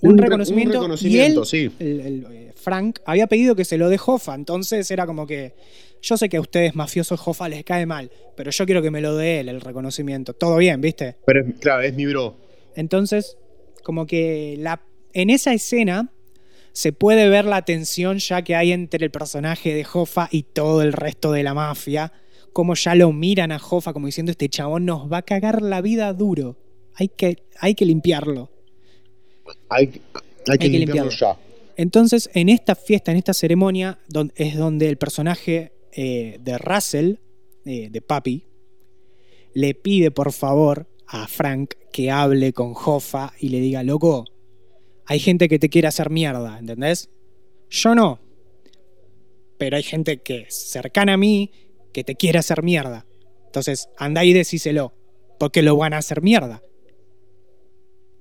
un, 0.00 0.12
Un 0.12 0.18
re- 0.18 0.24
reconocimiento. 0.24 0.78
un 0.78 0.82
reconocimiento, 0.84 1.40
y 1.40 1.42
él, 1.42 1.46
sí. 1.46 1.70
el- 1.78 2.00
el, 2.00 2.26
eh, 2.32 2.45
Frank, 2.66 2.98
había 3.04 3.28
pedido 3.28 3.54
que 3.54 3.64
se 3.64 3.78
lo 3.78 3.88
dé 3.88 3.96
Hoffa, 4.04 4.34
entonces 4.34 4.90
era 4.90 5.06
como 5.06 5.24
que 5.24 5.54
yo 6.02 6.16
sé 6.16 6.28
que 6.28 6.36
a 6.36 6.40
ustedes 6.40 6.74
mafiosos 6.74 7.20
Hoffa 7.24 7.48
les 7.48 7.62
cae 7.62 7.86
mal, 7.86 8.10
pero 8.36 8.50
yo 8.50 8.66
quiero 8.66 8.82
que 8.82 8.90
me 8.90 9.00
lo 9.00 9.14
dé 9.14 9.38
él 9.38 9.48
el 9.48 9.60
reconocimiento. 9.60 10.32
Todo 10.34 10.56
bien, 10.56 10.80
¿viste? 10.80 11.14
Pero 11.24 11.46
es- 11.46 11.54
claro, 11.60 11.82
es 11.82 11.94
mi 11.94 12.06
bro. 12.06 12.34
Entonces, 12.74 13.38
como 13.84 14.04
que 14.08 14.56
la, 14.58 14.82
en 15.12 15.30
esa 15.30 15.52
escena 15.54 16.10
se 16.72 16.92
puede 16.92 17.28
ver 17.28 17.44
la 17.44 17.62
tensión 17.64 18.18
ya 18.18 18.42
que 18.42 18.56
hay 18.56 18.72
entre 18.72 19.04
el 19.04 19.12
personaje 19.12 19.72
de 19.72 19.86
Hoffa 19.94 20.28
y 20.32 20.42
todo 20.42 20.82
el 20.82 20.92
resto 20.92 21.30
de 21.30 21.44
la 21.44 21.54
mafia. 21.54 22.12
Como 22.52 22.74
ya 22.74 22.96
lo 22.96 23.12
miran 23.12 23.52
a 23.52 23.58
Hoffa 23.58 23.92
como 23.92 24.06
diciendo, 24.06 24.32
este 24.32 24.48
chabón 24.48 24.86
nos 24.86 25.10
va 25.10 25.18
a 25.18 25.22
cagar 25.22 25.62
la 25.62 25.80
vida 25.82 26.12
duro. 26.12 26.56
Hay 26.96 27.06
que, 27.10 27.44
hay 27.60 27.76
que 27.76 27.84
limpiarlo. 27.86 28.50
Hay, 29.68 29.86
que- 29.86 30.00
hay 30.48 30.58
que 30.58 30.68
que 30.70 30.78
limpiarlo 30.80 31.10
limpiarlo. 31.10 31.36
ya. 31.38 31.45
Entonces, 31.76 32.30
en 32.32 32.48
esta 32.48 32.74
fiesta, 32.74 33.12
en 33.12 33.18
esta 33.18 33.34
ceremonia, 33.34 33.98
es 34.34 34.56
donde 34.56 34.88
el 34.88 34.96
personaje 34.96 35.72
eh, 35.92 36.38
de 36.40 36.58
Russell, 36.58 37.16
eh, 37.66 37.88
de 37.90 38.00
Papi, 38.00 38.46
le 39.52 39.74
pide 39.74 40.10
por 40.10 40.32
favor 40.32 40.88
a 41.06 41.28
Frank 41.28 41.74
que 41.92 42.10
hable 42.10 42.52
con 42.52 42.74
Hoffa 42.74 43.32
y 43.38 43.50
le 43.50 43.60
diga, 43.60 43.82
loco, 43.82 44.24
hay 45.04 45.20
gente 45.20 45.48
que 45.48 45.58
te 45.58 45.68
quiere 45.68 45.88
hacer 45.88 46.10
mierda, 46.10 46.58
¿entendés? 46.58 47.10
Yo 47.70 47.94
no. 47.94 48.20
pero 49.58 49.76
hay 49.76 49.82
gente 49.82 50.18
que 50.18 50.42
es 50.42 50.54
cercana 50.54 51.14
a 51.14 51.16
mí 51.16 51.50
que 51.92 52.04
te 52.04 52.14
quiere 52.14 52.38
hacer 52.38 52.62
mierda. 52.62 53.06
Entonces, 53.46 53.88
anda 53.96 54.24
y 54.24 54.34
decíselo, 54.34 54.92
porque 55.38 55.62
lo 55.62 55.76
van 55.76 55.94
a 55.94 55.98
hacer 55.98 56.20
mierda. 56.20 56.62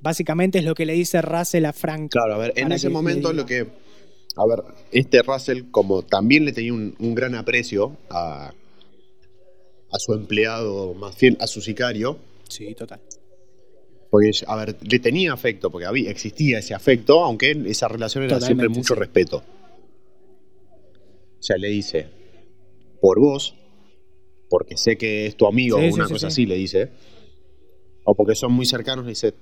Básicamente 0.05 0.59
es 0.59 0.65
lo 0.65 0.75
que 0.75 0.85
le 0.85 0.93
dice 0.93 1.19
Russell 1.19 1.65
a 1.65 1.73
Frank. 1.73 2.11
Claro, 2.11 2.35
a 2.35 2.37
ver, 2.37 2.53
en 2.57 2.71
ese 2.71 2.89
momento 2.89 3.33
lo 3.33 3.43
que. 3.47 3.61
A 3.61 4.45
ver, 4.47 4.63
este 4.91 5.23
Russell, 5.23 5.63
como 5.71 6.03
también 6.03 6.45
le 6.45 6.51
tenía 6.51 6.73
un, 6.73 6.93
un 6.99 7.15
gran 7.15 7.33
aprecio 7.33 7.97
a, 8.11 8.49
a 8.49 9.97
su 9.97 10.13
empleado 10.13 10.93
más 10.93 11.15
fiel, 11.15 11.37
a 11.39 11.47
su 11.47 11.59
sicario, 11.59 12.19
Sí, 12.47 12.75
total. 12.75 12.99
porque, 14.11 14.29
a 14.45 14.55
ver, 14.57 14.75
le 14.87 14.99
tenía 14.99 15.33
afecto, 15.33 15.71
porque 15.71 15.87
había, 15.87 16.11
existía 16.11 16.59
ese 16.59 16.75
afecto, 16.75 17.23
aunque 17.23 17.59
esa 17.65 17.87
relación 17.87 18.25
era 18.25 18.39
siempre 18.39 18.69
mucho 18.69 18.93
sí. 18.93 18.99
respeto. 18.99 19.37
O 21.39 21.41
sea, 21.41 21.57
le 21.57 21.69
dice, 21.69 22.07
por 23.01 23.19
vos, 23.19 23.55
porque 24.49 24.77
sé 24.77 24.97
que 24.97 25.25
es 25.25 25.35
tu 25.35 25.47
amigo 25.47 25.77
o 25.77 25.81
sí, 25.81 25.89
una 25.93 26.05
sí, 26.05 26.13
cosa 26.13 26.29
sí. 26.29 26.43
así, 26.43 26.45
le 26.45 26.55
dice, 26.57 26.91
o 28.03 28.13
porque 28.13 28.35
son 28.35 28.51
muy 28.53 28.67
cercanos, 28.67 29.05
le 29.05 29.11
dice, 29.11 29.33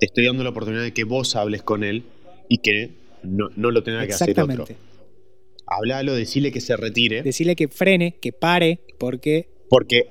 te 0.00 0.06
estoy 0.06 0.26
dando 0.26 0.42
la 0.42 0.50
oportunidad 0.50 0.82
de 0.82 0.92
que 0.92 1.04
vos 1.04 1.36
hables 1.36 1.62
con 1.62 1.84
él 1.84 2.02
y 2.48 2.58
que 2.58 2.90
no, 3.22 3.48
no 3.54 3.70
lo 3.70 3.82
tenga 3.84 4.04
que 4.06 4.14
hacer 4.14 4.30
otro. 4.30 4.44
Exactamente. 4.44 4.76
Hablalo, 5.66 6.14
decirle 6.14 6.50
que 6.50 6.60
se 6.60 6.76
retire, 6.76 7.22
Decirle 7.22 7.54
que 7.54 7.68
frene, 7.68 8.16
que 8.20 8.32
pare, 8.32 8.80
porque, 8.98 9.48
porque, 9.68 10.08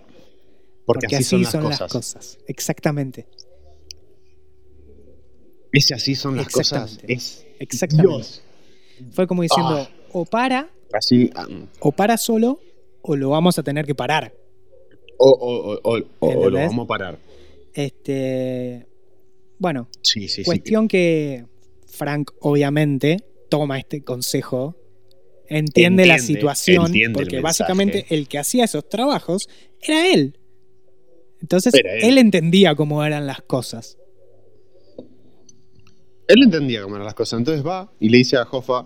porque, 0.86 1.02
porque 1.08 1.16
así, 1.18 1.24
son, 1.26 1.42
las, 1.42 1.80
cosas. 1.80 1.92
cosas. 1.92 2.40
Exactamente. 2.48 3.26
Ese 5.72 5.94
así 5.94 6.16
son 6.16 6.36
las 6.38 6.48
cosas. 6.50 7.00
Es 7.08 7.46
Exactamente. 7.60 8.08
Dios. 8.10 8.42
Fue 9.12 9.28
como 9.28 9.42
diciendo, 9.44 9.80
Ah. 9.80 9.90
o 10.14 10.26
para, 10.26 10.70
Así, 10.94 11.30
ah, 11.36 11.46
o 11.80 11.92
para 11.92 12.18
solo, 12.18 12.60
o 13.02 13.16
lo 13.16 13.30
vamos 13.30 13.60
a 13.60 13.64
tener 13.64 13.86
que 13.86 13.96
parar. 13.96 14.34
o, 15.18 15.30
o- 15.30 15.74
o- 15.84 15.98
o- 16.20 16.28
o 16.46 16.50
lo 16.50 16.58
vamos 16.58 16.86
a 16.86 16.88
parar. 16.88 17.18
Este. 17.74 18.86
Bueno, 19.60 19.90
Sí, 20.02 20.22
sí, 20.28 20.42
sí. 20.42 20.44
cuestión 20.44 20.88
que 20.88 21.46
Frank, 21.88 22.32
obviamente, 22.40 23.18
toma 23.50 23.78
este 23.78 24.02
consejo. 24.04 24.76
Entiende, 25.48 26.06
la 26.06 26.20
situación, 26.20 26.86
entiende 26.88 27.14
porque 27.20 27.42
básicamente 27.42 28.06
el 28.10 28.28
que 28.28 28.38
hacía 28.38 28.66
esos 28.66 28.88
trabajos 28.88 29.50
era 29.82 30.08
él. 30.14 30.38
Entonces, 31.42 31.74
Era 31.74 31.94
él. 31.96 32.04
él 32.04 32.18
entendía 32.20 32.76
cómo 32.76 33.04
eran 33.04 33.26
las 33.26 33.42
cosas. 33.42 33.98
Él 36.28 36.44
entendía 36.44 36.84
cómo 36.84 36.96
eran 36.96 37.06
las 37.06 37.16
cosas. 37.16 37.40
Entonces 37.40 37.66
va 37.66 37.92
y 38.00 38.10
le 38.10 38.18
dice 38.20 38.38
a 38.38 38.44
Hoffa: 38.44 38.86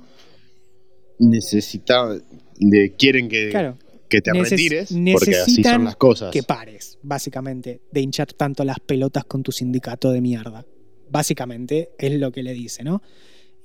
Necesita. 1.19 2.17
Le 2.59 2.93
quieren 2.95 3.27
que, 3.27 3.49
Claro. 3.49 3.77
Que 4.13 4.21
te 4.21 4.31
Neces- 4.31 4.49
retires, 4.51 4.89
porque 5.13 5.35
así 5.35 5.63
son 5.63 5.83
las 5.85 5.95
cosas. 5.95 6.31
que 6.31 6.43
pares, 6.43 6.97
básicamente, 7.01 7.81
de 7.91 8.01
hinchar 8.01 8.31
tanto 8.33 8.63
las 8.63 8.79
pelotas 8.79 9.25
con 9.25 9.41
tu 9.43 9.51
sindicato 9.51 10.11
de 10.11 10.21
mierda. 10.21 10.65
Básicamente 11.09 11.89
es 11.97 12.13
lo 12.19 12.31
que 12.31 12.43
le 12.43 12.53
dice, 12.53 12.83
¿no? 12.83 13.01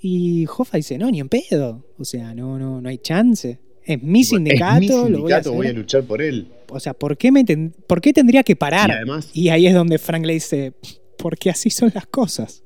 Y 0.00 0.46
Hoffa 0.46 0.76
dice, 0.76 0.96
no, 0.98 1.10
ni 1.10 1.20
en 1.20 1.28
pedo. 1.28 1.84
O 1.98 2.04
sea, 2.04 2.34
no, 2.34 2.58
no, 2.58 2.80
no 2.80 2.88
hay 2.88 2.98
chance. 2.98 3.58
Es 3.84 4.02
mi 4.02 4.22
sindicato, 4.22 4.74
es 4.74 4.80
mi 4.80 4.88
sindicato, 4.88 5.08
lo 5.10 5.20
voy 5.22 5.32
a 5.32 5.36
hacer. 5.38 5.52
voy 5.52 5.66
a 5.66 5.72
luchar 5.72 6.04
por 6.04 6.20
él. 6.22 6.48
O 6.68 6.78
sea, 6.78 6.94
¿por 6.94 7.16
qué, 7.16 7.32
me 7.32 7.42
ten- 7.44 7.74
¿por 7.86 8.00
qué 8.00 8.12
tendría 8.12 8.42
que 8.42 8.54
parar? 8.54 8.90
Y 8.90 8.92
además, 8.92 9.30
Y 9.32 9.48
ahí 9.48 9.66
es 9.66 9.74
donde 9.74 9.98
Frank 9.98 10.24
le 10.26 10.34
dice, 10.34 10.72
porque 11.16 11.50
así 11.50 11.70
son 11.70 11.90
las 11.94 12.06
cosas. 12.06 12.62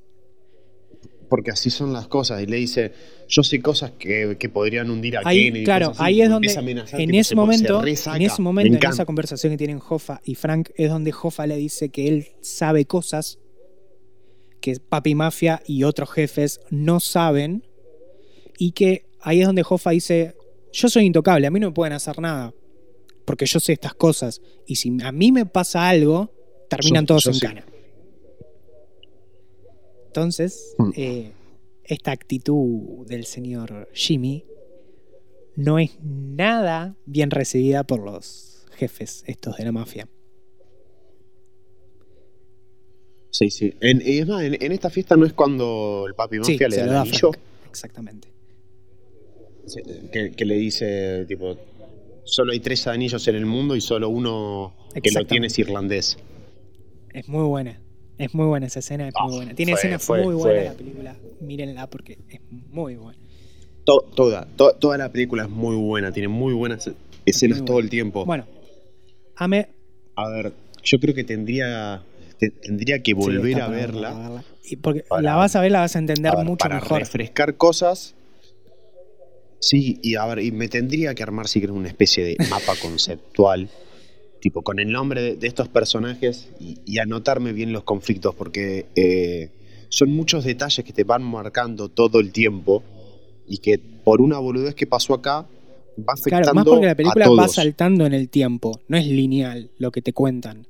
Porque 1.32 1.50
así 1.50 1.70
son 1.70 1.94
las 1.94 2.08
cosas. 2.08 2.42
Y 2.42 2.46
le 2.46 2.58
dice: 2.58 2.92
Yo 3.26 3.42
sé 3.42 3.62
cosas 3.62 3.92
que, 3.98 4.36
que 4.38 4.50
podrían 4.50 4.90
hundir 4.90 5.16
a 5.16 5.22
Ahí, 5.24 5.44
Kennedy. 5.46 5.64
claro, 5.64 5.92
ahí 5.96 6.20
es 6.20 6.28
donde, 6.28 6.54
amenazar, 6.54 7.00
en 7.00 7.06
tipo, 7.06 7.20
ese 7.20 7.34
momento, 7.34 7.80
en 7.82 7.88
ese 7.88 8.10
Me 8.10 8.44
momento, 8.44 8.76
en 8.86 8.92
esa 8.92 9.06
conversación 9.06 9.50
que 9.52 9.56
tienen 9.56 9.80
Hoffa 9.88 10.20
y 10.26 10.34
Frank, 10.34 10.68
es 10.74 10.90
donde 10.90 11.10
Hoffa 11.22 11.46
le 11.46 11.56
dice 11.56 11.88
que 11.88 12.06
él 12.06 12.26
sabe 12.42 12.84
cosas 12.84 13.38
que 14.60 14.76
Papi 14.78 15.14
Mafia 15.14 15.62
y 15.66 15.84
otros 15.84 16.10
jefes 16.10 16.60
no 16.68 17.00
saben 17.00 17.64
y 18.58 18.72
que 18.72 19.06
ahí 19.22 19.40
es 19.40 19.46
donde 19.46 19.64
Hoffa 19.66 19.90
dice, 19.92 20.34
yo 20.70 20.88
soy 20.90 21.06
intocable, 21.06 21.46
a 21.46 21.50
mí 21.50 21.58
no 21.60 21.68
me 21.68 21.72
pueden 21.74 21.94
hacer 21.94 22.18
nada, 22.20 22.52
porque 23.24 23.46
yo 23.46 23.58
sé 23.58 23.72
estas 23.72 23.94
cosas, 23.94 24.42
y 24.66 24.76
si 24.76 24.94
a 25.02 25.12
mí 25.12 25.32
me 25.32 25.46
pasa 25.46 25.88
algo, 25.88 26.30
terminan 26.68 27.04
Yo- 27.04 27.06
todos 27.06 27.24
yo 27.24 27.30
en 27.30 27.34
sí. 27.36 27.40
cana. 27.40 27.64
Entonces, 30.12 30.74
Hmm. 30.76 30.90
eh, 30.94 31.32
esta 31.84 32.10
actitud 32.12 33.06
del 33.06 33.24
señor 33.24 33.88
Jimmy 33.94 34.44
no 35.56 35.78
es 35.78 35.98
nada 36.02 36.96
bien 37.06 37.30
recibida 37.30 37.82
por 37.84 38.00
los 38.04 38.66
jefes 38.76 39.24
estos 39.26 39.56
de 39.56 39.64
la 39.64 39.72
mafia. 39.72 40.06
Sí, 43.30 43.48
sí. 43.48 43.72
En, 43.80 44.02
y 44.04 44.18
es 44.18 44.28
más, 44.28 44.42
en, 44.42 44.62
en 44.62 44.72
esta 44.72 44.90
fiesta 44.90 45.16
no 45.16 45.24
es 45.24 45.32
cuando 45.32 46.04
el 46.06 46.14
papi 46.14 46.36
Sí, 46.42 46.52
mafia 46.52 46.68
le 46.68 46.76
da 46.76 46.82
el 46.84 46.96
anillo. 46.96 47.30
Exactamente. 47.70 48.28
Que, 50.12 50.32
que 50.32 50.44
le 50.44 50.56
dice, 50.56 51.24
tipo, 51.26 51.56
solo 52.24 52.52
hay 52.52 52.60
tres 52.60 52.86
anillos 52.86 53.26
en 53.28 53.36
el 53.36 53.46
mundo 53.46 53.74
y 53.76 53.80
solo 53.80 54.10
uno 54.10 54.74
que 55.02 55.10
lo 55.10 55.24
tiene 55.26 55.46
es 55.46 55.58
irlandés. 55.58 56.18
Es 57.14 57.28
muy 57.28 57.44
buena. 57.44 57.80
Es 58.18 58.34
muy 58.34 58.46
buena 58.46 58.66
esa 58.66 58.78
escena, 58.80 59.08
es 59.08 59.14
Ah, 59.16 59.24
muy 59.24 59.36
buena. 59.36 59.54
Tiene 59.54 59.72
fue- 59.72 59.80
escenas 59.80 60.02
fue- 60.04 60.22
muy 60.22 60.34
fue- 60.34 60.52
buenas 60.52 60.64
la 60.72 60.74
película. 60.78 61.16
Mírenla 61.40 61.86
porque 61.88 62.18
es 62.28 62.40
muy 62.70 62.94
buena. 62.96 63.18
To- 63.84 64.04
toda, 64.14 64.46
to- 64.56 64.74
toda 64.74 64.96
la 64.98 65.10
película 65.10 65.42
es 65.44 65.48
muy 65.50 65.74
buena, 65.76 66.12
tiene 66.12 66.28
muy 66.28 66.54
buenas 66.54 66.90
escenas 67.26 67.58
muy 67.58 67.66
todo 67.66 67.78
el 67.80 67.90
tiempo. 67.90 68.24
Bueno, 68.24 68.46
Ame. 69.36 69.68
A 70.14 70.28
ver, 70.28 70.52
yo 70.84 71.00
creo 71.00 71.14
que 71.14 71.24
tendría, 71.24 72.02
te- 72.38 72.50
tendría 72.50 72.98
que 73.02 73.10
sí, 73.10 73.14
volver 73.14 73.60
a 73.62 73.68
verla 73.68 74.10
verla. 74.12 74.44
Y 74.64 74.76
porque 74.76 75.00
Para- 75.08 75.22
la 75.22 75.34
vas 75.36 75.56
a 75.56 75.60
ver, 75.60 75.72
la 75.72 75.80
vas 75.80 75.96
a 75.96 75.98
entender 75.98 76.30
a 76.32 76.36
ver, 76.36 76.44
mucho 76.44 76.58
para 76.62 76.76
mejor. 76.76 77.00
refrescar 77.00 77.56
cosas. 77.56 78.14
Sí, 79.58 79.98
y 80.02 80.16
a 80.16 80.26
ver, 80.26 80.40
y 80.40 80.50
me 80.52 80.68
tendría 80.68 81.14
que 81.14 81.22
armar 81.22 81.48
si 81.48 81.60
querés 81.60 81.74
una 81.74 81.88
especie 81.88 82.24
de 82.24 82.36
mapa 82.50 82.74
conceptual, 82.80 83.68
tipo 84.42 84.62
con 84.62 84.80
el 84.80 84.90
nombre 84.90 85.22
de, 85.22 85.36
de 85.36 85.46
estos 85.46 85.68
personajes 85.68 86.50
y, 86.60 86.78
y 86.84 86.98
anotarme 86.98 87.52
bien 87.52 87.72
los 87.72 87.84
conflictos, 87.84 88.34
porque 88.34 88.86
eh, 88.96 89.50
son 89.88 90.10
muchos 90.10 90.44
detalles 90.44 90.84
que 90.84 90.92
te 90.92 91.04
van 91.04 91.22
marcando 91.22 91.88
todo 91.88 92.18
el 92.18 92.32
tiempo 92.32 92.82
y 93.46 93.58
que 93.58 93.78
por 93.78 94.20
una 94.20 94.38
boludez 94.38 94.74
que 94.74 94.86
pasó 94.86 95.14
acá 95.14 95.46
va 95.98 96.14
afectando 96.14 96.42
Claro, 96.42 96.54
más 96.54 96.64
porque 96.64 96.86
la 96.86 96.94
película 96.94 97.28
va 97.30 97.48
saltando 97.48 98.04
en 98.04 98.14
el 98.14 98.28
tiempo, 98.28 98.80
no 98.88 98.96
es 98.96 99.06
lineal 99.06 99.70
lo 99.78 99.92
que 99.92 100.02
te 100.02 100.12
cuentan. 100.12 100.66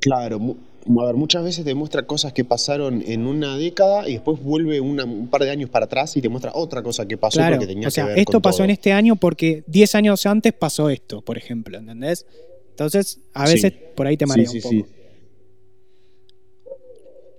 Claro, 0.00 0.40
a 0.86 1.04
ver, 1.06 1.14
muchas 1.14 1.44
veces 1.44 1.64
te 1.64 1.74
muestra 1.74 2.06
cosas 2.06 2.32
que 2.32 2.44
pasaron 2.44 3.02
en 3.06 3.26
una 3.26 3.56
década 3.58 4.08
y 4.08 4.12
después 4.14 4.42
vuelve 4.42 4.80
una- 4.80 5.04
un 5.04 5.28
par 5.28 5.42
de 5.44 5.50
años 5.50 5.68
para 5.70 5.84
atrás 5.84 6.16
y 6.16 6.22
te 6.22 6.28
muestra 6.28 6.52
otra 6.54 6.82
cosa 6.82 7.06
que 7.06 7.16
pasó 7.18 7.38
Claro, 7.38 7.56
porque 7.56 7.66
tenía 7.66 7.88
o 7.88 7.90
sea, 7.90 8.04
que 8.04 8.10
ver 8.10 8.18
esto 8.20 8.32
con 8.32 8.42
pasó 8.42 8.58
todo. 8.58 8.64
en 8.64 8.70
este 8.70 8.92
año 8.92 9.16
porque 9.16 9.62
10 9.66 9.94
años 9.94 10.24
antes 10.26 10.52
pasó 10.52 10.88
esto, 10.90 11.20
por 11.22 11.36
ejemplo, 11.36 11.76
¿entendés? 11.78 12.26
Entonces, 12.70 13.18
a 13.34 13.46
Sí. 13.46 13.54
veces 13.54 13.72
por 13.94 14.06
ahí 14.06 14.16
te 14.16 14.24
marea 14.26 14.46
Sí, 14.48 14.56
un 14.56 14.62
poco. 14.62 14.74
sí. 14.74 14.84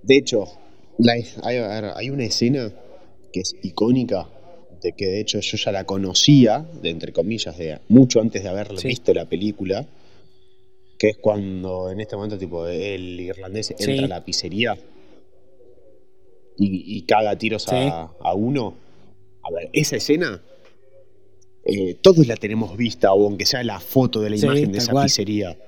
De 0.02 0.16
hecho, 0.16 0.44
la- 0.98 1.12
hay, 1.42 1.56
a 1.58 1.68
ver, 1.68 1.84
hay 1.96 2.10
una 2.10 2.24
escena 2.24 2.72
que 3.32 3.40
es 3.40 3.56
icónica, 3.62 4.28
de 4.82 4.92
que 4.92 5.06
de 5.06 5.20
hecho 5.20 5.38
yo 5.40 5.56
ya 5.56 5.72
la 5.72 5.84
conocía, 5.84 6.66
de 6.82 6.90
entre 6.90 7.12
comillas, 7.12 7.56
de 7.56 7.78
mucho 7.88 8.20
antes 8.20 8.42
de 8.42 8.48
haber 8.48 8.76
Sí. 8.78 8.88
visto 8.88 9.14
la 9.14 9.24
película, 9.26 9.86
que 11.02 11.08
es 11.08 11.16
cuando 11.16 11.90
en 11.90 11.98
este 11.98 12.14
momento 12.14 12.38
tipo 12.38 12.64
el 12.68 13.18
irlandés 13.18 13.72
entra 13.72 13.86
Sí. 13.86 13.98
a 13.98 14.06
la 14.06 14.24
pizzería 14.24 14.78
y, 16.56 16.96
y 16.98 17.02
caga 17.02 17.36
tiros 17.36 17.64
Sí. 17.64 17.74
a, 17.74 18.08
a 18.20 18.34
uno. 18.34 18.74
A 19.42 19.50
ver, 19.52 19.68
esa 19.72 19.96
escena 19.96 20.40
eh, 21.64 21.94
todos 22.00 22.24
la 22.28 22.36
tenemos 22.36 22.76
vista, 22.76 23.12
o 23.14 23.24
aunque 23.26 23.46
sea 23.46 23.64
la 23.64 23.80
foto 23.80 24.20
de 24.20 24.30
la 24.30 24.36
Sí, 24.36 24.46
imagen 24.46 24.70
de 24.70 24.78
esa 24.78 24.92
cual. 24.92 25.06
pizzería. 25.06 25.58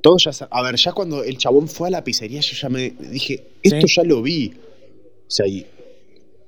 Todos 0.00 0.24
ya, 0.24 0.46
a 0.50 0.62
ver, 0.62 0.76
ya 0.76 0.92
cuando 0.92 1.22
el 1.22 1.36
chabón 1.36 1.68
fue 1.68 1.88
a 1.88 1.90
la 1.90 2.02
pizzería, 2.04 2.40
yo 2.40 2.54
ya 2.56 2.68
me 2.70 2.88
dije, 2.90 3.44
esto 3.62 3.86
ya 3.86 4.04
lo 4.04 4.22
vi. 4.22 4.54
O 5.26 5.30
sea, 5.30 5.46
y, 5.46 5.66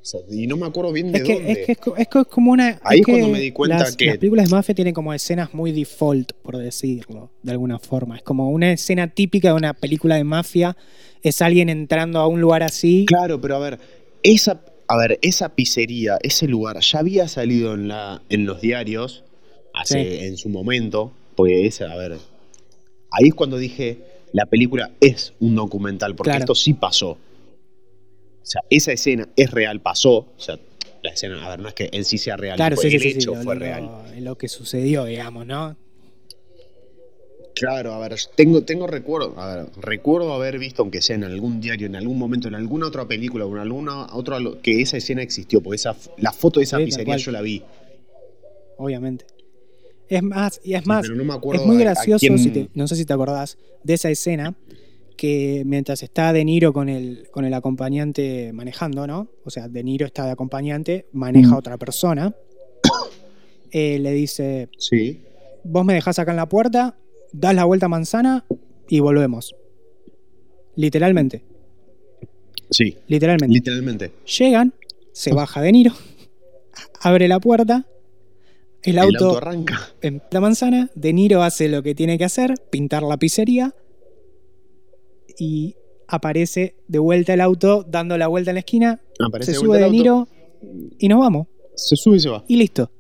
o 0.03 0.05
sea, 0.05 0.21
y 0.31 0.47
no 0.47 0.57
me 0.57 0.67
acuerdo 0.67 0.93
bien 0.93 1.13
de 1.13 1.19
Es 1.19 1.25
que, 1.25 1.35
dónde. 1.35 1.53
es 1.53 1.67
que 1.67 1.73
es 1.73 1.79
co- 1.79 1.97
es 1.97 2.09
co- 2.09 2.21
es 2.21 2.27
como 2.29 2.53
una. 2.53 2.81
Ahí 2.83 3.01
es 3.01 3.07
cuando 3.07 3.29
me 3.29 3.41
di 3.41 3.53
cuenta 3.53 3.79
las, 3.81 3.97
que- 3.97 4.07
Las 4.07 4.19
películas 4.19 4.49
de 4.49 4.57
mafia 4.57 4.75
tienen 4.75 4.95
como 4.95 5.13
escenas 5.13 5.53
muy 5.55 5.73
default, 5.73 6.33
por 6.43 6.57
decirlo, 6.57 7.31
de 7.43 7.53
alguna 7.53 7.79
forma. 7.79 8.17
Es 8.17 8.23
como 8.23 8.51
una 8.51 8.73
escena 8.73 9.09
típica 9.09 9.49
de 9.49 9.55
una 9.55 9.75
película 9.75 10.17
de 10.17 10.25
mafia. 10.25 10.77
Es 11.23 11.43
alguien 11.43 11.69
entrando 11.69 12.19
a 12.19 12.27
un 12.27 12.41
lugar 12.41 12.63
así. 12.63 13.05
Claro, 13.07 13.41
pero 13.43 13.57
a 13.57 13.59
ver, 13.59 13.79
esa, 14.23 14.63
a 14.89 14.97
ver, 14.97 15.19
esa 15.23 15.51
pizzería, 15.51 16.17
ese 16.23 16.49
lugar, 16.49 16.81
ya 16.81 16.99
había 17.01 17.29
salido 17.29 17.75
en, 17.75 17.89
la, 17.89 18.23
en 18.31 18.47
los 18.47 18.61
diarios 18.63 19.23
hace, 19.75 20.03
Sí. 20.19 20.25
en 20.25 20.37
su 20.39 20.49
momento, 20.49 21.13
porque 21.37 21.67
esa, 21.67 21.93
a 21.93 21.97
ver, 21.97 22.13
ahí 23.11 23.29
es 23.29 23.35
cuando 23.35 23.59
dije, 23.59 23.99
la 24.33 24.47
película 24.47 24.91
es 25.01 25.33
un 25.41 25.55
documental, 25.57 26.15
porque 26.17 26.31
Claro. 26.31 26.43
esto 26.45 26.55
sí 26.55 26.73
pasó. 26.73 27.19
O 28.43 28.47
sea, 28.47 28.63
esa 28.71 28.93
escena 28.93 29.29
es 29.37 29.51
real, 29.51 29.81
pasó. 29.81 30.13
O 30.19 30.35
sea, 30.39 30.59
la 31.03 31.11
escena. 31.11 31.45
A 31.47 31.51
ver, 31.51 31.61
no 31.61 31.69
es 31.69 31.75
que 31.75 31.89
en 31.93 32.05
sí 32.05 32.19
sea 32.19 32.37
real. 32.37 32.57
Claro, 32.57 32.77
sí, 32.77 32.89
el 32.89 33.01
sí, 33.01 33.09
hecho 33.09 33.35
fue 33.37 33.55
lo- 33.55 33.61
real. 33.61 33.91
lo 34.25 34.37
que 34.39 34.49
sucedió, 34.49 35.05
digamos, 35.05 35.47
¿no? 35.47 35.77
Claro, 37.55 37.93
a 37.93 37.99
ver, 37.99 38.17
tengo, 38.37 38.63
tengo 38.63 38.87
recuerdo, 38.87 39.39
a 39.39 39.55
ver, 39.57 39.67
recuerdo 39.77 40.33
haber 40.33 40.59
visto, 40.59 40.81
aunque 40.83 41.03
sea 41.03 41.17
en 41.17 41.25
algún 41.25 41.61
diario, 41.61 41.87
en 41.89 41.97
algún 41.97 42.19
momento, 42.19 42.49
en 42.49 42.55
alguna 42.55 42.87
otra 42.87 43.07
película 43.07 43.45
o 43.45 43.53
en 43.55 43.59
alguna 43.61 44.07
otra, 44.15 44.39
que 44.63 44.81
esa 44.81 44.97
escena 44.97 45.21
existió, 45.21 45.61
porque 45.61 45.77
esa, 45.77 45.95
la 46.17 46.33
foto 46.33 46.61
de 46.61 46.65
esa 46.65 46.79
Sí, 46.79 46.85
pizzería 46.87 47.17
yo 47.19 47.33
la 47.33 47.43
vi. 47.43 47.63
Obviamente. 48.79 49.27
Es 50.09 50.23
más, 50.23 50.59
y 50.65 50.73
es 50.75 50.83
Sí, 50.83 50.89
más, 50.89 51.03
pero 51.03 51.15
no 51.17 51.25
me 51.25 51.35
acuerdo 51.35 51.61
es 51.61 51.67
muy 51.67 51.77
a- 51.77 51.81
a 51.81 51.85
gracioso, 51.85 52.21
quién- 52.21 52.39
si 52.39 52.51
te- 52.51 52.69
no 52.73 52.89
sé 52.89 52.97
si 52.97 53.05
te 53.05 53.13
acordás, 53.13 53.59
de 53.85 53.95
esa 53.95 54.11
escena 54.11 54.55
que 55.21 55.65
mientras 55.67 56.03
está 56.03 56.33
De 56.33 56.43
Niro 56.47 56.73
con 56.73 56.89
el, 56.89 57.29
con 57.31 57.45
el 57.45 57.53
acompañante 57.53 58.55
manejando, 58.55 59.07
¿no? 59.07 59.29
O 59.45 59.51
sea, 59.51 59.69
De 59.69 59.85
Niro 59.85 60.07
está 60.07 60.25
de 60.25 60.31
acompañante, 60.31 61.09
maneja 61.13 61.53
a 61.55 61.59
otra 61.59 61.77
persona, 61.77 62.35
eh, 63.71 63.99
le 63.99 64.13
dice, 64.13 64.71
Sí. 64.79 65.21
vos 65.63 65.85
me 65.85 65.93
dejás 65.93 66.19
acá 66.19 66.31
en 66.31 66.39
la 66.39 66.49
puerta, 66.49 66.97
das 67.35 67.55
la 67.55 67.65
vuelta 67.67 67.85
a 67.85 67.89
manzana 67.91 68.47
y 68.89 69.01
volvemos. 69.01 69.55
Literalmente, 70.77 71.43
Sí, 72.71 72.97
literalmente. 73.07 73.53
literalmente. 73.53 74.13
Llegan, 74.39 74.73
se 75.13 75.35
baja 75.35 75.61
De 75.61 75.71
Niro, 75.73 75.93
abre 77.03 77.29
la 77.29 77.41
puerta, 77.41 77.85
el 78.85 78.93
El 78.93 78.99
auto, 79.01 79.27
auto 79.27 79.37
arranca. 79.37 79.81
en 80.01 80.23
la 80.31 80.41
manzana, 80.41 80.91
De 80.95 81.13
Niro 81.13 81.43
hace 81.43 81.69
lo 81.69 81.83
que 81.83 81.95
tiene 81.95 82.17
que 82.17 82.25
hacer, 82.25 82.55
pintar 82.71 83.03
la 83.03 83.19
pizzería 83.19 83.75
y 85.41 85.75
aparece 86.07 86.75
de 86.87 86.99
vuelta 86.99 87.33
el 87.35 87.41
auto 87.41 87.83
dando 87.89 88.17
la 88.19 88.27
vuelta 88.29 88.51
en 88.51 88.57
la 88.57 88.61
esquina, 88.61 89.01
Aparece 89.19 89.53
se 89.53 89.59
de 89.59 89.65
sube 89.65 89.79
De 89.79 89.91
Niro 89.91 90.29
y 90.99 91.09
nos 91.09 91.19
vamos. 91.21 91.47
Se 91.75 91.97
sube 91.97 92.17
y 92.17 92.21
se 92.21 92.29
va. 92.29 92.45
Y 92.47 92.57
listo. 92.57 92.91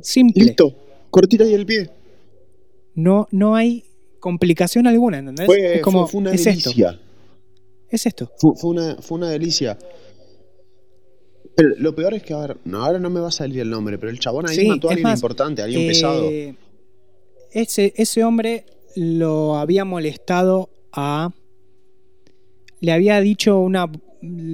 Simple. 0.00 0.44
Listo. 0.44 0.74
Cortita 1.10 1.44
y 1.44 1.54
el 1.54 1.66
pie. 1.66 1.90
No, 2.94 3.28
no 3.30 3.54
hay 3.54 3.84
complicación 4.18 4.86
alguna, 4.86 5.18
¿entendés? 5.18 5.46
Fue, 5.46 5.76
es 5.76 5.82
como, 5.82 6.02
fue- 6.06 6.12
fue 6.12 6.20
una 6.22 6.32
es 6.32 6.46
esto, 6.46 6.70
delicia. 6.70 7.00
es 7.88 8.06
esto. 8.06 8.30
Fue, 8.38 8.52
fue 8.56 8.70
una, 8.70 8.96
fue 9.00 9.18
una 9.18 9.30
delicia. 9.30 9.78
Pero 11.54 11.70
lo 11.78 11.94
peor 11.94 12.14
es 12.14 12.22
que, 12.22 12.32
a 12.32 12.38
ver, 12.38 12.56
no, 12.64 12.82
ahora 12.84 12.98
no 12.98 13.10
me 13.10 13.20
va 13.20 13.28
a 13.28 13.32
salir 13.32 13.60
el 13.60 13.70
nombre, 13.70 13.98
pero 13.98 14.10
el 14.10 14.18
chabón 14.18 14.48
ahí 14.48 14.56
Sí, 14.56 14.66
mató 14.66 14.88
a 14.88 14.92
alguien 14.92 15.02
más, 15.04 15.18
importante, 15.18 15.60
a 15.62 15.66
alguien 15.66 15.82
Eh, 15.82 15.86
pesado. 15.86 16.30
Ese, 17.52 17.92
ese 17.96 18.24
hombre 18.24 18.64
lo 18.96 19.56
había 19.56 19.84
molestado 19.84 20.70
a. 20.92 21.30
Le 22.80 22.92
había 22.92 23.20
dicho 23.20 23.58
una. 23.60 23.90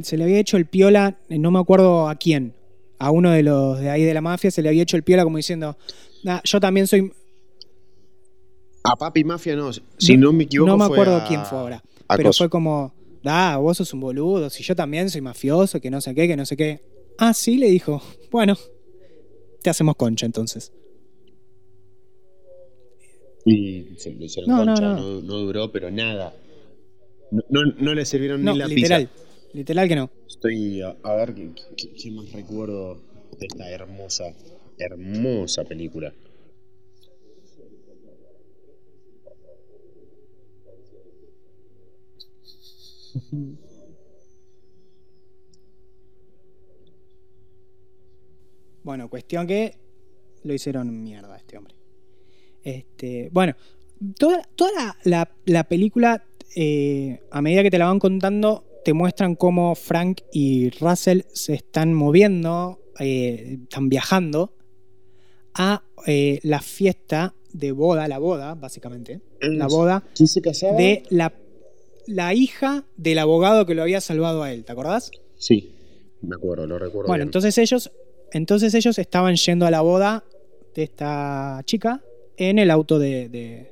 Se 0.02 0.16
le 0.16 0.24
había 0.24 0.38
hecho 0.38 0.56
el 0.56 0.66
piola, 0.66 1.18
no 1.28 1.50
me 1.50 1.58
acuerdo 1.58 2.08
a 2.08 2.14
quién. 2.16 2.54
A 2.98 3.10
uno 3.10 3.30
de 3.30 3.42
los 3.42 3.78
de 3.80 3.90
ahí 3.90 4.02
de 4.04 4.14
la 4.14 4.20
mafia 4.20 4.50
se 4.50 4.62
le 4.62 4.68
había 4.70 4.82
hecho 4.82 4.96
el 4.96 5.02
piola 5.04 5.24
como 5.24 5.36
diciendo. 5.36 5.76
"Ah, 6.26 6.40
yo 6.44 6.58
también 6.60 6.86
soy. 6.86 7.12
A 8.84 8.96
Papi 8.96 9.24
Mafia 9.24 9.54
no, 9.56 9.70
si 9.98 10.16
no, 10.16 10.32
me 10.32 10.44
equivoco. 10.44 10.70
no 10.70 10.78
me 10.78 10.84
acuerdo 10.84 11.16
a- 11.16 11.24
quién 11.26 11.44
fue 11.44 11.58
ahora. 11.58 11.82
Pero 12.08 12.28
Coso. 12.30 12.38
fue 12.44 12.48
como. 12.50 12.94
Ah, 13.24 13.58
vos 13.60 13.76
sos 13.76 13.92
un 13.92 14.00
boludo. 14.00 14.48
Si 14.48 14.62
yo 14.62 14.74
también 14.74 15.10
soy 15.10 15.20
mafioso, 15.20 15.80
que 15.80 15.90
no 15.90 16.00
sé 16.00 16.14
qué, 16.14 16.26
que 16.26 16.36
no 16.36 16.46
sé 16.46 16.56
qué. 16.56 16.80
Ah, 17.18 17.34
sí, 17.34 17.56
le 17.58 17.68
dijo. 17.68 18.00
Bueno, 18.30 18.56
te 19.62 19.70
hacemos 19.70 19.96
concha 19.96 20.24
entonces. 20.24 20.72
Y 23.44 23.84
se 23.96 24.12
lo 24.12 24.24
hicieron 24.24 24.50
No, 24.50 24.64
concha, 24.64 24.80
no. 24.82 24.96
no, 24.96 25.20
no 25.22 25.34
duró, 25.38 25.70
pero 25.72 25.90
nada. 25.90 26.34
No, 27.30 27.60
no, 27.78 27.94
le 27.94 28.04
sirvieron 28.04 28.44
ni 28.44 28.56
la 28.56 28.66
literal. 28.66 29.08
pizza. 29.08 29.24
Literal 29.54 29.88
que 29.88 29.96
no. 29.96 30.10
Estoy 30.26 30.82
a, 30.82 30.96
a 31.02 31.14
ver 31.14 31.34
qué, 31.34 31.50
qué- 31.76 31.90
qué 31.92 32.10
más 32.10 32.30
recuerdo 32.32 33.00
de 33.38 33.46
esta 33.46 33.70
hermosa, 33.70 34.24
hermosa 34.78 35.64
película. 35.64 36.12
Bueno, 48.82 49.08
cuestión 49.08 49.46
que 49.46 49.76
lo 50.44 50.54
hicieron 50.54 51.02
mierda 51.02 51.34
a 51.34 51.38
este 51.38 51.58
hombre. 51.58 51.74
Este, 52.64 53.28
bueno, 53.32 53.54
toda, 54.18 54.42
toda 54.56 54.70
la, 54.72 54.96
la- 55.04 55.30
la 55.46 55.64
película, 55.64 56.24
eh, 56.56 57.20
a 57.30 57.40
medida 57.42 57.62
que 57.62 57.70
te 57.70 57.78
la 57.78 57.86
van 57.86 57.98
contando, 57.98 58.64
te 58.84 58.92
muestran 58.92 59.34
cómo 59.34 59.74
Frank 59.74 60.20
y 60.32 60.70
Russell 60.70 61.22
se 61.32 61.54
están 61.54 61.94
moviendo, 61.94 62.80
eh, 62.98 63.58
están 63.62 63.88
viajando 63.88 64.54
a 65.54 65.82
eh, 66.06 66.38
la 66.42 66.60
fiesta 66.60 67.34
de 67.52 67.72
boda, 67.72 68.06
la 68.08 68.18
boda, 68.18 68.54
básicamente, 68.54 69.20
la 69.40 69.66
boda 69.66 70.02
de 70.76 71.02
la, 71.10 71.32
la 72.06 72.34
hija 72.34 72.84
del 72.96 73.18
abogado 73.18 73.66
que 73.66 73.74
lo 73.74 73.82
había 73.82 74.00
salvado 74.00 74.42
a 74.42 74.52
él, 74.52 74.64
¿te 74.64 74.72
acordás? 74.72 75.10
Sí, 75.36 75.72
me 76.22 76.34
acuerdo, 76.36 76.66
lo 76.66 76.78
recuerdo 76.78 77.08
Bueno, 77.08 77.22
bien. 77.22 77.28
entonces 77.28 77.56
ellos, 77.58 77.90
entonces 78.32 78.74
ellos 78.74 78.98
estaban 78.98 79.34
yendo 79.36 79.66
a 79.66 79.70
la 79.70 79.80
boda 79.80 80.24
de 80.74 80.82
esta 80.84 81.60
chica 81.64 82.02
en 82.38 82.58
el 82.58 82.70
auto 82.70 82.98
de, 82.98 83.28
de- 83.28 83.70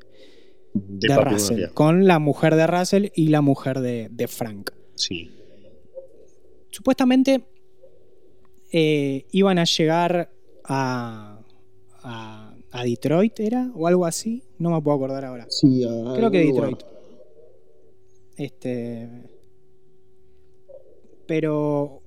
de 0.74 1.08
de 1.08 1.14
Papi 1.14 1.30
Russell, 1.30 1.56
Mafia. 1.60 1.74
con 1.74 2.06
la 2.06 2.18
mujer 2.18 2.54
de 2.56 2.66
Russell 2.66 3.06
y 3.14 3.28
la 3.28 3.40
mujer 3.40 3.80
de, 3.80 4.08
de 4.10 4.28
Frank. 4.28 4.70
Sí. 4.94 5.30
Supuestamente 6.70 7.44
eh, 8.72 9.24
iban 9.32 9.58
a 9.58 9.64
llegar 9.64 10.30
a, 10.64 11.40
a, 12.02 12.56
a 12.72 12.84
Detroit, 12.84 13.40
¿era? 13.40 13.70
O 13.74 13.86
algo 13.86 14.04
así, 14.04 14.42
no 14.58 14.70
me 14.70 14.82
puedo 14.82 14.96
acordar 14.96 15.24
ahora. 15.24 15.46
Sí, 15.48 15.82
a 15.84 16.14
Creo 16.14 16.30
que 16.30 16.38
Detroit. 16.44 16.82
lugar. 16.82 16.96
Este. 18.36 19.08
Pero 21.26 22.02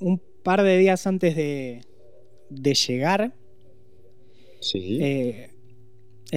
un 0.00 0.20
par 0.42 0.62
de 0.62 0.76
días 0.78 1.06
antes 1.06 1.36
de, 1.36 1.82
de 2.50 2.74
llegar, 2.74 3.34
Sí. 4.60 4.98
eh, 5.00 5.50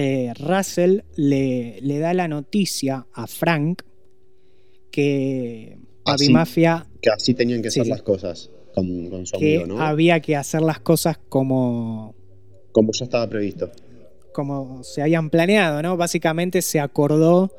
eh, 0.00 0.32
Russell 0.38 1.00
le, 1.16 1.78
le 1.80 1.98
da 1.98 2.14
la 2.14 2.28
noticia 2.28 3.06
a 3.12 3.26
Frank 3.26 3.82
que 4.90 5.78
Papi 6.04 6.24
Así. 6.24 6.32
Mafia 6.32 6.86
que 7.02 7.10
así 7.10 7.34
tenían 7.34 7.62
que 7.62 7.70
Sí, 7.70 7.82
sí. 7.82 7.88
las 7.90 8.02
cosas 8.02 8.50
con, 8.74 9.08
con 9.10 9.26
su 9.26 9.38
que 9.38 9.56
amigo, 9.58 9.66
¿no? 9.76 9.82
había 9.82 10.20
que 10.20 10.36
hacer 10.36 10.62
las 10.62 10.80
cosas 10.80 11.18
como, 11.28 12.14
Como 12.72 12.92
ya 12.92 13.04
estaba 13.04 13.28
previsto. 13.28 13.70
como 14.32 14.82
se 14.84 15.02
habían 15.02 15.30
planeado, 15.30 15.82
¿no? 15.82 15.96
Básicamente 15.96 16.62
se 16.62 16.78
acordó 16.80 17.50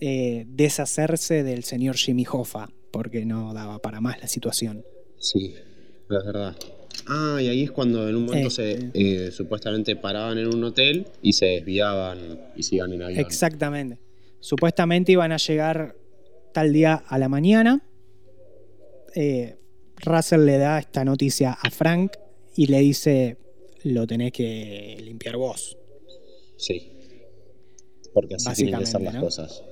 eh, 0.00 0.44
deshacerse 0.48 1.42
del 1.42 1.64
señor 1.64 1.96
Jimmy 1.96 2.24
Hoffa 2.30 2.70
porque 2.92 3.24
no 3.24 3.52
daba 3.54 3.78
para 3.80 4.00
más 4.00 4.20
la 4.20 4.28
situación. 4.28 4.84
Sí, 5.18 5.54
es 5.54 6.24
verdad. 6.24 6.56
Ah, 7.12 7.42
y 7.42 7.48
ahí 7.48 7.64
es 7.64 7.72
cuando 7.72 8.08
en 8.08 8.14
un 8.14 8.26
momento 8.26 8.50
se 8.50 8.90
eh, 8.94 9.32
supuestamente 9.32 9.96
paraban 9.96 10.38
en 10.38 10.46
un 10.46 10.62
hotel 10.62 11.08
y 11.22 11.32
se 11.32 11.46
desviaban 11.46 12.38
y 12.54 12.62
se 12.62 12.76
iban 12.76 12.92
en 12.92 13.02
avión. 13.02 13.18
Exactamente. 13.18 13.98
Supuestamente 14.38 15.10
iban 15.10 15.32
a 15.32 15.36
llegar 15.36 15.96
tal 16.54 16.72
día 16.72 16.94
a 16.94 17.18
la 17.18 17.28
mañana. 17.28 17.84
Eh, 19.16 19.56
Russell 19.96 20.44
le 20.46 20.58
da 20.58 20.78
esta 20.78 21.04
noticia 21.04 21.52
a 21.60 21.70
Frank 21.70 22.12
y 22.54 22.66
le 22.66 22.78
dice, 22.78 23.38
lo 23.82 24.06
tenés 24.06 24.30
que 24.30 24.96
limpiar 25.02 25.36
vos. 25.36 25.76
Sí. 26.56 26.92
Porque 28.14 28.36
así 28.36 28.62
tienen 28.62 28.78
que 28.78 28.86
ser 28.86 29.02
las 29.02 29.14
¿no? 29.14 29.20
cosas. 29.22 29.64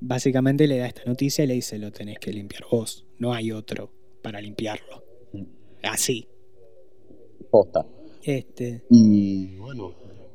Básicamente 0.00 0.66
le 0.66 0.78
da 0.78 0.86
esta 0.88 1.04
noticia 1.04 1.44
y 1.44 1.46
le 1.46 1.54
dice, 1.54 1.78
lo 1.78 1.92
tenés 1.92 2.18
que 2.18 2.32
limpiar 2.32 2.64
vos. 2.68 3.06
No 3.18 3.32
hay 3.32 3.52
otro 3.52 3.92
para 4.20 4.40
limpiarlo. 4.40 5.04
Mm. 5.32 5.44
Así. 5.84 6.26
Posta. 7.50 7.86
Este, 8.22 8.82
Y 8.90 9.56
bueno, 9.56 9.92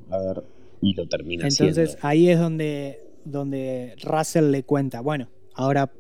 a 0.10 0.18
ver, 0.18 0.44
y 0.82 0.94
lo 0.94 1.08
termina 1.08 1.48
entonces 1.48 1.98
ahí 2.02 2.30
es 2.30 2.40
donde, 2.40 3.00
donde 3.24 3.96
Russell 4.04 4.52
le 4.52 4.64
cuenta, 4.64 5.02
bueno, 5.02 5.30
ahora 5.54 5.92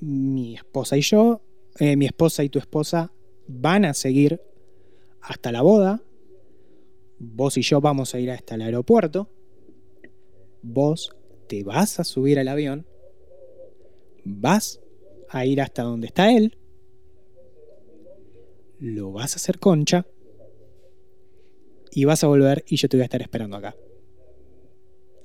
mi 0.00 0.54
esposa 0.54 0.96
y 0.96 1.00
yo, 1.00 1.40
eh, 1.78 1.96
mi 1.96 2.06
esposa 2.06 2.44
y 2.44 2.48
tu 2.48 2.58
esposa 2.58 3.12
van 3.46 3.84
a 3.84 3.94
seguir 3.94 4.40
hasta 5.20 5.52
la 5.52 5.62
boda. 5.62 6.02
Vos 7.18 7.56
y 7.56 7.62
yo 7.62 7.80
vamos 7.80 8.14
a 8.14 8.20
ir 8.20 8.30
hasta 8.30 8.54
el 8.54 8.62
aeropuerto. 8.62 9.28
Vos 10.62 11.14
te 11.46 11.64
vas 11.64 12.00
a 12.00 12.04
subir 12.04 12.38
al 12.38 12.48
avión. 12.48 12.86
Vas 14.24 14.80
a 15.28 15.46
ir 15.46 15.60
hasta 15.60 15.82
donde 15.82 16.08
está 16.08 16.32
él. 16.32 16.56
Lo 18.80 19.12
vas 19.12 19.32
a 19.34 19.36
hacer 19.36 19.58
concha. 19.58 20.06
Y 21.92 22.04
vas 22.06 22.24
a 22.24 22.26
volver 22.26 22.64
y 22.68 22.76
yo 22.76 22.88
te 22.88 22.96
voy 22.96 23.02
a 23.02 23.04
estar 23.04 23.22
esperando 23.22 23.56
acá. 23.56 23.76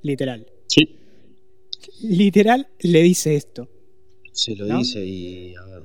Literal. 0.04 0.46
Sí, 0.68 0.98
Literal 2.02 2.68
le 2.80 3.02
dice 3.02 3.36
esto. 3.36 3.68
se 4.32 4.56
lo 4.56 4.66
¿No? 4.66 4.78
dice 4.78 5.04
y 5.06 5.56
a 5.56 5.66
ver. 5.66 5.84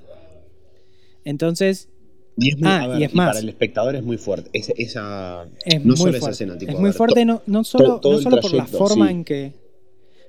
Entonces, 1.25 1.89
Y 2.37 2.51
es, 2.51 2.59
muy, 2.59 2.69
Ah, 2.69 2.87
ver, 2.89 3.01
y 3.01 3.05
es 3.05 3.13
y 3.13 3.17
más. 3.17 3.29
para 3.29 3.39
el 3.39 3.49
espectador 3.49 3.95
es 3.97 4.03
muy 4.03 4.17
fuerte. 4.19 4.51
Es- 4.53 4.73
esa, 4.77 5.49
es 5.65 5.81
no 5.81 5.87
muy 5.89 5.97
solo 5.97 6.11
fuerte. 6.11 6.19
esa 6.19 6.31
escena, 6.31 6.59
tipo, 6.59 6.73
es 6.73 6.79
muy 6.79 6.89
ver, 6.91 6.95
fuerte 6.95 7.25
no, 7.25 7.43
no 7.47 7.65
solo, 7.65 8.01
todo 8.01 8.15
no 8.15 8.21
solo 8.23 8.41
por 8.41 8.53
la 8.53 8.67
forma 8.67 9.07
sí. 9.07 9.13
en 9.13 9.25
que. 9.25 9.53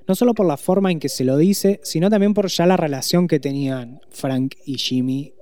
No 0.08 0.14
solo 0.14 0.32
por 0.34 0.46
la 0.46 0.56
forma 0.56 0.90
en 0.92 1.00
que 1.00 1.08
se 1.08 1.24
lo 1.24 1.36
dice, 1.36 1.80
sino 1.82 2.08
también 2.08 2.32
por 2.32 2.48
ya 2.48 2.64
la 2.64 2.76
relación 2.76 3.26
que 3.28 3.40
tenían 3.40 4.00
Frank 4.10 4.54
y 4.64 4.78
Jimmy. 4.78 5.32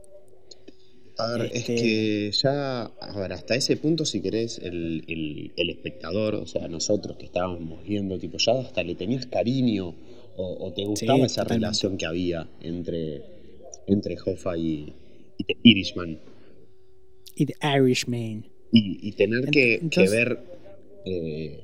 A 1.17 1.33
ver, 1.33 1.51
Este- 1.53 1.75
es 1.75 1.81
que 1.81 2.31
ya, 2.43 2.83
a 2.85 3.21
ver, 3.21 3.33
hasta 3.33 3.55
ese 3.55 3.77
punto, 3.77 4.05
si 4.05 4.21
querés, 4.21 4.59
el, 4.59 5.05
el- 5.07 5.53
el 5.57 5.71
espectador, 5.71 6.35
o 6.35 6.47
sea, 6.47 6.67
nosotros 6.67 7.17
que 7.17 7.27
estábamos 7.27 7.85
viendo, 7.85 8.19
tipo, 8.19 8.37
ya 8.39 8.53
hasta 8.61 8.83
le 8.83 8.97
tenías 8.97 9.27
cariño 9.27 9.95
o, 10.37 10.57
o 10.67 10.73
te 10.73 10.85
gustaba 10.85 11.25
esa 11.25 11.43
totalmente. 11.43 11.55
relación 11.67 11.97
que 11.97 12.07
había 12.07 12.49
entre, 12.61 13.23
entre 13.87 14.17
Hoffa 14.27 14.57
y, 14.57 14.93
y 15.39 15.45
The 15.45 15.57
Irishman. 15.63 16.19
Y 17.37 17.47
The 17.47 17.55
Irishman. 17.79 18.47
Y, 18.73 19.09
y 19.09 19.13
tener 19.13 19.51
que, 19.51 19.81
ver 20.11 20.39
eh, 21.07 21.61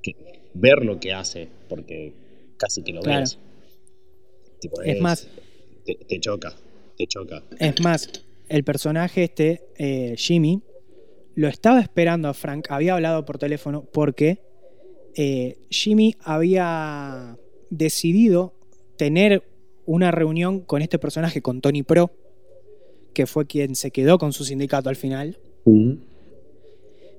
que- 0.00 0.14
ver 0.54 0.84
lo 0.84 1.00
que 1.00 1.12
hace, 1.12 1.48
porque 1.68 2.12
casi 2.56 2.82
que 2.84 2.92
lo 2.92 3.00
Claro. 3.00 3.20
ves. 3.22 3.38
Tipo, 4.60 4.80
Es 4.82 5.00
más- 5.00 5.26
Te, 5.84 5.96
te 6.06 6.20
choca, 6.20 6.54
te 6.96 7.06
choca. 7.08 7.42
Es 7.58 7.80
más, 7.80 8.08
el 8.48 8.64
personaje 8.64 9.24
este, 9.24 9.62
eh, 9.76 10.14
Jimmy, 10.16 10.62
lo 11.34 11.48
estaba 11.48 11.80
esperando 11.80 12.28
a 12.28 12.34
Frank, 12.34 12.66
había 12.70 12.94
hablado 12.94 13.24
por 13.24 13.38
teléfono 13.38 13.84
porque 13.92 14.40
eh, 15.14 15.58
Jimmy 15.70 16.16
había 16.20 17.38
decidido 17.70 18.54
tener 18.96 19.42
una 19.86 20.10
reunión 20.10 20.60
con 20.60 20.82
este 20.82 20.98
personaje, 20.98 21.40
con 21.40 21.60
Tony 21.60 21.82
Pro, 21.82 22.10
que 23.14 23.26
fue 23.26 23.46
quien 23.46 23.74
se 23.74 23.90
quedó 23.90 24.18
con 24.18 24.32
su 24.32 24.44
sindicato 24.44 24.88
al 24.88 24.96
final. 24.96 25.38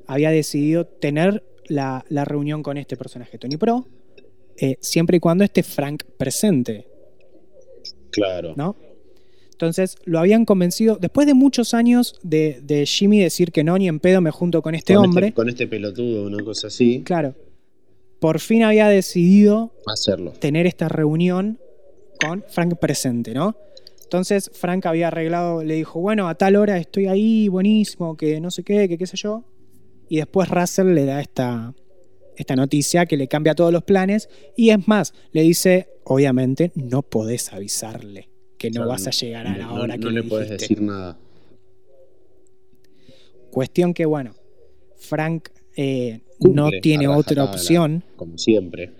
Había 0.07 0.31
decidido 0.31 0.85
tener 0.85 1.43
la, 1.67 2.03
la 2.09 2.25
reunión 2.25 2.63
con 2.63 2.77
este 2.77 2.97
personaje, 2.97 3.37
Tony 3.37 3.57
Pro, 3.57 3.87
eh, 4.57 4.77
siempre 4.81 5.17
y 5.17 5.19
cuando 5.19 5.43
esté 5.43 5.63
Frank 5.63 6.03
presente. 6.17 6.85
Claro. 8.11 8.53
¿no? 8.57 8.75
Entonces 9.59 9.97
lo 10.05 10.19
habían 10.19 10.45
convencido, 10.45 10.97
después 11.01 11.27
de 11.27 11.33
muchos 11.33 11.73
años 11.73 12.17
de, 12.23 12.61
de 12.63 12.85
Jimmy 12.85 13.19
decir 13.19 13.51
que 13.51 13.65
no, 13.65 13.77
ni 13.77 13.89
en 13.89 13.99
pedo 13.99 14.21
me 14.21 14.31
junto 14.31 14.61
con 14.61 14.73
este 14.73 14.95
con 14.95 15.07
hombre, 15.07 15.33
con 15.33 15.49
este 15.49 15.67
pelotudo, 15.67 16.27
una 16.27 16.41
cosa 16.45 16.67
así, 16.67 17.01
claro, 17.03 17.35
por 18.21 18.39
fin 18.39 18.63
había 18.63 18.87
decidido 18.87 19.73
hacerlo. 19.85 20.31
tener 20.31 20.65
esta 20.65 20.87
reunión 20.87 21.59
con 22.21 22.45
Frank 22.47 22.75
presente, 22.79 23.33
¿no? 23.33 23.57
Entonces 24.03 24.49
Frank 24.53 24.85
había 24.85 25.09
arreglado, 25.09 25.61
le 25.61 25.73
dijo, 25.73 25.99
bueno, 25.99 26.29
a 26.29 26.35
tal 26.35 26.55
hora 26.55 26.77
estoy 26.77 27.07
ahí, 27.07 27.49
buenísimo, 27.49 28.15
que 28.15 28.39
no 28.39 28.51
sé 28.51 28.63
qué, 28.63 28.87
que 28.87 28.97
qué 28.97 29.07
sé 29.07 29.17
yo. 29.17 29.43
Y 30.07 30.19
después 30.19 30.47
Russell 30.47 30.93
le 30.93 31.03
da 31.03 31.19
esta, 31.19 31.75
esta 32.37 32.55
noticia 32.55 33.05
que 33.07 33.17
le 33.17 33.27
cambia 33.27 33.55
todos 33.55 33.73
los 33.73 33.83
planes. 33.83 34.29
Y 34.55 34.69
es 34.69 34.87
más, 34.87 35.13
le 35.33 35.41
dice, 35.41 35.89
obviamente 36.05 36.71
no 36.75 37.01
podés 37.01 37.51
avisarle 37.51 38.29
que 38.59 38.69
no 38.69 38.81
Claro, 38.81 38.89
vas 38.89 39.07
a 39.07 39.11
llegar 39.11 39.47
a 39.47 39.57
la 39.57 39.65
no- 39.65 39.73
hora 39.73 39.97
no 39.97 40.07
que 40.07 40.13
le 40.13 40.21
le 40.21 40.29
puedes 40.29 40.49
dijiste. 40.49 40.75
decir 40.75 40.81
nada. 40.85 41.17
Cuestión 43.51 43.93
que, 43.95 44.05
bueno, 44.05 44.35
Frank 44.97 45.49
eh, 45.75 46.21
no 46.39 46.69
tiene 46.81 47.07
otra 47.07 47.45
opción. 47.45 48.03
Como 48.15 48.37
siempre. 48.37 48.91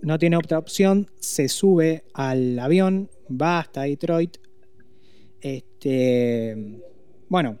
no 0.00 0.18
tiene 0.18 0.36
otra 0.36 0.58
opción, 0.58 1.10
se 1.18 1.48
sube 1.48 2.04
al 2.14 2.58
avión, 2.58 3.10
va 3.30 3.58
hasta 3.60 3.82
Detroit. 3.82 4.36
Este, 5.40 6.56
bueno, 7.28 7.58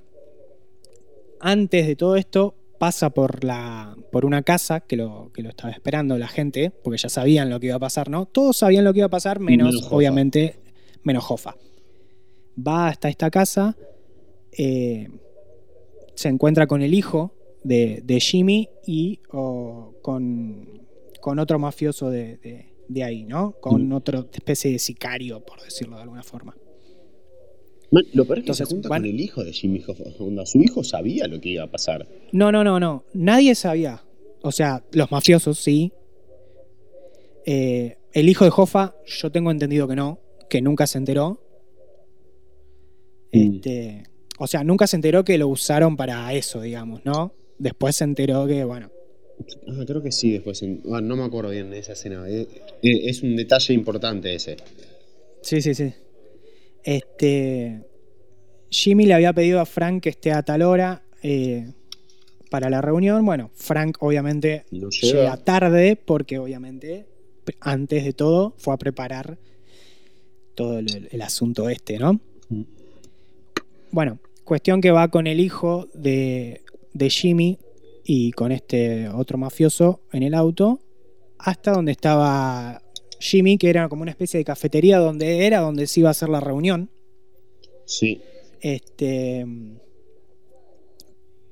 antes 1.40 1.86
de 1.86 1.96
todo 1.96 2.16
esto 2.16 2.54
pasa 2.78 3.10
por 3.10 3.44
la 3.44 3.96
por 4.10 4.24
una 4.24 4.42
casa 4.42 4.80
que 4.80 4.96
lo, 4.96 5.30
que 5.32 5.42
lo 5.42 5.48
estaba 5.50 5.72
esperando 5.72 6.16
la 6.18 6.28
gente, 6.28 6.70
porque 6.82 6.98
ya 6.98 7.08
sabían 7.08 7.50
lo 7.50 7.60
que 7.60 7.66
iba 7.66 7.76
a 7.76 7.80
pasar, 7.80 8.08
¿no? 8.10 8.26
Todos 8.26 8.58
sabían 8.58 8.84
lo 8.84 8.92
que 8.92 9.00
iba 9.00 9.06
a 9.06 9.10
pasar, 9.10 9.40
menos, 9.40 9.88
obviamente, 9.90 10.56
menos 11.04 11.24
Hoffa. 11.30 11.56
Va 12.56 12.88
hasta 12.88 13.08
esta 13.08 13.30
casa, 13.30 13.76
eh, 14.52 15.08
se 16.14 16.28
encuentra 16.28 16.66
con 16.66 16.82
el 16.82 16.94
hijo 16.94 17.32
de, 17.62 18.00
de 18.04 18.20
Jimmy 18.20 18.68
y 18.86 19.16
con, 19.28 19.94
con 21.20 21.38
otro 21.38 21.58
mafioso 21.58 22.10
de, 22.10 22.36
de- 22.38 22.74
de 22.86 23.02
ahí, 23.02 23.24
¿no? 23.24 23.52
Con 23.60 23.88
Mm. 23.88 23.92
otra 23.92 24.26
especie 24.30 24.70
de 24.72 24.78
sicario, 24.78 25.40
por 25.40 25.62
decirlo 25.62 25.96
de 25.96 26.02
alguna 26.02 26.22
forma. 26.22 26.54
Man, 27.90 28.04
lo 28.12 28.24
peor 28.26 28.38
es 28.38 28.44
que 28.44 28.50
Entonces, 28.50 28.68
se 28.68 28.74
junta 28.74 28.88
van- 28.90 29.02
con 29.02 29.10
el 29.10 29.18
hijo 29.20 29.42
de 29.42 29.52
Jimmy 29.54 29.82
Hoffa. 29.86 30.04
Su 30.44 30.58
hijo 30.60 30.84
sabía 30.84 31.26
lo 31.26 31.40
que 31.40 31.48
iba 31.50 31.64
a 31.64 31.70
pasar. 31.70 32.06
No, 32.32 32.52
no, 32.52 32.62
no, 32.62 32.78
no. 32.78 33.04
Nadie 33.14 33.54
sabía. 33.54 34.02
O 34.42 34.52
sea, 34.52 34.84
los 34.92 35.10
mafiosos 35.10 35.58
sí. 35.58 35.92
Eh, 37.46 37.96
el 38.12 38.28
hijo 38.28 38.44
de 38.44 38.52
Hoffa, 38.54 38.94
yo 39.06 39.30
tengo 39.32 39.50
entendido 39.50 39.88
que 39.88 39.96
no, 39.96 40.18
que 40.48 40.62
nunca 40.62 40.86
se 40.86 40.98
enteró. 40.98 41.40
Mm. 43.32 43.54
Este, 43.56 44.02
o 44.38 44.46
sea, 44.46 44.64
nunca 44.64 44.86
se 44.86 44.96
enteró 44.96 45.24
que 45.24 45.38
lo 45.38 45.48
usaron 45.48 45.96
para 45.96 46.32
eso, 46.32 46.60
digamos, 46.60 47.04
¿no? 47.04 47.32
Después 47.58 47.96
se 47.96 48.04
enteró 48.04 48.46
que, 48.46 48.64
bueno, 48.64 48.90
Ah, 49.66 49.82
creo 49.84 50.00
que 50.00 50.12
sí, 50.12 50.30
después. 50.32 50.62
en- 50.62 50.80
ah, 50.92 51.00
no 51.00 51.16
me 51.16 51.24
acuerdo 51.24 51.50
bien 51.50 51.68
de 51.70 51.80
esa 51.80 51.94
escena. 51.94 52.24
Eh, 52.28 52.46
eh, 52.82 53.00
es 53.10 53.22
un 53.24 53.34
detalle 53.34 53.74
importante 53.74 54.32
ese. 54.34 54.56
Sí, 55.42 55.60
sí, 55.60 55.74
sí. 55.74 55.92
Este. 56.84 57.82
Jimmy 58.70 59.06
le 59.06 59.14
había 59.14 59.32
pedido 59.32 59.60
a 59.60 59.66
Frank 59.66 60.02
que 60.02 60.08
esté 60.10 60.32
a 60.32 60.42
tal 60.42 60.62
hora 60.62 61.02
eh, 61.22 61.72
para 62.50 62.70
la 62.70 62.80
reunión. 62.80 63.24
Bueno, 63.24 63.50
Frank 63.54 63.96
obviamente 64.00 64.64
No 64.70 64.88
llega. 64.90 65.18
llega. 65.20 65.36
tarde 65.38 65.96
porque 65.96 66.38
obviamente 66.38 67.06
antes 67.60 68.04
de 68.04 68.12
todo 68.12 68.54
fue 68.58 68.74
a 68.74 68.78
preparar 68.78 69.38
todo 70.54 70.78
el, 70.78 71.08
el 71.10 71.22
asunto 71.22 71.68
este, 71.68 71.98
¿no? 71.98 72.20
Mm. 72.48 72.62
Bueno, 73.90 74.18
cuestión 74.44 74.80
que 74.80 74.90
va 74.90 75.08
con 75.08 75.26
el 75.26 75.40
hijo 75.40 75.88
de, 75.94 76.62
de 76.92 77.10
Jimmy 77.10 77.58
y 78.04 78.32
con 78.32 78.52
este 78.52 79.08
otro 79.08 79.38
mafioso 79.38 80.00
en 80.12 80.22
el 80.22 80.34
auto 80.34 80.80
hasta 81.38 81.72
donde 81.72 81.92
estaba 81.92 82.82
Jimmy, 83.20 83.58
que 83.58 83.70
era 83.70 83.88
como 83.88 84.02
una 84.02 84.10
especie 84.10 84.38
de 84.38 84.44
cafetería 84.44 84.98
donde 84.98 85.46
era 85.46 85.60
donde 85.60 85.86
se 85.86 86.00
iba 86.00 86.08
a 86.08 86.12
hacer 86.12 86.28
la 86.28 86.40
reunión. 86.40 86.90
Sí. 87.86 88.20
Este. 88.60 89.46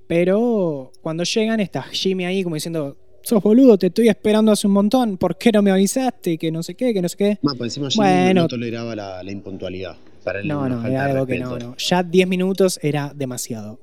Pero 0.06 0.92
cuando 1.00 1.24
llegan 1.24 1.60
está 1.60 1.82
Jimmy 1.82 2.24
ahí 2.24 2.42
como 2.42 2.56
diciendo, 2.56 2.96
sos 3.22 3.42
boludo, 3.42 3.78
te 3.78 3.86
estoy 3.88 4.08
esperando 4.08 4.52
hace 4.52 4.66
un 4.66 4.72
montón, 4.74 5.16
¿por 5.16 5.36
qué 5.36 5.52
no 5.52 5.62
me 5.62 5.70
avisaste? 5.70 6.38
Que 6.38 6.50
no 6.50 6.62
sé 6.62 6.74
qué, 6.74 6.92
que 6.92 7.00
no 7.02 7.08
sé 7.08 7.16
qué. 7.16 7.38
Más, 7.42 7.56
por 7.56 7.66
encima 7.66 7.88
Bueno. 7.96 8.42
no 8.42 8.48
toleraba 8.48 8.94
la, 8.96 9.22
la 9.22 9.30
impuntualidad. 9.32 9.96
Para 10.24 10.40
él 10.40 10.48
No, 10.48 10.68
no, 10.68 10.86
era 10.86 11.06
algo 11.06 11.26
que 11.26 11.38
no, 11.38 11.58
no. 11.58 11.76
Ya 11.76 12.02
10 12.02 12.28
minutos 12.28 12.78
era 12.82 13.12
demasiado. 13.14 13.80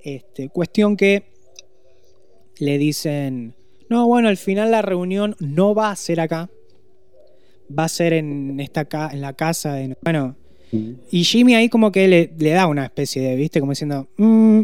Este, 0.00 0.48
cuestión 0.48 0.96
que 0.96 1.24
le 2.58 2.78
dicen, 2.78 3.54
no, 3.88 4.06
bueno, 4.06 4.28
al 4.28 4.36
final 4.36 4.70
la 4.70 4.82
reunión 4.82 5.36
no 5.40 5.74
va 5.74 5.90
a 5.90 5.96
ser 5.96 6.20
acá. 6.20 6.50
Va 7.76 7.84
a 7.84 7.88
ser 7.88 8.12
en 8.12 8.60
esta 8.60 8.84
ca- 8.84 9.10
en 9.12 9.20
la 9.20 9.32
casa 9.32 9.74
de... 9.74 9.96
Bueno, 10.02 10.36
Mm. 10.74 10.92
y 11.10 11.22
Jimmy 11.24 11.54
ahí 11.54 11.68
como 11.68 11.92
que 11.92 12.08
le, 12.08 12.32
le 12.38 12.50
da 12.52 12.66
una 12.66 12.86
especie 12.86 13.20
de, 13.20 13.36
¿viste? 13.36 13.60
Como 13.60 13.72
diciendo, 13.72 14.08
"Mm, 14.16 14.62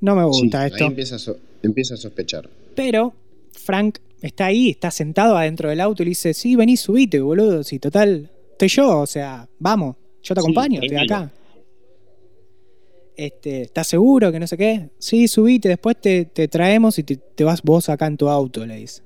no 0.00 0.14
me 0.14 0.22
Sí, 0.22 0.26
gusta 0.42 0.60
ahí 0.62 0.70
esto. 0.70 0.84
empieza 0.84 1.16
a, 1.16 1.18
so- 1.18 1.36
empieza 1.66 1.94
a 1.94 1.96
sospechar. 1.96 2.48
Pero 2.74 3.14
Frank 3.52 3.98
está 4.20 4.46
ahí, 4.46 4.70
está 4.70 4.90
sentado 4.90 5.36
adentro 5.36 5.68
del 5.68 5.80
auto 5.80 6.02
y 6.02 6.06
le 6.06 6.10
dice, 6.10 6.34
sí, 6.34 6.56
vení, 6.56 6.76
subite, 6.76 7.20
boludo. 7.20 7.62
Si 7.62 7.78
total, 7.78 8.30
estoy 8.52 8.68
yo, 8.68 9.00
o 9.00 9.06
sea, 9.06 9.48
vamos, 9.58 9.96
yo 10.22 10.34
te 10.34 10.40
Sí, 10.40 10.44
acompaño, 10.44 10.80
estoy 10.82 10.96
acá. 10.96 11.30
Este, 13.16 13.62
¿Estás 13.62 13.86
seguro 13.86 14.32
que 14.32 14.40
no 14.40 14.46
sé 14.46 14.56
qué? 14.56 14.90
Sí, 14.98 15.28
subite, 15.28 15.68
después 15.68 16.00
te, 16.00 16.24
te 16.24 16.48
traemos 16.48 16.98
y 16.98 17.04
te, 17.04 17.16
te 17.16 17.44
vas 17.44 17.62
vos 17.62 17.88
acá 17.88 18.06
en 18.06 18.16
tu 18.16 18.28
auto, 18.28 18.66
le 18.66 18.76
dice. 18.76 19.02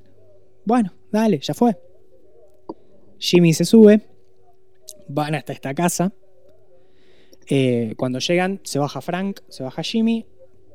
Bueno, 0.64 0.92
dale, 1.10 1.38
ya 1.40 1.52
fue. 1.52 1.76
Jimmy 3.18 3.52
se 3.52 3.64
sube, 3.64 4.00
van 5.08 5.34
hasta 5.34 5.52
esta 5.52 5.74
casa. 5.74 6.12
Eh, 7.48 7.94
cuando 7.96 8.18
llegan, 8.18 8.60
se 8.62 8.78
baja 8.78 9.00
Frank, 9.00 9.40
se 9.48 9.62
baja 9.62 9.82
Jimmy, 9.82 10.26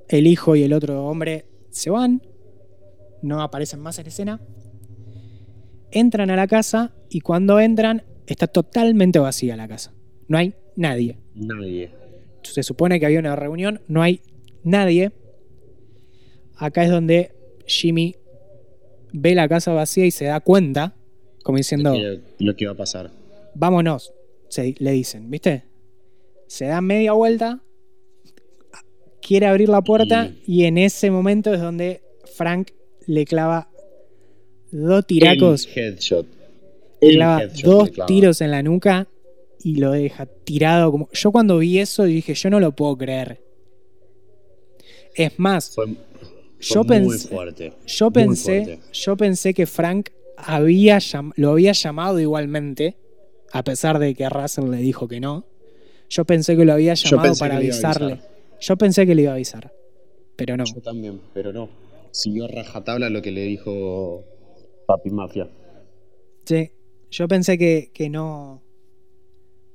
el 0.10 0.28
hijo 0.28 0.56
y 0.56 0.64
el 0.64 0.74
otro 0.74 1.06
hombre 1.08 1.46
se 1.74 1.90
van, 1.90 2.22
no 3.22 3.42
aparecen 3.42 3.80
más 3.80 3.98
en 4.00 4.08
escena. 4.08 4.40
Entran 5.92 6.30
a 6.30 6.36
la 6.36 6.48
casa 6.48 6.94
y 7.10 7.20
cuando 7.22 7.60
entran 7.60 8.04
está 8.26 8.48
totalmente 8.48 9.20
vacía 9.20 9.56
la 9.56 9.68
casa. 9.68 9.94
No 10.28 10.38
hay 10.38 10.54
nadie. 10.76 11.18
Nadie. 11.36 11.92
Se 12.44 12.64
supone 12.64 13.00
que 13.00 13.06
había 13.06 13.20
una 13.20 13.36
reunión, 13.36 13.82
no 13.88 14.02
hay 14.02 14.22
nadie. 14.64 15.12
Acá 16.56 16.84
es 16.84 16.90
donde 16.92 17.32
Jimmy 17.66 18.16
ve 19.12 19.36
la 19.36 19.48
casa 19.48 19.74
vacía 19.74 20.06
y 20.06 20.12
se 20.12 20.26
da 20.26 20.40
cuenta, 20.40 20.96
como 21.44 21.58
diciendo, 21.58 21.96
Lo, 21.98 22.20
lo 22.40 22.56
que 22.56 22.64
iba 22.66 22.74
a 22.74 22.78
pasar. 22.78 23.12
vámonos, 23.56 24.14
se- 24.50 24.76
le 24.80 24.92
dicen, 24.92 25.30
¿viste? 25.30 25.66
se 26.48 26.66
da 26.66 26.82
media 26.82 27.14
vuelta, 27.14 27.64
quiere 29.26 29.48
abrir 29.48 29.70
la 29.70 29.82
puerta 29.82 30.32
y, 30.46 30.66
en 30.66 30.78
ese 30.78 31.10
momento 31.10 31.54
es 31.54 31.62
donde 31.62 32.02
Frank 32.36 32.72
le 33.08 33.26
clava 33.26 33.70
dos 34.72 35.08
tiracos. 35.08 35.68
El 35.76 35.94
headshot. 35.94 36.28
Le 37.02 37.16
clava 37.16 37.44
dos 37.64 37.92
tiros 38.06 38.42
en 38.42 38.52
la 38.52 38.62
nuca 38.62 39.08
y 39.64 39.76
lo 39.76 39.92
deja 39.92 40.26
tirado 40.26 40.92
como. 40.92 41.10
Yo 41.14 41.32
cuando 41.32 41.58
vi 41.58 41.80
eso 41.80 42.04
dije, 42.04 42.34
yo 42.34 42.50
no 42.50 42.60
lo 42.60 42.74
puedo 42.74 42.98
creer. 42.98 43.42
Es 45.16 45.38
más, 45.38 45.76
yo, 46.60 46.84
pensé, 46.84 47.30
yo 47.86 48.12
pensé, 48.12 48.80
yo 48.92 49.16
pensé 49.16 49.54
que 49.54 49.68
Frank 49.68 50.10
había 50.38 50.98
lo 51.36 51.52
había 51.52 51.72
llamado 51.72 52.20
igualmente, 52.20 52.98
a 53.52 53.64
pesar 53.64 54.00
de 54.00 54.16
que 54.16 54.28
Russell 54.28 54.70
le 54.70 54.78
dijo 54.78 55.08
que 55.08 55.20
no. 55.20 55.46
Yo 56.10 56.26
pensé 56.26 56.56
que 56.58 56.66
lo 56.66 56.74
había 56.74 56.96
llamado 56.96 57.36
para 57.36 57.58
avisarle. 57.58 58.20
Yo 58.64 58.78
pensé 58.78 59.06
que 59.06 59.14
le 59.14 59.24
iba 59.24 59.32
a 59.32 59.36
avisar, 59.36 59.74
pero 60.38 60.56
no. 60.56 60.64
Yo 60.64 60.80
también, 60.82 61.20
pero 61.34 61.52
no. 61.52 61.68
Siguió 62.12 62.48
rajatabla 62.48 63.10
lo 63.10 63.22
que 63.22 63.32
le 63.32 63.42
dijo 63.42 64.24
Papi 64.88 65.10
Mafia. 65.10 65.50
Sí, 66.46 66.72
yo 67.12 67.28
pensé 67.28 67.58
que, 67.58 67.92
que 67.94 68.10
no 68.10 68.64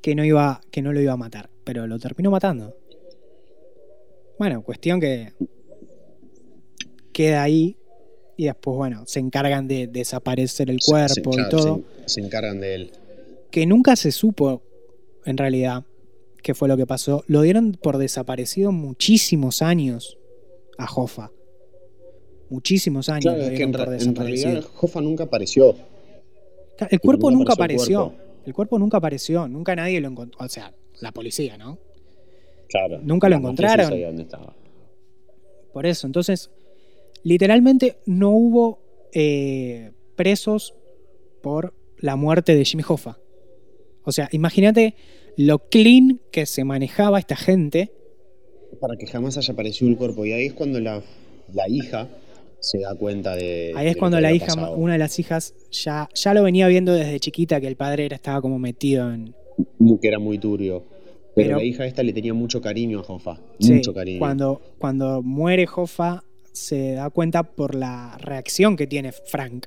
que 0.01 0.15
no 0.15 0.25
iba 0.25 0.63
que 0.71 0.81
no 0.81 0.95
lo 0.95 1.03
iba 1.03 1.13
a 1.13 1.19
matar, 1.19 1.51
pero 1.65 1.87
lo 1.87 1.99
terminó 1.99 2.31
matando. 2.31 2.75
Bueno, 4.39 4.63
cuestión 4.63 5.01
que 5.01 5.35
queda 7.13 7.43
ahí 7.43 7.77
y 8.39 8.47
después, 8.47 8.75
bueno, 8.75 9.05
se 9.07 9.21
encargan 9.21 9.69
de 9.69 9.87
desaparecer 9.87 10.71
el 10.71 10.79
cuerpo 10.81 11.39
y 11.39 11.49
todo. 11.51 11.83
Se, 12.07 12.23
encargan 12.23 12.61
de 12.61 12.75
él. 12.75 12.93
Que 13.51 13.67
nunca 13.67 13.97
se 13.97 14.13
supo, 14.13 14.63
en 15.27 15.37
realidad, 15.37 15.85
qué 16.43 16.55
fue 16.55 16.69
lo 16.69 16.77
que 16.77 16.87
pasó. 16.87 17.25
Lo 17.27 17.43
dieron 17.43 17.73
por 17.73 17.99
desaparecido 17.99 18.73
muchísimos 18.73 19.63
años 19.63 20.19
a 20.77 20.87
Jofa. 20.87 21.31
Muchísimos 22.51 23.09
años. 23.09 23.35
Claro, 23.35 23.55
que 23.55 23.63
en, 23.63 23.73
realidad 24.15 24.65
Jofa 24.75 25.01
nunca 25.01 25.25
apareció. 25.25 25.77
El 26.91 27.01
cuerpo 27.01 27.31
nunca, 27.31 27.53
apareció. 27.53 28.15
El 28.47 28.55
cuerpo. 28.55 28.79
nunca 28.79 28.99
apareció. 28.99 29.49
Nunca 29.49 29.75
nadie 29.77 30.01
lo 30.01 30.09
encontró. 30.09 30.45
O 30.45 30.49
sea, 30.49 30.73
la 31.01 31.13
policía, 31.13 31.59
¿no? 31.59 31.79
Claro. 32.69 33.01
Nunca 33.03 33.29
lo 33.29 33.37
encontraron. 33.37 33.91
dónde 33.91 34.23
estaba. 34.23 34.55
Por 35.73 35.87
eso, 35.87 36.07
entonces, 36.07 36.51
literalmente 37.23 37.99
no 38.07 38.31
hubo 38.31 38.81
eh, 39.13 39.93
presos 40.17 40.75
por 41.43 41.75
la 41.99 42.17
muerte 42.17 42.55
de 42.55 42.65
Jimmy 42.65 42.85
Hoffa. 42.87 43.19
O 44.05 44.13
sea, 44.13 44.29
imagínate 44.33 44.95
lo 45.39 45.61
clean 45.61 46.21
que 46.33 46.47
se 46.47 46.65
manejaba 46.65 47.21
esta 47.21 47.37
gente. 47.37 47.93
Para 48.81 48.97
que 48.97 49.07
jamás 49.07 49.39
haya 49.39 49.53
aparecido 49.55 49.89
el 49.89 49.97
cuerpo. 49.97 50.27
Y 50.27 50.33
ahí 50.33 50.47
es 50.47 50.53
cuando 50.53 50.81
la, 50.81 51.01
hija 51.69 52.09
se 52.59 52.81
da 52.81 52.97
cuenta 52.97 53.37
de. 53.37 53.73
Ahí 53.77 53.87
es 53.87 53.97
cuando 53.97 54.21
la 54.21 54.33
hija, 54.33 54.71
una 54.73 54.95
de 54.95 54.99
las 54.99 55.17
hijas, 55.21 55.55
ya, 55.71 56.09
ya 56.13 56.35
lo 56.35 56.43
venía 56.43 56.67
viendo 56.67 56.93
desde 56.93 57.21
chiquita 57.21 57.61
que 57.61 57.69
el 57.69 57.77
padre 57.77 58.07
era, 58.07 58.17
estaba 58.17 58.43
como 58.43 58.59
metido 58.59 59.13
en. 59.13 59.33
Que 60.03 60.09
era 60.09 60.19
muy 60.19 60.39
turbio. 60.39 60.83
Pero, 61.37 61.59
la 61.59 61.65
hija 61.65 61.87
esta 61.87 62.03
le 62.03 62.13
tenía 62.13 62.35
mucho 62.35 62.61
cariño 62.61 62.99
a 62.99 63.03
Hoffa. 63.13 63.41
mucho 63.61 63.95
cariño. 63.95 64.19
Cuando, 64.19 64.61
cuando 64.79 65.23
muere 65.23 65.69
Hoffa, 65.73 66.25
se 66.53 66.95
da 66.95 67.11
cuenta 67.11 67.45
por 67.45 67.77
la 67.77 68.19
reacción 68.21 68.77
que 68.77 68.89
tiene 68.89 69.13
Frank, 69.13 69.67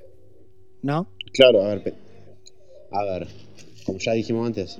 ¿no? 0.81 1.07
Claro, 1.31 1.63
a 1.63 1.75
ver, 1.75 1.93
a 2.91 3.03
ver, 3.05 3.27
como 3.85 3.99
ya 3.99 4.11
dijimos 4.11 4.47
antes, 4.47 4.77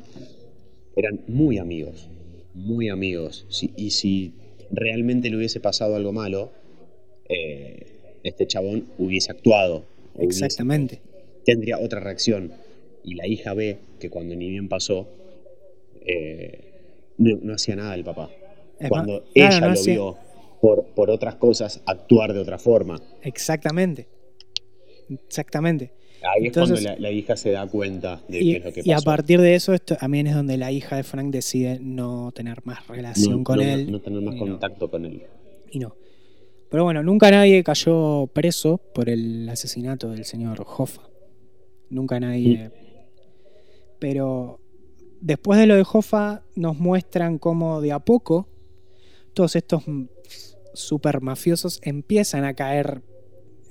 eran 0.96 1.22
muy 1.28 1.58
amigos, 1.58 2.10
muy 2.54 2.90
amigos. 2.90 3.46
y 3.76 3.92
si 3.92 4.34
realmente 4.72 5.30
le 5.30 5.38
hubiese 5.38 5.60
pasado 5.60 5.96
algo 5.96 6.12
malo, 6.12 6.52
eh, 7.30 7.86
este 8.24 8.46
chabón 8.48 8.88
hubiese 8.98 9.32
actuado. 9.32 9.86
Exactamente. 10.18 11.00
tendría 11.46 11.80
otra 11.80 12.00
reacción. 12.00 12.52
Y 13.04 13.16
la 13.16 13.26
hija 13.28 13.54
ve 13.54 13.78
que 14.00 14.10
cuando 14.10 14.36
ni 14.36 14.50
bien 14.50 14.70
pasó, 14.70 15.08
eh, 16.06 16.60
no, 17.18 17.54
hacía 17.54 17.76
nada 17.76 17.96
el 17.96 18.04
papá. 18.04 18.30
cuando 18.90 19.24
ella 19.34 19.70
lo 19.70 19.84
vio 19.84 20.18
por, 20.60 21.10
otras 21.10 21.36
cosas 21.36 21.82
actuar 21.86 22.34
de 22.34 22.40
otra 22.40 22.60
forma. 22.60 23.02
Exactamente. 23.24 24.08
Exactamente. 25.10 25.92
Ahí 26.24 26.48
es 26.48 26.54
cuando 26.54 26.76
la, 26.80 27.12
hija 27.12 27.36
se 27.36 27.52
da 27.52 27.68
cuenta 27.68 28.22
de 28.28 28.40
qué 28.40 28.58
es 28.58 28.64
lo 28.64 28.72
que 28.72 28.82
pasó. 28.82 28.90
Y 28.90 28.94
a 28.94 29.00
partir 29.00 29.42
de 29.42 29.56
eso 29.56 29.74
esto, 29.74 29.96
también 29.96 30.28
es 30.28 30.36
donde 30.36 30.58
la 30.58 30.72
hija 30.72 30.96
de 30.96 31.04
Frank 31.04 31.32
decide 31.32 31.80
no 31.82 32.32
tener 32.32 32.66
más 32.66 32.88
relación 32.88 33.44
con 33.44 33.60
él. 33.60 33.92
No 33.92 34.00
tener 34.00 34.22
más 34.22 34.36
contacto 34.36 34.90
con 34.90 35.06
él. 35.06 35.24
Y 35.72 35.80
no. 35.80 35.96
Pero 36.70 36.84
bueno, 36.84 37.04
nunca 37.04 37.32
nadie 37.32 37.64
cayó 37.64 38.28
preso 38.28 38.78
por 38.94 39.10
el 39.10 39.50
asesinato 39.50 40.10
del 40.12 40.26
señor 40.26 40.66
Hoffa. 40.66 41.10
Nunca 41.90 42.20
nadie. 42.20 42.68
Mm. 42.68 42.72
Pero 44.00 44.60
después 45.20 45.60
de 45.60 45.68
lo 45.68 45.76
de 45.76 45.86
Hoffa, 45.92 46.44
nos 46.56 46.78
muestran 46.78 47.40
cómo 47.40 47.82
de 47.82 47.92
a 47.92 48.00
poco 48.00 48.48
todos 49.34 49.56
estos 49.56 49.84
super 50.74 51.22
mafiosos 51.22 51.80
empiezan 51.84 52.46
a 52.46 52.54
caer 52.54 53.02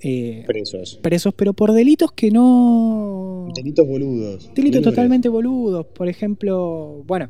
eh, 0.03 0.45
presos. 0.47 0.99
Presos, 1.03 1.35
pero 1.35 1.53
por 1.53 1.73
delitos 1.73 2.13
que 2.13 2.31
no. 2.31 3.49
Delitos 3.55 3.87
boludos. 3.87 4.51
Delitos 4.55 4.83
totalmente 4.83 5.29
boludos. 5.29 5.87
Por 5.87 6.09
ejemplo, 6.09 7.03
bueno, 7.07 7.29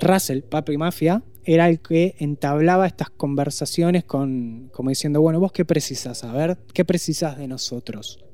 Russell, 0.00 0.40
Papi 0.42 0.76
Mafia, 0.76 1.22
era 1.44 1.68
el 1.68 1.80
que 1.80 2.14
entablaba 2.18 2.86
estas 2.86 3.10
conversaciones 3.10 4.04
con, 4.04 4.70
como 4.72 4.90
diciendo, 4.90 5.20
bueno, 5.20 5.40
vos 5.40 5.52
qué 5.52 5.64
precisas, 5.64 6.24
a 6.24 6.32
ver, 6.32 6.56
qué 6.72 6.84
precisas 6.84 7.38
de 7.38 7.48
nosotros. 7.48 8.20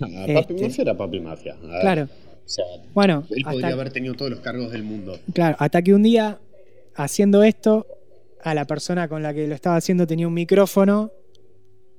Ah, 0.00 0.26
papi 0.26 0.54
este, 0.54 0.64
Mafia 0.64 0.82
era 0.82 0.96
Papi 0.96 1.20
Mafia. 1.20 1.56
claro. 1.80 2.04
O 2.04 2.48
sea, 2.48 2.64
bueno, 2.94 3.24
él 3.30 3.42
podría 3.44 3.68
haber 3.68 3.90
tenido 3.90 4.14
todos 4.14 4.30
los 4.30 4.40
cargos 4.40 4.70
del 4.70 4.84
mundo. 4.84 5.18
Claro, 5.32 5.56
hasta 5.58 5.82
que 5.82 5.94
un 5.94 6.02
día, 6.02 6.38
haciendo 6.94 7.42
esto, 7.42 7.86
a 8.42 8.54
la 8.54 8.66
persona 8.66 9.08
con 9.08 9.22
la 9.22 9.34
que 9.34 9.48
lo 9.48 9.54
estaba 9.54 9.76
haciendo 9.76 10.06
tenía 10.06 10.28
un 10.28 10.34
micrófono, 10.34 11.10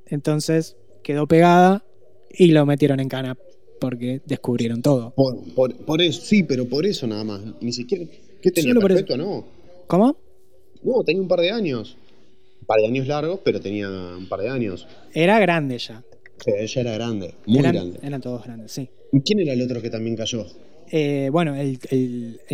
entonces 0.09 0.75
quedó 1.03 1.27
pegada 1.27 1.83
y 2.29 2.47
lo 2.47 2.65
metieron 2.65 2.99
en 2.99 3.09
cana 3.09 3.37
porque 3.79 4.21
descubrieron 4.25 4.81
todo. 4.81 5.13
Por, 5.15 6.01
eso, 6.01 6.21
sí, 6.21 6.43
pero 6.43 6.67
por 6.67 6.85
eso 6.85 7.07
nada 7.07 7.23
más. 7.23 7.41
Ni 7.61 7.71
siquiera. 7.71 8.05
¿Qué 8.41 8.51
tenía 8.51 8.73
perfecto, 8.75 9.17
no? 9.17 9.45
¿Cómo? 9.87 10.17
No, 10.83 11.03
tenía 11.03 11.21
un 11.21 11.27
par 11.27 11.41
de 11.41 11.51
años. 11.51 11.97
Un 12.61 12.67
par 12.67 12.79
de 12.79 12.87
años 12.87 13.07
largos, 13.07 13.39
pero 13.43 13.59
tenía 13.59 13.89
un 13.89 14.27
par 14.27 14.41
de 14.41 14.49
años. 14.49 14.87
Era 15.13 15.39
grande 15.39 15.77
ya. 15.77 16.03
Sí, 16.43 16.51
ella 16.55 16.81
era 16.81 16.91
grande, 16.93 17.33
muy 17.45 17.61
grande. 17.61 17.99
Eran 18.03 18.21
todos 18.21 18.43
grandes, 18.43 18.71
sí. 18.71 18.89
¿Y 19.11 19.21
quién 19.21 19.39
era 19.39 19.53
el 19.53 19.61
otro 19.61 19.81
que 19.81 19.89
también 19.89 20.15
cayó? 20.15 20.45
Eh, 20.91 21.29
bueno, 21.31 21.55
el, 21.55 21.79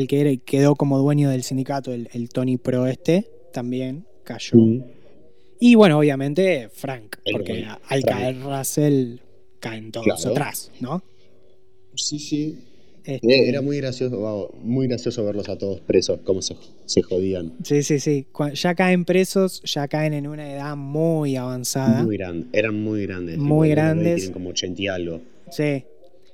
que 0.08 0.40
quedó 0.46 0.76
como 0.76 0.98
dueño 1.00 1.30
del 1.30 1.44
sindicato, 1.44 1.92
el, 1.92 2.10
el 2.14 2.30
Tony 2.30 2.58
Pro 2.58 2.88
este, 2.88 3.28
también 3.52 4.06
cayó. 4.24 4.58
Mm. 4.58 4.84
Y 5.66 5.76
bueno, 5.76 6.00
obviamente 6.00 6.68
Frank, 6.74 7.16
porque 7.32 7.66
al 7.88 8.04
caer 8.04 8.42
Russell 8.42 9.16
caen 9.62 9.94
todos 9.94 10.26
atrás, 10.26 10.70
¿no? 10.82 11.02
Sí, 11.96 12.20
sí. 12.20 12.58
Este 13.06 13.34
eh, 13.34 13.48
era 13.48 13.62
muy 13.62 13.78
gracioso, 13.78 14.54
muy 14.62 14.88
gracioso 14.88 15.24
verlos 15.24 15.48
a 15.48 15.58
todos 15.58 15.80
presos, 15.80 16.20
cómo 16.26 16.42
se, 16.42 16.58
se 16.86 17.02
jodían. 17.02 17.54
Sí, 17.64 17.82
sí, 17.82 18.02
sí. 18.02 18.28
ya 18.56 18.76
caen 18.76 19.06
presos, 19.06 19.62
ya 19.64 19.88
caen 19.88 20.12
en 20.14 20.28
una 20.28 20.52
edad 20.52 20.76
muy 20.76 21.38
avanzada. 21.38 22.04
Muy 22.04 22.18
grande, 22.18 22.48
eran 22.52 22.84
muy 22.84 23.04
grandes. 23.06 23.38
Muy 23.38 23.70
grandes. 23.70 24.16
Tienen 24.16 24.34
como 24.34 24.50
80 24.50 24.82
y 24.82 24.88
algo. 24.90 25.22
Sí, 25.50 25.86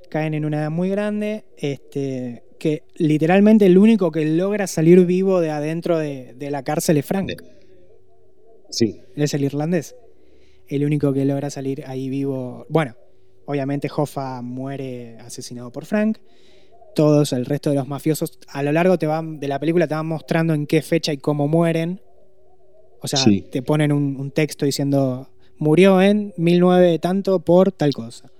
caen 0.09 0.33
en 0.33 0.43
una 0.43 0.61
edad 0.61 0.71
muy 0.71 0.89
grande. 0.89 1.43
Este, 1.55 2.41
que 2.57 2.81
literalmente 2.95 3.67
el 3.67 3.77
único 3.77 4.11
que 4.11 4.25
logra 4.25 4.65
salir 4.65 5.05
vivo 5.05 5.39
de 5.39 5.51
adentro 5.51 5.99
de, 5.99 6.33
la 6.49 6.63
cárcel 6.63 6.97
es 6.97 7.05
Frank. 7.05 7.43
Sí. 8.69 9.01
Es 9.15 9.33
el 9.33 9.43
irlandés. 9.43 9.95
El 10.67 10.85
único 10.85 11.13
que 11.13 11.25
logra 11.25 11.49
salir 11.49 11.83
ahí 11.87 12.09
vivo. 12.09 12.65
Bueno, 12.69 12.95
obviamente 13.45 13.89
Hoffa 13.95 14.41
muere 14.41 15.17
asesinado 15.19 15.71
por 15.71 15.85
Frank. 15.85 16.19
Todos, 16.95 17.33
el 17.33 17.45
resto 17.45 17.69
de 17.69 17.75
los 17.75 17.87
mafiosos, 17.87 18.39
a 18.47 18.63
lo 18.63 18.71
largo 18.71 18.97
te 18.97 19.07
van, 19.07 19.39
de 19.39 19.47
la 19.47 19.59
película 19.59 19.87
te 19.87 19.95
van 19.95 20.07
mostrando 20.07 20.53
en 20.53 20.67
qué 20.67 20.81
fecha 20.81 21.13
y 21.13 21.17
cómo 21.17 21.47
mueren. 21.47 22.01
O 23.01 23.07
sea, 23.07 23.23
te 23.49 23.61
ponen 23.61 23.91
un, 23.91 24.17
un 24.19 24.31
texto 24.31 24.65
diciendo 24.65 25.29
murió 25.59 26.01
en 26.01 26.33
19 26.37 26.99
tanto 26.99 27.39
por 27.39 27.71
tal 27.71 27.93
cosa. 27.93 28.31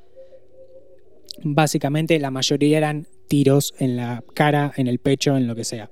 Básicamente 1.43 2.19
la 2.19 2.31
mayoría 2.31 2.77
eran 2.77 3.07
tiros 3.27 3.73
en 3.77 3.95
la 3.95 4.23
cara, 4.33 4.73
en 4.75 4.87
el 4.87 4.99
pecho, 4.99 5.37
en 5.37 5.47
lo 5.47 5.55
que 5.55 5.63
sea. 5.63 5.89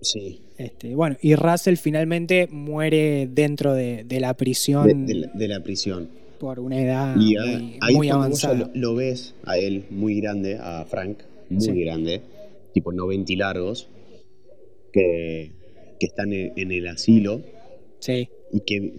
Sí. 0.00 0.42
Este, 0.58 0.94
bueno, 0.94 1.16
y 1.22 1.34
Russell 1.36 1.76
finalmente 1.76 2.48
muere 2.50 3.28
dentro 3.32 3.74
de, 3.74 4.04
la 4.20 4.34
prisión. 4.34 5.06
De, 5.06 5.48
la, 5.48 5.60
prisión. 5.60 6.08
Por 6.40 6.58
una 6.60 6.80
edad 6.82 7.16
muy, 7.16 8.08
avanzada. 8.10 8.70
lo, 8.74 8.94
ves 8.94 9.34
a 9.44 9.56
él 9.58 9.84
muy 9.90 10.20
grande, 10.20 10.58
a 10.60 10.84
Frank, 10.84 11.18
muy 11.48 11.84
grande, 11.84 12.20
tipo 12.74 12.92
90 12.92 13.32
largos. 13.36 13.88
que, 14.92 15.52
que 16.00 16.06
están 16.06 16.32
en, 16.32 16.52
en 16.56 16.72
el 16.72 16.86
asilo 16.88 17.42
Sí, 18.00 18.28
y 18.52 18.60
que 18.60 18.94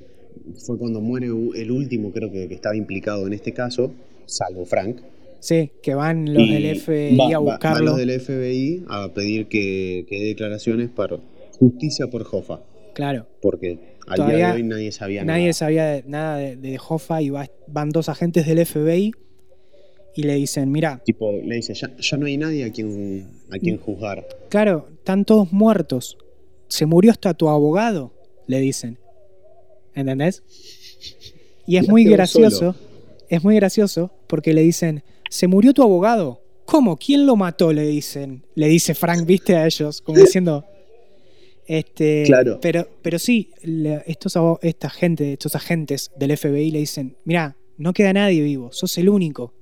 fue 0.65 0.77
cuando 0.77 0.99
muere 1.01 1.27
el 1.27 1.71
último, 1.71 2.11
creo 2.11 2.31
que, 2.31 2.47
que 2.47 2.53
estaba 2.55 2.75
implicado 2.75 3.25
en 3.27 3.33
este 3.33 3.53
caso, 3.53 3.91
salvo 4.25 4.65
Frank. 4.65 4.97
sí, 5.39 5.71
que 5.81 5.93
van 5.95 6.33
los 6.33 6.43
Y 6.43 6.53
del 6.61 6.79
FBI 6.79 7.17
va- 7.17 7.25
a 7.25 7.29
va- 7.29 7.35
van 7.39 7.45
buscarlo. 7.45 7.85
los 7.85 7.97
del 7.97 8.19
FBI 8.19 8.83
a 8.89 9.09
pedir 9.13 9.47
que, 9.47 10.05
que 10.09 10.19
dé 10.19 10.25
declaraciones 10.27 10.89
para 10.89 11.17
justicia 11.59 12.07
por 12.07 12.25
Hoffa, 12.31 12.61
Claro. 12.93 13.27
porque 13.41 13.97
al 14.07 14.15
Todavía 14.15 14.37
día 14.37 14.47
de 14.49 14.53
hoy 14.53 14.63
nadie 14.63 14.91
sabía 14.91 15.23
Nadie 15.23 15.43
nada. 15.43 15.53
sabía 15.53 15.85
de- 15.85 16.03
nada 16.07 16.37
de, 16.37 16.55
de 16.55 16.79
Hoffa 16.87 17.21
y 17.21 17.29
va- 17.29 17.49
van 17.67 17.89
dos 17.89 18.09
agentes 18.09 18.45
del 18.47 18.59
FBI 18.65 19.11
y 20.15 20.23
le 20.23 20.35
dicen, 20.35 20.71
mira, 20.71 21.01
Tipo, 21.05 21.31
le 21.31 21.55
dice, 21.55 21.73
ya, 21.73 21.95
ya 21.97 22.17
no 22.17 22.25
hay 22.25 22.37
nadie 22.37 22.65
a 22.65 22.71
quien, 22.71 23.27
a 23.51 23.57
Mm. 23.57 23.59
quien 23.59 23.77
juzgar. 23.77 24.25
claro, 24.49 24.87
están 24.97 25.25
todos 25.25 25.51
muertos. 25.53 26.17
Se 26.67 26.85
murió 26.85 27.11
hasta 27.11 27.33
tu 27.33 27.49
abogado, 27.49 28.11
le 28.47 28.59
dicen. 28.59 28.97
¿Entendés? 29.95 30.43
Y 31.65 31.77
es 31.77 31.85
Ya 31.85 31.91
muy 31.91 32.03
gracioso, 32.05 32.75
es 33.27 33.43
muy 33.43 33.55
gracioso 33.55 34.11
porque 34.27 34.53
le 34.53 34.61
dicen, 34.61 35.03
se 35.29 35.47
murió 35.47 35.73
tu 35.73 35.83
abogado. 35.83 36.41
¿Cómo? 36.65 36.97
¿Quién 36.97 37.25
lo 37.25 37.35
mató? 37.35 37.73
Le 37.73 37.85
dicen. 37.87 38.43
Le 38.55 38.67
dice 38.67 38.93
Frank, 38.93 39.25
viste, 39.25 39.55
a 39.55 39.65
ellos, 39.65 40.01
como 40.01 40.17
diciendo... 40.37 40.65
Este, 41.69 42.23
Claro. 42.25 42.57
Pero, 42.61 42.87
pero 43.03 43.19
sí, 43.19 43.51
estos, 44.07 44.33
esta 44.63 44.89
gente, 44.89 45.33
estos 45.33 45.53
agentes 45.55 46.09
del 46.17 46.35
FBI 46.35 46.71
le 46.71 46.79
dicen, 46.79 47.15
mira, 47.25 47.57
no 47.77 47.93
queda 47.93 48.11
nadie 48.11 48.41
vivo, 48.41 48.71
sos 48.71 48.97
el 48.97 49.07
único. 49.07 49.53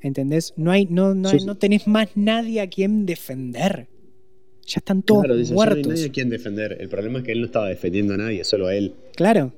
¿Entendés? 0.00 0.54
No 0.56 0.70
hay, 0.70 0.86
no, 0.86 1.12
no, 1.16 1.28
hay- 1.28 1.44
no 1.44 1.56
tenés 1.56 1.88
más 1.88 2.08
nadie 2.14 2.60
a 2.60 2.68
quien 2.68 3.04
defender. 3.04 3.88
Ya 4.64 4.76
están 4.78 5.02
todos 5.02 5.24
Claro, 5.24 5.36
dice, 5.36 5.50
ya 5.50 5.54
no 5.56 5.60
hay 5.62 5.66
muertos. 5.74 5.92
nadie 5.92 6.06
a 6.06 6.12
quien 6.12 6.30
defender. 6.30 6.76
El 6.80 6.88
problema 6.88 7.18
es 7.18 7.24
que 7.24 7.32
él 7.32 7.40
no 7.40 7.46
estaba 7.46 7.68
defendiendo 7.68 8.14
a 8.14 8.16
nadie, 8.16 8.44
solo 8.44 8.68
a 8.68 8.74
él. 8.76 8.94
Claro. 9.16 9.52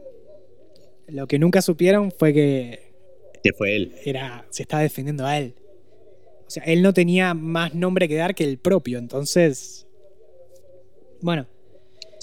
Lo 1.09 1.27
que 1.27 1.39
nunca 1.39 1.61
supieron 1.61 2.11
fue 2.11 2.33
que 2.33 2.81
Que 3.45 3.53
fue 3.53 3.77
él. 3.77 3.95
era, 4.07 4.47
se 4.49 4.63
estaba 4.63 4.83
defendiendo 4.83 5.27
a 5.27 5.37
él. 5.39 5.55
O 6.47 6.51
sea, 6.51 6.63
él 6.65 6.81
no 6.81 6.95
tenía 6.95 7.35
más 7.35 7.75
nombre 7.75 8.09
que 8.09 8.15
dar 8.17 8.35
que 8.35 8.45
el 8.45 8.57
propio, 8.57 8.99
entonces. 8.99 9.87
Bueno, 11.21 11.47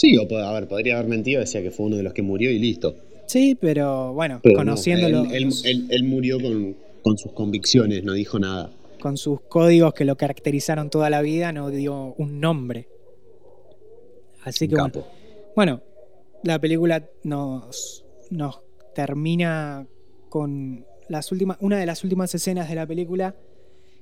Sí, 0.02 0.16
o 0.18 0.22
a 0.38 0.54
ver, 0.54 0.68
podría 0.70 0.98
haber 0.98 1.10
mentido, 1.10 1.42
decía 1.42 1.62
que 1.62 1.72
fue 1.72 1.88
uno 1.88 1.98
de 1.98 2.04
los 2.04 2.14
que 2.14 2.22
murió 2.22 2.50
y 2.52 2.58
listo. 2.58 2.96
sí, 3.28 3.56
pero 3.60 4.14
bueno, 4.14 4.40
Pero 4.42 4.54
no, 4.56 4.60
conociéndolo. 4.62 5.26
él, 5.26 5.34
él- 5.44 5.54
él- 5.66 5.88
él 5.90 6.04
murió 6.06 6.40
con, 6.40 6.76
con 7.02 7.18
sus 7.18 7.34
convicciones, 7.34 8.04
no 8.06 8.14
dijo 8.14 8.40
nada. 8.40 8.72
con 9.02 9.18
sus 9.18 9.42
códigos 9.42 9.94
que 9.94 10.06
lo 10.06 10.16
caracterizaron 10.16 10.90
toda 10.90 11.10
la 11.10 11.22
vida, 11.22 11.52
no 11.52 11.70
dio 11.70 12.14
un 12.18 12.40
nombre. 12.40 12.88
Así 14.44 14.68
que 14.68 14.76
bueno, 14.76 15.06
bueno, 15.56 15.82
la 16.44 16.60
película 16.60 17.08
nos, 17.24 18.06
nos 18.30 18.60
termina 18.96 19.86
con 20.30 20.86
las 21.10 21.32
últimas, 21.32 21.58
una 21.62 21.78
de 21.78 21.86
las 21.86 22.04
últimas 22.04 22.34
escenas 22.36 22.70
de 22.70 22.76
la 22.76 22.86
película 22.88 23.36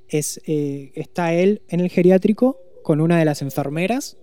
es 0.09 0.39
eh, 0.47 0.91
está 0.95 1.33
él 1.33 1.61
en 1.69 1.79
el 1.79 1.89
geriátrico 1.89 2.59
con 2.83 3.01
una 3.01 3.17
de 3.19 3.25
las 3.25 3.41
enfermeras 3.41 4.17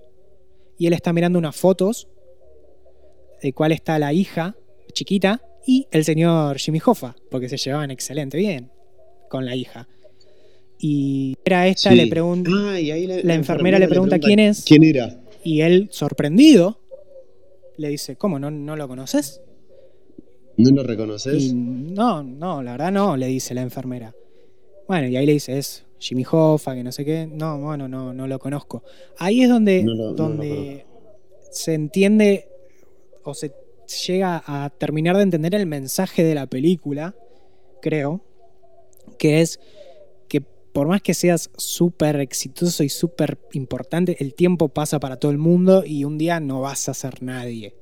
y 0.79 0.87
él 0.87 0.93
está 0.93 1.13
mirando 1.13 1.39
unas 1.39 1.57
fotos 1.57 2.09
de 3.43 3.53
cuál 3.53 3.73
está 3.73 3.99
la 3.99 4.13
hija 4.13 4.57
chiquita 4.93 5.43
y 5.67 5.87
el 5.91 6.05
señor 6.05 6.59
Jimmy 6.59 6.81
Hoffa, 6.85 7.15
porque 7.31 7.49
se 7.49 7.57
llevaban 7.57 7.91
excelente 7.91 8.37
bien 8.39 8.71
con 9.29 9.45
la 9.45 9.57
hija. 9.57 9.89
Y 10.79 11.37
era 11.45 11.67
esta, 11.69 11.91
Sí. 11.91 11.97
le 11.97 12.07
pregunta, 12.09 12.51
Ah, 12.53 12.79
la 13.25 13.35
enfermera 13.35 13.79
le 13.79 13.89
pregunta 13.89 14.19
quién 14.19 14.39
es. 14.39 14.65
¿Quién 14.65 14.85
era? 14.85 15.21
y 15.47 15.61
él, 15.61 15.89
sorprendido, 15.91 16.81
le 17.77 17.89
dice, 17.91 18.17
¿cómo? 18.17 18.39
¿No, 18.39 18.51
no 18.51 18.77
lo 18.77 18.89
conoces? 18.89 19.43
¿No 20.57 20.71
lo 20.71 20.83
reconoces? 20.83 21.43
Y 21.43 21.53
no, 21.53 22.23
no, 22.23 22.63
la 22.63 22.73
verdad 22.73 22.93
no, 22.93 23.17
le 23.17 23.27
dice 23.27 23.53
la 23.55 23.61
enfermera. 23.63 24.15
Bueno, 24.89 25.09
y 25.09 25.17
ahí 25.17 25.27
le 25.27 25.33
dice, 25.35 25.59
es 25.59 25.84
Jimmy 26.05 26.25
Hoffa, 26.31 26.75
que 26.75 26.85
no 26.85 26.93
sé 26.93 27.03
qué. 27.03 27.27
No, 27.27 27.59
bueno, 27.59 27.89
no, 27.89 28.13
no 28.13 28.27
lo 28.27 28.39
conozco. 28.39 28.83
Ahí 29.17 29.43
es 29.43 29.49
donde, 29.49 29.83
No 29.83 29.95
no 29.95 30.13
donde 30.13 30.85
se 31.51 31.73
entiende 31.73 32.47
o 33.23 33.33
se 33.33 33.55
llega 34.07 34.43
a 34.47 34.69
terminar 34.69 35.17
de 35.17 35.23
entender 35.23 35.55
el 35.55 35.65
mensaje 35.65 36.23
de 36.23 36.35
la 36.35 36.47
película, 36.47 37.15
creo, 37.81 38.21
que 39.19 39.41
es 39.41 39.59
que 40.29 40.43
por 40.43 40.89
más 40.89 41.01
que 41.01 41.15
seas 41.15 41.51
súper 41.57 42.21
exitoso 42.21 42.85
y 42.85 42.91
súper 42.91 43.39
importante, 43.53 44.19
el 44.21 44.35
tiempo 44.35 44.69
pasa 44.69 45.01
para 45.01 45.17
todo 45.17 45.33
el 45.33 45.39
mundo 45.39 45.85
y 45.87 46.05
un 46.05 46.19
día 46.19 46.39
no 46.39 46.61
vas 46.61 46.87
a 46.91 46.95
ser 46.95 47.23
nadie. 47.23 47.75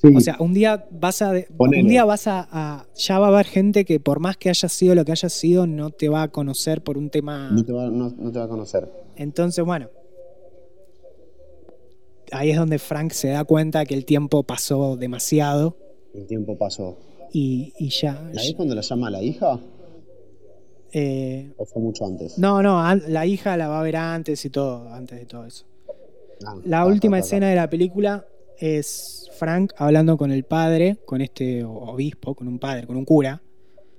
Sí. 0.00 0.14
O 0.14 0.20
sea, 0.20 0.36
un 0.38 0.54
día 0.54 0.86
vas 0.92 1.22
a. 1.22 1.32
Ponele. 1.56 1.82
Un 1.82 1.88
día 1.88 2.04
vas 2.04 2.26
a, 2.28 2.46
a- 2.52 2.86
Ya 2.94 3.18
va 3.18 3.26
a 3.26 3.30
haber 3.30 3.46
gente 3.46 3.84
que 3.84 3.98
por 3.98 4.20
más 4.20 4.36
que 4.36 4.48
haya 4.48 4.68
sido 4.68 4.94
lo 4.94 5.04
que 5.04 5.10
haya 5.12 5.28
sido, 5.28 5.66
no 5.66 5.90
te 5.90 6.08
va 6.08 6.22
a 6.22 6.28
conocer 6.28 6.82
por 6.82 6.96
un 6.96 7.10
tema. 7.10 7.50
no, 7.50 7.64
te 7.64 7.72
va, 7.72 7.88
no- 7.90 8.14
no 8.16 8.30
te 8.30 8.38
va 8.38 8.44
a 8.44 8.48
conocer. 8.48 8.88
Entonces, 9.16 9.64
bueno. 9.64 9.88
Ahí 12.30 12.50
es 12.50 12.56
donde 12.58 12.78
Frank 12.78 13.12
se 13.12 13.28
da 13.28 13.44
cuenta 13.44 13.84
que 13.86 13.94
el 13.94 14.04
tiempo 14.04 14.42
pasó 14.42 14.96
demasiado 14.96 15.76
El 16.14 16.26
tiempo 16.26 16.56
pasó. 16.58 16.96
y, 17.32 17.72
y 17.78 17.88
ya. 17.88 18.22
¿La 18.32 18.42
es 18.42 18.54
cuando 18.54 18.74
la 18.74 18.82
llama 18.82 19.10
la 19.10 19.22
hija? 19.22 19.58
eh, 20.92 21.52
¿O 21.56 21.64
fue 21.64 21.82
mucho 21.82 22.06
antes? 22.06 22.38
no, 22.38 22.62
no, 22.62 22.82
la 23.08 23.26
hija 23.26 23.56
la 23.56 23.68
va 23.68 23.80
a 23.80 23.82
ver 23.82 23.96
antes 23.96 24.44
y 24.44 24.50
todo, 24.50 24.88
antes 24.90 25.18
de 25.18 25.26
todo 25.26 25.44
eso. 25.46 25.64
Ah, 26.46 26.54
La 26.64 26.86
última 26.86 27.18
escena 27.18 27.48
de 27.48 27.56
la 27.56 27.68
película 27.68 28.26
es 28.58 29.30
Frank 29.38 29.72
hablando 29.76 30.16
con 30.16 30.30
el 30.32 30.44
padre, 30.44 30.98
con 31.04 31.20
este 31.20 31.64
obispo, 31.64 32.34
con 32.34 32.48
un 32.48 32.58
padre, 32.58 32.86
con 32.86 32.96
un 32.96 33.04
cura, 33.04 33.42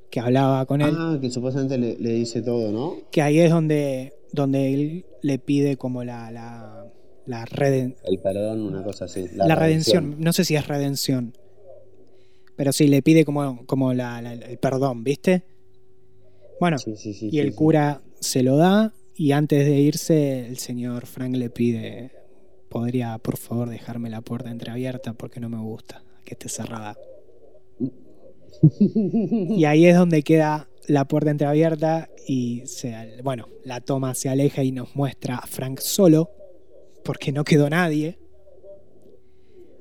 que 0.10 0.20
hablaba 0.20 0.66
con 0.66 0.82
él. 0.82 0.94
Ah, 0.98 1.18
que 1.22 1.30
supuestamente 1.30 1.78
le, 1.78 1.98
le 1.98 2.10
dice 2.12 2.42
todo, 2.42 2.72
¿no? 2.72 2.96
que 3.12 3.22
ahí 3.22 3.40
es 3.40 3.52
donde, 3.52 4.14
donde 4.34 4.74
él 4.74 5.06
le 5.22 5.40
pide 5.40 5.78
como 5.78 6.04
la, 6.04 6.32
la, 6.32 6.86
la, 7.26 7.46
reden- 7.46 7.96
El 8.06 8.20
perdón, 8.20 8.62
una 8.62 8.84
cosa 8.84 9.06
así. 9.06 9.26
la 9.36 9.56
redención. 9.56 10.16
No 10.20 10.34
sé 10.34 10.44
si 10.46 10.56
es 10.56 10.68
redención. 10.68 11.34
Pero 12.56 12.74
sí, 12.74 12.88
le 12.88 13.02
pide 13.02 13.24
como, 13.24 13.66
como 13.66 13.94
la- 13.94 14.22
la- 14.22 14.34
el 14.34 14.58
perdón, 14.58 15.04
¿viste? 15.04 15.44
Bueno, 16.60 16.78
Sí, 16.78 16.96
sí, 16.98 17.14
sí, 17.14 17.30
y 17.32 17.40
el 17.40 17.56
cura 17.56 18.02
se 18.20 18.44
lo 18.44 18.58
da 18.58 18.94
y 19.16 19.32
antes 19.32 19.66
de 19.66 19.78
irse 19.80 20.46
el 20.48 20.58
señor 20.58 21.06
Frank 21.06 21.36
le 21.38 21.50
pide, 21.50 22.12
podría 22.70 23.18
por 23.18 23.38
favor 23.38 23.70
dejarme 23.70 24.10
la 24.10 24.22
puerta 24.22 24.52
entreabierta 24.52 25.14
porque 25.14 25.40
no 25.40 25.50
me 25.50 25.60
gusta 25.60 26.04
que 26.24 26.36
esté 26.36 26.50
cerrada. 26.50 26.96
Y 28.92 29.66
ahí 29.66 29.86
es 29.86 29.96
donde 29.96 30.22
queda 30.22 30.70
la 30.88 31.06
puerta 31.08 31.32
entreabierta 31.32 32.10
y 32.28 32.64
se, 32.66 33.22
bueno, 33.24 33.48
la 33.64 33.82
toma 33.82 34.14
se 34.16 34.30
aleja 34.30 34.64
y 34.64 34.72
nos 34.72 34.96
muestra 34.96 35.38
a 35.38 35.48
Frank 35.48 35.80
solo 35.80 36.30
porque 37.04 37.32
no 37.32 37.44
quedó 37.44 37.70
nadie. 37.70 38.20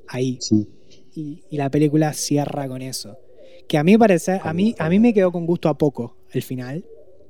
Ahí. 0.07 0.39
Sí. 0.41 0.69
Y, 1.15 1.43
y 1.51 1.57
la 1.57 1.71
película 1.71 2.13
cierra 2.13 2.69
con 2.69 2.83
eso. 2.83 3.19
Que 3.69 3.77
a 3.77 3.85
mí 3.85 3.99
parece, 3.99 4.41
a 4.43 4.55
mí, 4.55 4.75
a 4.79 4.89
mí 4.89 4.99
me 4.99 5.13
quedó 5.13 5.31
con 5.31 5.45
gusto 5.45 5.69
a 5.69 5.77
poco 5.77 6.17
el 6.31 6.43
final. 6.43 6.87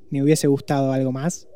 Me 0.09 0.23
hubiese 0.23 0.47
gustado 0.47 0.93
algo 0.93 1.11
más. 1.11 1.48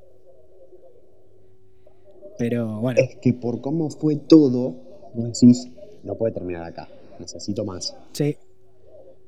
Pero 2.37 2.79
bueno, 2.81 2.99
Es 2.99 3.15
que 3.21 3.33
por 3.33 3.61
cómo 3.61 3.89
fue 3.89 4.15
todo, 4.15 4.75
vos 5.13 5.25
decís, 5.39 5.67
no 6.03 6.15
puede 6.15 6.33
terminar 6.33 6.63
acá. 6.63 6.87
Necesito 7.19 7.63
más. 7.65 7.95
sí. 8.13 8.35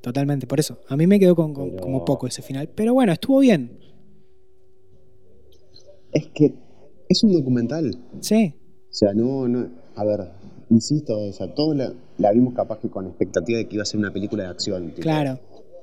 Totalmente, 0.01 0.45
por 0.45 0.59
eso. 0.59 0.77
A 0.87 0.95
mí 0.95 1.07
me 1.07 1.19
quedó 1.19 1.35
con, 1.35 1.51
con- 1.55 1.71
Pero- 1.71 1.81
como 1.81 2.05
poco 2.05 2.27
ese 2.27 2.43
final. 2.43 2.69
Pero 2.75 2.93
bueno, 2.93 3.11
estuvo 3.11 3.39
bien. 3.39 3.79
Es 6.11 6.27
que 6.27 6.53
es 7.09 7.23
un 7.23 7.33
documental. 7.33 7.97
Sí, 8.19 8.53
O 8.89 8.93
sea, 8.93 9.13
no, 9.15 9.47
no. 9.47 9.67
A 9.95 10.05
ver, 10.05 10.29
insisto, 10.69 11.17
o 11.17 11.31
sea, 11.33 11.53
todos 11.55 11.75
la, 11.75 11.91
la 12.19 12.31
vimos 12.33 12.53
capaz 12.53 12.79
que 12.79 12.89
con 12.89 13.07
expectativa 13.07 13.57
de 13.57 13.67
que 13.67 13.75
iba 13.75 13.81
a 13.81 13.85
ser 13.85 13.99
una 13.99 14.13
película 14.13 14.43
de 14.43 14.49
acción. 14.49 14.89
tipo, 14.91 15.01
claro, 15.01 15.39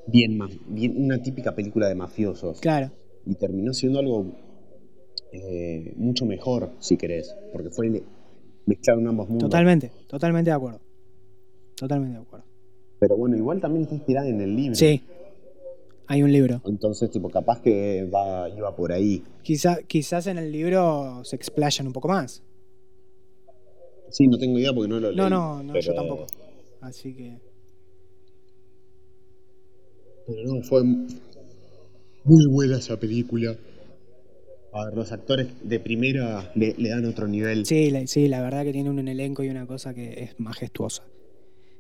Bien, 0.07 0.39
bien, 0.69 0.95
una 1.05 1.21
típica 1.21 1.55
película 1.55 1.89
de 1.89 1.95
mafiosos. 1.97 2.61
claro. 2.61 2.93
Y 3.27 3.35
terminó 3.35 3.73
siendo 3.73 3.99
algo 3.99 4.27
eh, 5.33 5.93
mucho 5.97 6.27
mejor, 6.27 6.71
si 6.79 6.97
querés. 6.97 7.35
Porque 7.53 7.71
fue 7.71 7.89
le- 7.89 8.03
mezclaron 8.67 9.07
ambos 9.09 9.29
mundos. 9.29 9.49
Totalmente, 9.51 9.91
totalmente 10.07 10.51
de 10.51 10.55
acuerdo. 10.57 10.81
Totalmente 11.75 12.17
de 12.19 12.23
acuerdo. 12.23 12.47
Pero 13.01 13.17
bueno, 13.17 13.37
igual 13.37 13.61
también 13.61 13.83
está 13.85 13.95
inspirada 13.97 14.29
en 14.29 14.41
el 14.41 14.55
libro. 14.55 14.75
Sí, 14.77 15.03
hay 16.07 16.23
un 16.23 16.31
libro. 16.31 16.61
Entonces, 16.67 17.11
tipo, 17.11 17.29
capaz 17.31 17.61
que 17.61 18.09
va, 18.13 18.49
iba 18.49 18.75
por 18.77 18.93
ahí. 18.93 19.25
Quizá, 19.43 19.83
quizás 19.83 20.27
en 20.29 20.39
el 20.39 20.53
libro 20.53 21.25
se 21.25 21.35
explayan 21.37 21.87
un 21.89 21.93
poco 21.93 22.09
más. 22.09 22.43
Sí, 24.11 24.29
no 24.29 24.39
tengo 24.39 24.59
idea 24.59 24.73
porque 24.73 24.89
no 24.89 25.01
lo 25.01 25.09
leí. 25.09 25.17
No, 25.17 25.31
no, 25.31 25.63
no, 25.63 25.81
yo 25.81 25.95
tampoco. 25.95 26.27
Así 26.83 27.15
que. 27.15 27.39
Pero 30.27 30.55
no, 30.55 30.63
fue 30.63 30.83
muy 30.85 32.47
buena 32.47 32.77
esa 32.79 32.97
película. 32.99 33.57
A 34.73 34.87
ver, 34.87 34.95
los 34.95 35.13
actores 35.13 35.49
de 35.63 35.79
primera 35.81 36.51
le, 36.55 36.75
le 36.79 36.89
dan 36.89 37.05
otro 37.05 37.29
nivel. 37.29 37.67
Sí, 37.67 37.91
la, 37.91 38.07
sí, 38.07 38.27
la 38.29 38.41
verdad 38.41 38.65
que 38.65 38.73
tiene 38.73 38.89
un 38.91 39.07
elenco 39.07 39.43
y 39.43 39.51
una 39.51 39.67
cosa 39.67 39.93
que 39.93 40.23
es 40.25 40.35
majestuosa. 40.41 41.05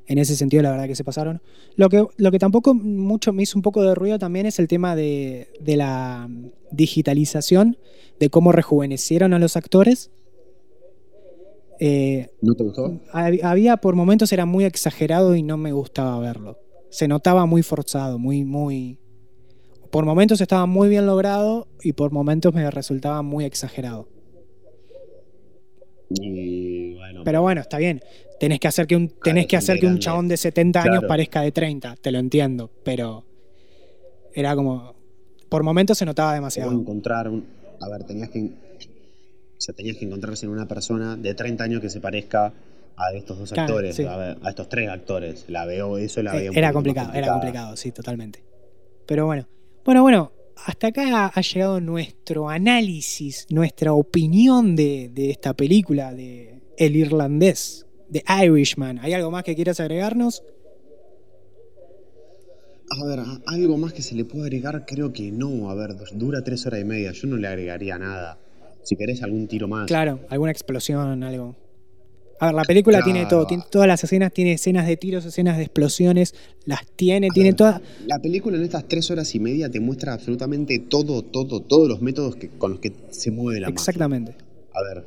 En 0.07 0.19
ese 0.19 0.37
sentido, 0.37 0.63
la 0.63 0.71
verdad 0.73 0.87
que 0.89 0.95
se 0.97 1.05
pasaron. 1.05 1.41
Lo 1.77 1.89
que, 1.89 2.05
lo 2.17 2.31
que 2.31 2.39
tampoco 2.39 2.75
mucho 2.75 3.33
me 3.33 3.45
hizo 3.45 3.57
un 3.59 3.63
poco 3.63 3.83
de 3.83 3.95
ruido 3.95 4.19
también 4.19 4.47
es 4.47 4.59
el 4.59 4.69
tema 4.69 4.95
de, 4.97 5.49
de 5.61 5.77
la 5.77 6.29
digitalización, 6.71 7.79
de 8.21 8.29
cómo 8.29 8.53
rejuvenecieron 8.53 9.33
a 9.33 9.39
los 9.39 9.57
actores. 9.57 10.11
Eh, 11.81 12.29
¿No 12.43 12.55
te 12.55 12.65
gustó? 12.65 13.01
hab- 13.13 13.43
había 13.43 13.77
por 13.79 13.95
momentos 13.95 14.33
era 14.33 14.45
muy 14.47 14.65
exagerado 14.65 15.35
y 15.35 15.43
no 15.43 15.57
me 15.57 15.73
gustaba 15.73 16.19
verlo. 16.19 16.59
Se 16.91 17.09
notaba 17.09 17.47
muy 17.47 17.63
forzado, 17.63 18.19
muy, 18.19 18.45
muy. 18.45 18.99
Por 19.93 20.07
momentos 20.07 20.41
estaba 20.41 20.65
muy 20.65 20.89
bien 20.89 21.05
logrado 21.05 21.69
y 21.83 21.93
por 21.93 22.13
momentos 22.13 22.55
me 22.55 22.71
resultaba 22.71 23.21
muy 23.21 23.45
exagerado. 23.45 24.09
Y 26.09 26.95
bueno, 26.95 27.21
Pero 27.25 27.43
bueno, 27.43 27.61
está 27.61 27.77
bien. 27.77 28.03
Tenés 28.41 28.59
que 28.59 28.69
hacer 28.69 28.87
que 28.87 28.97
un, 28.97 29.11
tenés 29.23 29.47
que 29.47 29.59
hacer 29.59 29.79
que 29.79 29.87
un 29.87 29.99
chabón 29.99 30.29
de 30.29 30.39
70 30.39 30.83
años 30.83 31.05
parezca 31.07 31.43
de 31.43 31.53
30, 31.53 31.97
te 32.01 32.11
lo 32.11 32.19
entiendo, 32.21 32.71
pero 32.83 33.27
era 34.33 34.57
como 34.57 34.95
por 35.51 35.63
momentos 35.63 35.99
se 35.99 36.07
notaba 36.07 36.33
demasiado. 36.33 36.73
encontrar 36.73 37.29
un. 37.29 37.45
A 37.79 37.89
ver, 37.91 38.05
tenías 38.05 38.31
que. 38.31 38.41
O 38.45 39.61
sea, 39.61 39.75
tenías 39.75 39.99
que 39.99 40.07
encontrarse 40.07 40.47
en 40.47 40.53
una 40.53 40.67
persona 40.67 41.17
de 41.17 41.35
30 41.35 41.65
años 41.65 41.81
que 41.83 41.91
se 41.91 42.01
parezca 42.01 42.55
a 42.97 43.13
estos 43.13 43.39
dos 43.39 43.53
Claro, 43.53 43.75
actores, 43.75 43.97
sí. 43.97 44.05
a, 44.05 44.17
ver, 44.17 44.39
a 44.43 44.49
estos 44.49 44.71
tres 44.71 44.89
actores. 44.89 45.45
La 45.49 45.67
veo, 45.67 45.99
eso 45.99 46.23
la 46.23 46.35
Eh, 46.43 46.49
un 46.49 46.57
era 46.57 46.69
más 46.69 46.73
complicado, 46.73 47.13
era 47.13 47.31
complicado, 47.31 47.77
sí, 47.77 47.93
totalmente. 47.93 48.43
Pero 49.07 49.27
bueno, 49.27 49.47
bueno, 49.85 50.03
bueno, 50.03 50.33
hasta 50.65 50.89
acá 50.89 51.27
ha 51.27 51.41
llegado 51.41 51.81
nuestro 51.81 52.49
análisis, 52.49 53.47
nuestra 53.51 53.93
opinión 53.93 54.77
de, 54.77 55.11
de 55.13 55.31
esta 55.31 55.55
película 55.55 56.15
de 56.15 56.61
El 56.77 56.97
Irlandés, 56.97 57.87
de 58.09 58.23
Irishman. 58.45 58.99
¿Hay 59.01 59.13
algo 59.13 59.31
más 59.31 59.45
que 59.45 59.55
quieras 59.55 59.81
agregarnos? 59.81 60.43
A 62.91 63.07
ver, 63.07 63.21
algo 63.47 63.79
más 63.79 63.93
que 63.95 64.03
se 64.03 64.15
le 64.15 64.25
puede 64.25 64.45
agregar, 64.45 64.85
creo 64.87 65.13
que 65.13 65.33
no. 65.33 65.71
A 65.71 65.75
ver, 65.75 65.97
dura 66.13 66.43
tres 66.45 66.67
horas 66.67 66.81
y 66.81 66.85
media. 66.85 67.13
Yo 67.13 67.27
no 67.27 67.37
le 67.37 67.49
agregaría 67.49 67.99
nada. 67.99 68.39
Si 68.83 68.97
querés 68.97 69.23
algún 69.23 69.49
tiro 69.49 69.67
más. 69.67 69.87
Claro, 69.87 70.21
alguna 70.29 70.51
explosión, 70.51 71.23
algo. 71.23 71.57
A 72.43 72.47
ver, 72.47 72.55
la 72.57 72.65
película 72.65 72.99
Claro. 72.99 73.13
tiene 73.13 73.27
todo, 73.27 73.47
tiene 73.47 73.63
todas 73.71 73.87
las 73.87 74.03
escenas, 74.03 74.33
tiene 74.33 74.55
escenas 74.55 74.85
de 74.89 74.97
tiros, 74.97 75.25
escenas 75.25 75.59
de 75.59 75.63
explosiones, 75.63 76.35
las 76.65 76.85
tiene, 76.97 77.29
A 77.31 77.33
tiene 77.33 77.51
ver, 77.51 77.57
todas. 77.57 77.81
La 78.09 78.19
película 78.19 78.57
en 78.57 78.65
estas 78.65 78.89
tres 78.89 79.09
horas 79.13 79.33
y 79.37 79.39
media 79.39 79.71
te 79.71 79.79
muestra 79.79 80.15
absolutamente 80.15 80.81
todo, 80.81 81.23
todo, 81.23 81.61
todos 81.61 81.89
los 81.89 82.03
métodos 82.03 82.35
que, 82.35 82.49
con 82.49 82.73
los 82.73 82.81
que 82.81 82.93
se 83.11 83.31
mueve 83.31 83.61
la 83.61 83.69
mafia. 83.69 83.79
Exactamente. 83.81 84.35
A 84.75 84.83
ver, 84.83 85.05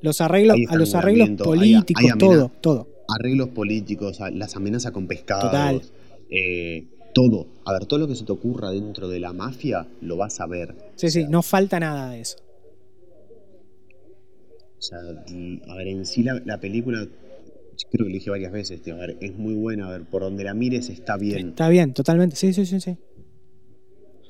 Los 0.00 0.20
arreglos, 0.20 0.56
a 0.68 0.76
los 0.76 0.94
arreglos 0.94 1.28
hay- 1.30 1.36
políticos, 1.36 2.04
hay 2.04 2.18
todo, 2.18 2.52
todo. 2.60 2.86
arreglos 3.08 3.48
políticos, 3.48 4.20
las 4.32 4.54
amenazas 4.54 4.92
con 4.92 5.08
pescados, 5.08 5.50
Total. 5.50 5.82
eh, 6.30 6.84
todo. 7.12 7.48
A 7.64 7.72
ver, 7.72 7.86
todo 7.86 7.98
lo 7.98 8.06
que 8.06 8.14
se 8.14 8.24
te 8.24 8.30
ocurra 8.30 8.70
dentro 8.70 9.08
de 9.08 9.18
la 9.18 9.32
mafia 9.32 9.88
lo 10.02 10.16
vas 10.16 10.38
a 10.40 10.46
ver. 10.46 10.76
Sí, 10.94 11.08
O 11.08 11.10
sí, 11.10 11.24
no 11.28 11.42
falta 11.42 11.80
nada 11.80 12.10
de 12.12 12.20
eso. 12.20 12.36
O 14.80 14.82
sea, 14.82 14.98
y, 15.28 15.60
a 15.68 15.74
ver, 15.74 15.88
en 15.88 16.06
sí 16.06 16.22
la, 16.22 16.40
la 16.46 16.58
película, 16.58 17.00
creo 17.04 17.10
que 17.90 17.98
lo 17.98 18.06
dije 18.06 18.30
varias 18.30 18.50
veces, 18.50 18.80
tío, 18.80 18.94
a 18.94 18.98
ver, 18.98 19.18
es 19.20 19.36
muy 19.36 19.52
buena, 19.52 19.88
a 19.88 19.90
ver, 19.90 20.04
por 20.04 20.22
donde 20.22 20.42
la 20.42 20.54
mires 20.54 20.88
está 20.88 21.18
bien. 21.18 21.50
Está 21.50 21.68
bien, 21.68 21.92
totalmente. 21.92 22.34
Sí, 22.34 22.54
sí, 22.54 22.64
sí, 22.64 22.80
sí. 22.80 22.96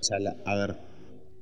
O 0.00 0.02
sea, 0.02 0.18
la- 0.18 0.36
a 0.44 0.56
ver, 0.56 0.74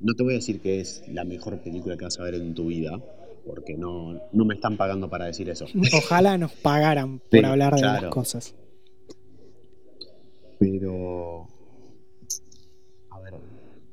no 0.01 0.13
te 0.15 0.23
voy 0.23 0.35
a 0.35 0.37
decir 0.37 0.61
que 0.61 0.81
es 0.81 1.03
la 1.09 1.25
mejor 1.25 1.59
película 1.59 1.97
que 1.97 2.05
vas 2.05 2.19
a 2.21 2.23
ver 2.23 2.35
en 2.35 2.55
tu 2.55 2.67
vida, 2.67 3.01
porque 3.47 3.79
no, 3.79 4.21
no 4.31 4.45
me 4.45 4.55
están 4.55 4.77
pagando 4.77 5.09
para 5.09 5.25
decir 5.25 5.49
eso. 5.49 5.65
Ojalá 5.95 6.37
nos 6.37 6.53
pagaran 6.53 7.21
por 7.31 7.47
hablar 7.47 7.77
de 7.77 7.81
claro. 7.81 8.03
las 8.03 8.11
cosas. 8.13 8.55
Pero, 10.59 11.49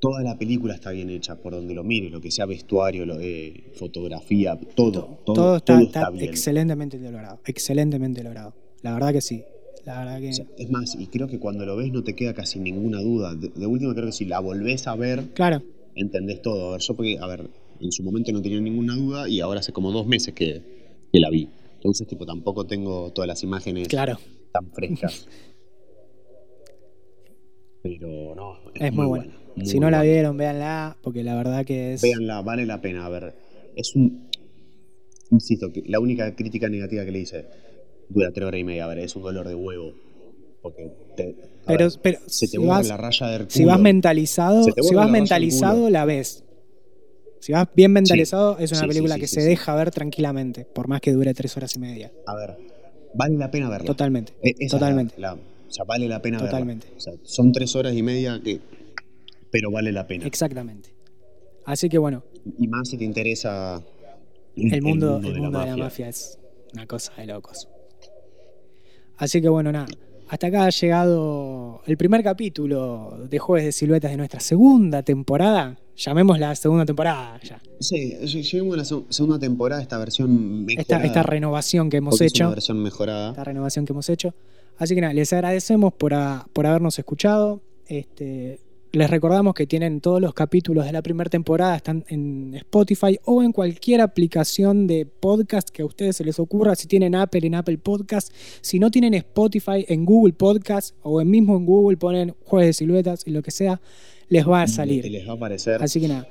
toda 0.09 0.21
la 0.23 0.37
película 0.37 0.73
está 0.75 0.91
bien 0.91 1.09
hecha, 1.09 1.35
por 1.35 1.53
donde 1.53 1.73
lo 1.73 1.83
mires, 1.83 2.11
lo 2.11 2.21
que 2.21 2.31
sea 2.31 2.45
vestuario, 2.45 3.05
lo, 3.05 3.19
eh, 3.19 3.71
fotografía, 3.73 4.57
todo, 4.75 4.91
todo, 5.25 5.33
Todo, 5.33 5.55
está, 5.57 5.73
todo 5.73 5.85
está 5.85 5.99
está 6.01 6.09
bien. 6.11 6.29
excelentemente 6.29 6.97
logrado. 6.99 7.39
Excelentemente 7.45 8.23
logrado. 8.23 8.53
La 8.81 8.93
verdad 8.93 9.13
que 9.13 9.21
sí. 9.21 9.43
La 9.85 9.99
verdad 9.99 10.19
que. 10.19 10.29
O 10.29 10.33
sea, 10.33 10.45
es 10.57 10.69
más, 10.69 10.95
y 10.99 11.07
creo 11.07 11.27
que 11.27 11.39
cuando 11.39 11.65
lo 11.65 11.75
ves 11.75 11.91
no 11.91 12.03
te 12.03 12.15
queda 12.15 12.33
casi 12.33 12.59
ninguna 12.59 13.01
duda. 13.01 13.35
De, 13.35 13.49
de 13.49 13.65
última 13.65 13.93
creo 13.93 14.05
que 14.07 14.11
si 14.11 14.25
la 14.25 14.39
volvés 14.39 14.87
a 14.87 14.95
ver, 14.95 15.29
Claro, 15.33 15.61
entendés 15.95 16.41
todo. 16.41 16.69
A 16.69 16.71
ver, 16.73 16.81
yo 16.81 16.95
porque, 16.95 17.17
a 17.19 17.27
ver, 17.27 17.49
en 17.79 17.91
su 17.91 18.03
momento 18.03 18.31
no 18.31 18.41
tenía 18.41 18.59
ninguna 18.61 18.95
duda 18.95 19.27
y 19.29 19.39
ahora 19.41 19.59
hace 19.59 19.71
como 19.73 19.91
dos 19.91 20.07
meses 20.07 20.33
que, 20.33 20.61
que 21.11 21.19
la 21.19 21.29
vi. 21.29 21.49
Entonces, 21.75 22.07
tipo, 22.07 22.25
tampoco 22.25 22.65
tengo 22.65 23.11
todas 23.11 23.27
las 23.27 23.43
imágenes 23.43 23.87
claro. 23.87 24.17
tan 24.51 24.71
frescas. 24.71 25.27
Pero 27.83 28.33
no, 28.35 28.57
es, 28.73 28.81
Es 28.81 28.93
muy 28.93 29.05
buena. 29.05 29.34
Muy 29.55 29.65
Si 29.65 29.79
no 29.79 29.89
la 29.89 30.01
vieron, 30.01 30.37
véanla, 30.37 30.97
porque 31.01 31.23
la 31.23 31.35
verdad 31.35 31.65
que 31.65 31.93
es. 31.93 32.01
Véanla, 32.01 32.41
vale 32.41 32.65
la 32.65 32.81
pena. 32.81 33.05
A 33.05 33.09
ver, 33.09 33.33
es 33.75 33.95
un. 33.95 34.27
Insisto, 35.31 35.71
que 35.71 35.83
la 35.87 35.99
única 35.99 36.35
crítica 36.35 36.69
negativa 36.69 37.03
que 37.05 37.11
le 37.11 37.19
hice 37.19 37.45
dura 38.09 38.31
tres 38.31 38.45
horas 38.47 38.59
y 38.59 38.63
media. 38.63 38.85
A 38.85 38.87
ver, 38.87 38.99
es 38.99 39.15
un 39.15 39.23
dolor 39.23 39.47
de 39.47 39.55
huevo. 39.55 39.93
Porque 40.61 40.91
te. 41.15 41.35
Pero, 41.65 41.85
ver, 41.89 41.99
pero 42.01 42.19
se 42.27 42.47
te 42.47 42.51
si, 42.51 42.57
vas, 42.65 42.87
la 42.87 42.97
raya 42.97 43.27
del 43.27 43.39
culo. 43.41 43.49
si 43.51 43.65
vas 43.65 43.79
mentalizado, 43.79 44.63
si 44.63 44.95
vas 44.95 45.05
la 45.07 45.11
mentalizado, 45.11 45.89
la 45.89 46.05
ves. 46.05 46.43
Si 47.39 47.51
vas 47.53 47.67
bien 47.75 47.91
mentalizado, 47.91 48.57
es 48.57 48.71
una 48.71 48.81
Sí, 48.81 48.87
película 48.87 49.15
sí, 49.15 49.21
que 49.21 49.27
se 49.27 49.41
deja 49.41 49.75
ver 49.75 49.91
tranquilamente, 49.91 50.65
por 50.65 50.87
más 50.87 50.99
que 51.01 51.11
dure 51.11 51.33
tres 51.35 51.55
horas 51.57 51.75
y 51.75 51.79
media. 51.79 52.11
A 52.25 52.35
ver, 52.35 52.57
vale 53.13 53.37
la 53.37 53.51
pena 53.51 53.69
verla. 53.69 53.85
Totalmente. 53.85 54.33
E- 54.41 54.55
es 54.59 54.71
Totalmente. 54.71 55.13
la- 55.19 55.33
o 55.35 55.71
sea, 55.71 55.85
vale 55.85 56.07
la 56.07 56.21
pena 56.21 56.39
Totalmente. 56.39 56.85
verla. 56.87 56.97
O 56.97 57.01
sea, 57.01 57.13
son 57.23 57.51
tres 57.51 57.75
horas 57.75 57.93
y 57.95 58.01
media 58.01 58.39
que. 58.43 58.59
Pero 59.55 59.71
vale 59.71 59.91
la 59.93 60.05
pena. 60.05 60.25
Exactamente. 60.25 60.89
Así 61.63 61.87
que 61.87 61.97
bueno, 61.97 62.23
Y 62.59 62.67
más 62.67 62.89
si 62.89 62.97
te 62.97 63.05
interesa. 63.05 63.81
el 64.57 64.81
mundo, 64.81 65.21
el 65.23 65.39
mundo 65.41 65.59
de 65.59 65.65
la 65.67 65.77
mafia 65.77 66.09
es 66.09 66.37
una 66.73 66.85
cosa 66.85 67.13
de 67.17 67.27
locos. 67.27 67.69
Así 69.17 69.41
que 69.41 69.47
bueno, 69.49 69.71
nada. 69.71 69.87
Hasta 70.27 70.47
acá 70.47 70.65
ha 70.65 70.69
llegado 70.71 71.81
el 71.85 71.95
primer 71.97 72.21
capítulo 72.23 73.27
de 73.29 73.39
Jueves 73.39 73.65
de 73.65 73.71
Siluetas 73.71 74.11
de 74.11 74.17
nuestra 74.17 74.39
segunda 74.41 75.03
temporada. 75.03 75.77
Llamémosla 75.95 76.53
segunda 76.55 76.85
temporada 76.85 77.39
ya. 77.43 77.61
Sí, 77.79 78.13
lle- 78.21 78.41
lleguemos 78.43 78.73
a 78.73 78.77
la 78.77 78.83
seg- 78.83 79.05
segunda 79.09 79.39
temporada, 79.39 79.81
esta 79.81 79.97
versión 79.97 80.65
Esta, 80.67 80.97
mejorada. 80.97 81.05
esta 81.05 81.23
renovación 81.23 81.89
que 81.89 81.97
hemos 81.97 82.19
es 82.19 82.31
hecho. 82.33 82.43
una 82.45 82.55
versión 82.55 82.83
mejorada. 82.83 83.29
esta 83.29 83.43
renovación 83.45 83.85
que 83.85 83.93
hemos 83.93 84.09
hecho. 84.09 84.33
Así 84.77 84.95
que 84.95 84.99
nada, 85.01 85.13
les 85.13 85.31
agradecemos 85.31 85.93
por, 85.93 86.13
a- 86.13 86.45
por 86.51 86.65
habernos 86.67 86.99
escuchado. 86.99 87.61
Este, 87.87 88.59
les 88.95 89.09
recordamos 89.09 89.53
que 89.53 89.67
tienen 89.67 90.01
todos 90.01 90.21
los 90.21 90.33
capítulos 90.33 90.85
de 90.85 90.91
la 90.91 91.01
primera 91.01 91.29
temporada, 91.29 91.75
están 91.75 92.05
en 92.07 92.53
Spotify 92.55 93.19
o 93.25 93.43
en 93.43 93.51
cualquier 93.51 94.01
aplicación 94.01 94.87
de 94.87 95.05
podcast 95.05 95.69
que 95.69 95.81
a 95.81 95.85
ustedes 95.85 96.15
se 96.15 96.23
les 96.23 96.39
ocurra. 96.39 96.75
Si 96.75 96.87
tienen 96.87 97.15
Apple, 97.15 97.45
en 97.45 97.55
Apple 97.55 97.77
Podcast. 97.77 98.31
Si 98.61 98.79
no 98.79 98.91
tienen 98.91 99.13
Spotify, 99.13 99.85
en 99.87 100.05
Google 100.05 100.33
Podcast 100.33 100.95
o 101.01 101.21
en 101.21 101.29
mismo 101.29 101.57
en 101.57 101.65
Google 101.65 101.97
ponen 101.97 102.35
Jueves 102.45 102.67
de 102.67 102.73
Siluetas 102.73 103.23
y 103.25 103.31
lo 103.31 103.41
que 103.41 103.51
sea, 103.51 103.81
les 104.29 104.47
va 104.47 104.61
a 104.61 104.65
Y 104.65 104.67
salir. 104.69 105.11
les 105.11 105.27
va 105.27 105.33
a 105.33 105.35
aparecer. 105.35 105.81
Así 105.83 105.99
que 105.99 106.07
nada, 106.07 106.27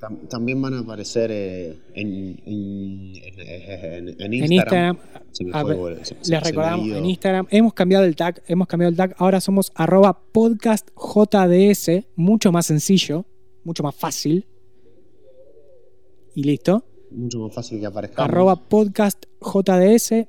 Tam- 0.00 0.26
también 0.28 0.60
van 0.60 0.74
a 0.74 0.80
aparecer 0.80 1.30
eh, 1.32 1.76
en, 1.94 2.40
en, 2.44 3.12
en- 4.20 4.32
Instagram. 4.32 4.96
Les 6.28 6.42
recordamos 6.42 6.86
en 6.98 7.06
Instagram, 7.06 7.46
hemos 7.50 7.74
cambiado 7.74 8.04
el 8.04 8.16
tag, 8.16 8.42
hemos 8.48 8.66
cambiado 8.66 8.90
el 8.90 8.96
tag, 8.96 9.14
ahora 9.18 9.40
somos 9.40 9.70
arroba 9.74 10.20
podcastjds, 10.32 12.04
mucho 12.16 12.50
más 12.52 12.66
sencillo, 12.66 13.24
mucho 13.64 13.82
más 13.82 13.94
fácil. 13.94 14.46
Y 16.34 16.44
listo. 16.44 16.84
Mucho 17.10 17.40
más 17.40 17.54
fácil 17.54 17.80
que 17.80 17.86
aparezca. 17.86 18.24
Arroba 18.24 18.56
podcastjds, 18.56 19.28
JDS. 19.40 20.26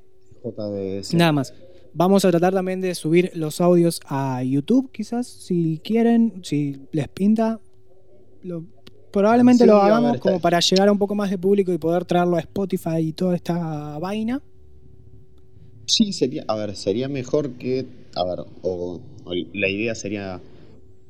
nada 1.14 1.32
más. 1.32 1.54
Vamos 1.94 2.24
a 2.24 2.30
tratar 2.30 2.54
también 2.54 2.80
de 2.80 2.94
subir 2.94 3.30
los 3.34 3.60
audios 3.60 4.00
a 4.06 4.42
YouTube, 4.42 4.90
quizás, 4.92 5.26
si 5.26 5.80
quieren, 5.84 6.40
si 6.42 6.78
les 6.92 7.08
pinta. 7.08 7.60
Lo- 8.44 8.64
probablemente 9.12 9.64
Sí, 9.64 9.68
lo 9.68 9.76
ver, 9.76 9.84
hagamos 9.84 10.18
como 10.20 10.40
para 10.40 10.60
llegar 10.60 10.88
a 10.88 10.92
un 10.92 10.98
poco 10.98 11.14
más 11.14 11.30
de 11.30 11.38
público 11.38 11.72
y 11.72 11.78
poder 11.78 12.04
traerlo 12.04 12.36
a 12.36 12.40
Spotify 12.40 12.98
y 12.98 13.12
toda 13.12 13.36
esta 13.36 13.98
vaina. 13.98 14.40
Sí, 15.86 16.12
sería, 16.12 16.44
a 16.48 16.56
ver, 16.56 16.74
sería 16.76 17.08
mejor 17.08 17.50
que, 17.52 17.84
a 18.14 18.24
ver, 18.24 18.46
o, 18.62 19.00
o 19.24 19.32
la 19.52 19.68
idea 19.68 19.94
sería 19.94 20.40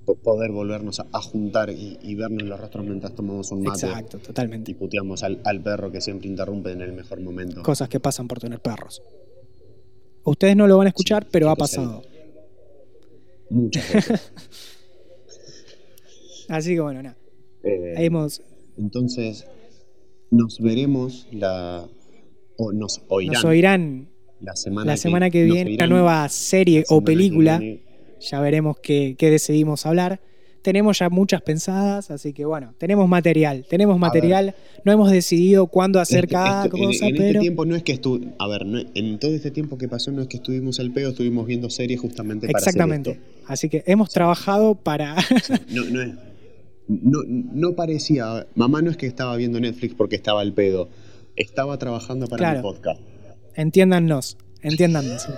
po- 0.04 0.16
poder 0.16 0.50
volvernos 0.50 0.98
a, 0.98 1.06
a 1.12 1.20
juntar 1.20 1.70
y, 1.70 1.98
y 2.02 2.14
vernos 2.16 2.42
los 2.42 2.58
rostros 2.58 2.84
mientras 2.84 3.14
tomamos 3.14 3.52
un 3.52 3.62
mate 3.62 3.86
Exacto, 3.86 4.18
totalmente. 4.18 4.70
y 4.70 4.74
puteamos 4.74 5.22
al, 5.22 5.40
al 5.44 5.60
perro 5.60 5.92
que 5.92 6.00
siempre 6.00 6.28
interrumpe 6.28 6.72
en 6.72 6.80
el 6.80 6.92
mejor 6.92 7.20
momento. 7.20 7.62
cosas 7.62 7.88
que 7.88 8.00
pasan 8.00 8.26
por 8.26 8.40
tener 8.40 8.60
perros. 8.60 9.02
Ustedes 10.24 10.56
no 10.56 10.66
lo 10.66 10.78
van 10.78 10.86
a 10.86 10.90
escuchar, 10.90 11.24
Sí, 11.24 11.28
pero 11.30 11.50
ha 11.50 11.56
pasado. 11.56 12.02
Muchas 13.50 13.92
veces. 13.92 14.32
Así 16.48 16.74
que 16.74 16.80
bueno, 16.80 17.02
nada. 17.02 17.16
Eh, 17.64 17.94
Hemos, 17.96 18.42
entonces, 18.78 19.46
nos 20.30 20.58
veremos 20.60 21.26
la. 21.32 21.86
o 22.56 22.72
nos 22.72 23.02
oirán, 23.08 23.34
nos 23.34 23.44
oirán 23.44 24.08
la 24.40 24.56
semana 24.56 24.86
la 24.92 24.96
semana 24.96 25.30
que 25.30 25.44
viene 25.44 25.74
una 25.74 25.86
nueva 25.86 26.28
serie 26.28 26.84
o 26.88 27.02
película. 27.02 27.60
Ya 28.20 28.40
veremos 28.40 28.78
qué, 28.80 29.16
qué 29.18 29.30
decidimos 29.30 29.84
hablar. 29.86 30.20
Tenemos 30.62 31.00
ya 31.00 31.10
muchas 31.10 31.42
pensadas, 31.42 32.12
así 32.12 32.32
que 32.32 32.44
bueno, 32.44 32.72
tenemos 32.78 33.08
material, 33.08 33.66
tenemos 33.68 33.98
material. 33.98 34.54
No 34.84 34.92
hemos 34.92 35.10
decidido 35.10 35.66
cuándo 35.66 35.98
hacer 35.98 36.26
Este- 36.26 36.34
cada 36.34 36.66
este- 36.66 36.78
cosa, 36.78 37.06
en, 37.08 37.16
pero 37.16 37.26
este 37.26 37.40
tiempo 37.40 37.64
no 37.64 37.74
es 37.74 37.82
que 37.82 37.92
estu 37.92 38.20
a 38.38 38.46
ver, 38.46 38.64
no- 38.64 38.80
en 38.94 39.18
todo 39.18 39.32
este 39.34 39.50
tiempo 39.50 39.76
que 39.76 39.88
pasó 39.88 40.12
no 40.12 40.22
es 40.22 40.28
que 40.28 40.36
estuvimos 40.36 40.78
al 40.78 40.92
pedo, 40.92 41.10
estuvimos 41.10 41.48
viendo 41.48 41.68
series 41.68 42.00
justamente 42.00 42.46
para 42.46 42.60
exactamente. 42.60 43.10
hacer 43.10 43.22
Así 43.48 43.68
que 43.68 43.82
hemos 43.86 44.10
trabajado 44.10 44.76
para 44.76 45.16
esto. 45.36 45.54
No, 45.70 45.84
no 45.86 46.00
es- 46.00 46.12
no, 46.88 47.18
no 47.26 47.74
parecía, 47.74 48.46
mamá 48.54 48.82
no 48.82 48.90
es 48.90 48.96
que 48.96 49.06
estaba 49.06 49.36
viendo 49.36 49.60
Netflix 49.60 49.94
porque 49.94 50.16
estaba 50.16 50.40
al 50.40 50.52
pedo, 50.52 50.88
estaba 51.36 51.78
trabajando 51.78 52.26
para 52.26 52.38
Claro. 52.38 52.58
mi 52.58 52.62
podcast. 52.62 53.00
entiéndannos, 53.54 54.36
entiéndannos. 54.62 55.28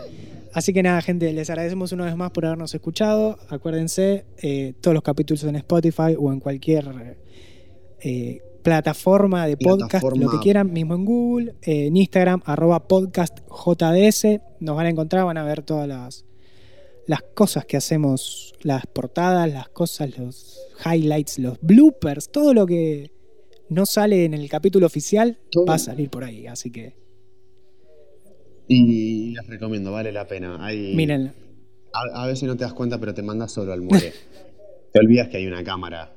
Así 0.53 0.73
que 0.73 0.83
nada, 0.85 1.03
gente, 1.03 1.33
les 1.33 1.51
agradecemos 1.51 1.91
una 1.93 2.05
vez 2.05 2.15
más 2.17 2.31
por 2.31 2.47
habernos 2.47 2.73
escuchado. 2.75 3.39
Acuérdense, 3.49 4.25
eh, 4.41 4.75
todos 4.81 4.95
los 4.95 5.03
capítulos 5.03 5.43
en 5.45 5.57
Spotify 5.57 6.15
o 6.17 6.33
en 6.33 6.39
cualquier 6.39 7.17
eh, 8.01 8.41
plataforma 8.63 9.47
de 9.49 9.57
podcast, 9.57 9.91
Plataforma. 9.91 10.25
lo 10.25 10.31
que 10.31 10.39
quieran, 10.39 10.73
mismo 10.73 10.95
en 10.95 11.05
Google, 11.05 11.55
eh, 11.63 11.87
en 11.87 11.97
Instagram, 11.97 12.41
arroba 12.45 12.87
podcastjds. 12.87 14.41
Nos 14.61 14.77
van 14.77 14.87
a 14.87 14.91
encontrar, 14.91 15.25
van 15.25 15.39
a 15.39 15.45
ver 15.45 15.63
todas 15.63 15.89
las, 15.89 16.25
las 17.07 17.23
cosas 17.35 17.65
que 17.67 17.77
hacemos, 17.77 18.55
las 18.63 18.87
portadas, 18.87 19.53
las 19.53 19.69
cosas, 19.69 20.19
los 20.19 20.59
highlights, 20.85 21.39
los 21.39 21.59
bloopers, 21.61 22.31
todo 22.31 22.55
lo 22.55 22.67
que 22.67 23.11
no 23.69 23.87
sale 23.87 24.25
en 24.25 24.35
el 24.35 24.49
capítulo 24.49 24.87
oficial 24.87 25.39
Todo. 25.51 25.67
va 25.67 25.75
a 25.75 25.79
salir 25.79 26.11
por 26.11 26.25
ahí. 26.25 26.47
Así 26.47 26.71
que 26.71 26.95
Y 28.69 29.35
les 29.35 29.47
recomiendo, 29.47 29.93
vale 29.93 30.13
la 30.13 30.27
pena. 30.27 30.65
Hay, 30.65 30.95
miren. 30.95 31.33
A, 31.93 32.25
a 32.25 32.27
veces 32.27 32.45
no 32.45 32.57
te 32.57 32.65
das 32.65 32.73
cuenta, 32.73 32.99
pero 32.99 33.15
te 33.15 33.23
mandas 33.23 33.53
solo 33.53 33.73
al 33.73 33.83
muere. 33.83 34.13
te 34.93 34.99
olvidas 34.99 35.29
que 35.29 35.37
hay 35.39 35.47
una 35.47 35.63
cámara. 35.63 36.13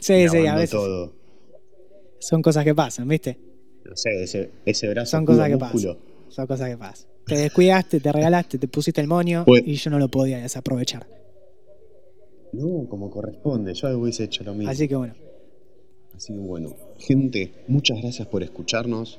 Sí, 0.00 0.28
sí, 0.28 0.46
a 0.46 0.54
veces 0.54 0.70
todo. 0.70 1.14
son 2.18 2.42
cosas 2.42 2.64
que 2.64 2.74
pasan, 2.74 3.08
¿viste? 3.08 3.38
No 3.84 3.96
sé, 3.96 4.22
ese, 4.22 4.50
ese 4.64 4.88
brazo 4.90 5.12
Son 5.12 5.24
cosas 5.24 5.48
que. 5.48 5.58
Son 6.28 6.46
cosas 6.46 6.68
que 6.70 6.76
pasan. 6.76 7.15
Te 7.26 7.36
descuidaste, 7.36 8.00
te 8.00 8.12
regalaste, 8.12 8.58
te 8.58 8.68
pusiste 8.68 9.00
el 9.00 9.08
moño 9.08 9.44
Pues- 9.44 9.62
y 9.66 9.74
yo 9.74 9.90
no 9.90 9.98
lo 9.98 10.08
podía 10.08 10.38
desaprovechar. 10.38 11.06
No, 12.52 12.88
como 12.88 13.10
corresponde. 13.10 13.74
Yo 13.74 13.98
hubiese 13.98 14.24
hecho 14.24 14.44
lo 14.44 14.54
mismo. 14.54 14.70
Así 14.70 14.88
que 14.88 14.96
bueno, 14.96 15.14
Así 16.14 16.32
que 16.32 16.38
bueno, 16.38 16.74
gente, 16.98 17.52
muchas 17.68 18.00
gracias 18.00 18.26
por 18.28 18.42
escucharnos. 18.42 19.18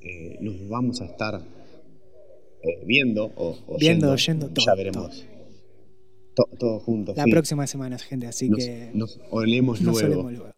Eh, 0.00 0.36
nos 0.40 0.68
vamos 0.68 1.00
a 1.00 1.06
estar 1.06 1.40
eh, 2.62 2.84
viendo 2.86 3.32
o 3.36 3.56
Viendo, 3.80 4.10
oyendo, 4.12 4.12
oyendo, 4.12 4.48
todo, 4.50 4.64
Ya 4.66 4.74
veremos. 4.76 5.24
To- 6.34 6.48
todos 6.56 6.82
juntos. 6.84 7.16
la 7.16 7.24
sí. 7.24 7.30
próxima 7.32 7.66
semana, 7.66 7.98
gente, 7.98 8.26
así 8.28 8.48
Nos, 8.48 8.64
que 8.64 8.90
nos 8.94 9.20
olemos 9.30 9.80
nos 9.80 9.94
luego. 9.94 9.98
solemos 10.14 10.32
luego. 10.32 10.54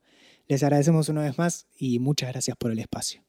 Les 0.49 0.63
agradecemos 0.63 1.09
una 1.09 1.23
vez 1.23 1.39
más 1.39 1.69
y 1.79 1.99
muchas 2.01 2.31
gracias 2.33 2.57
por 2.59 2.71
el 2.73 2.81
espacio. 2.81 3.23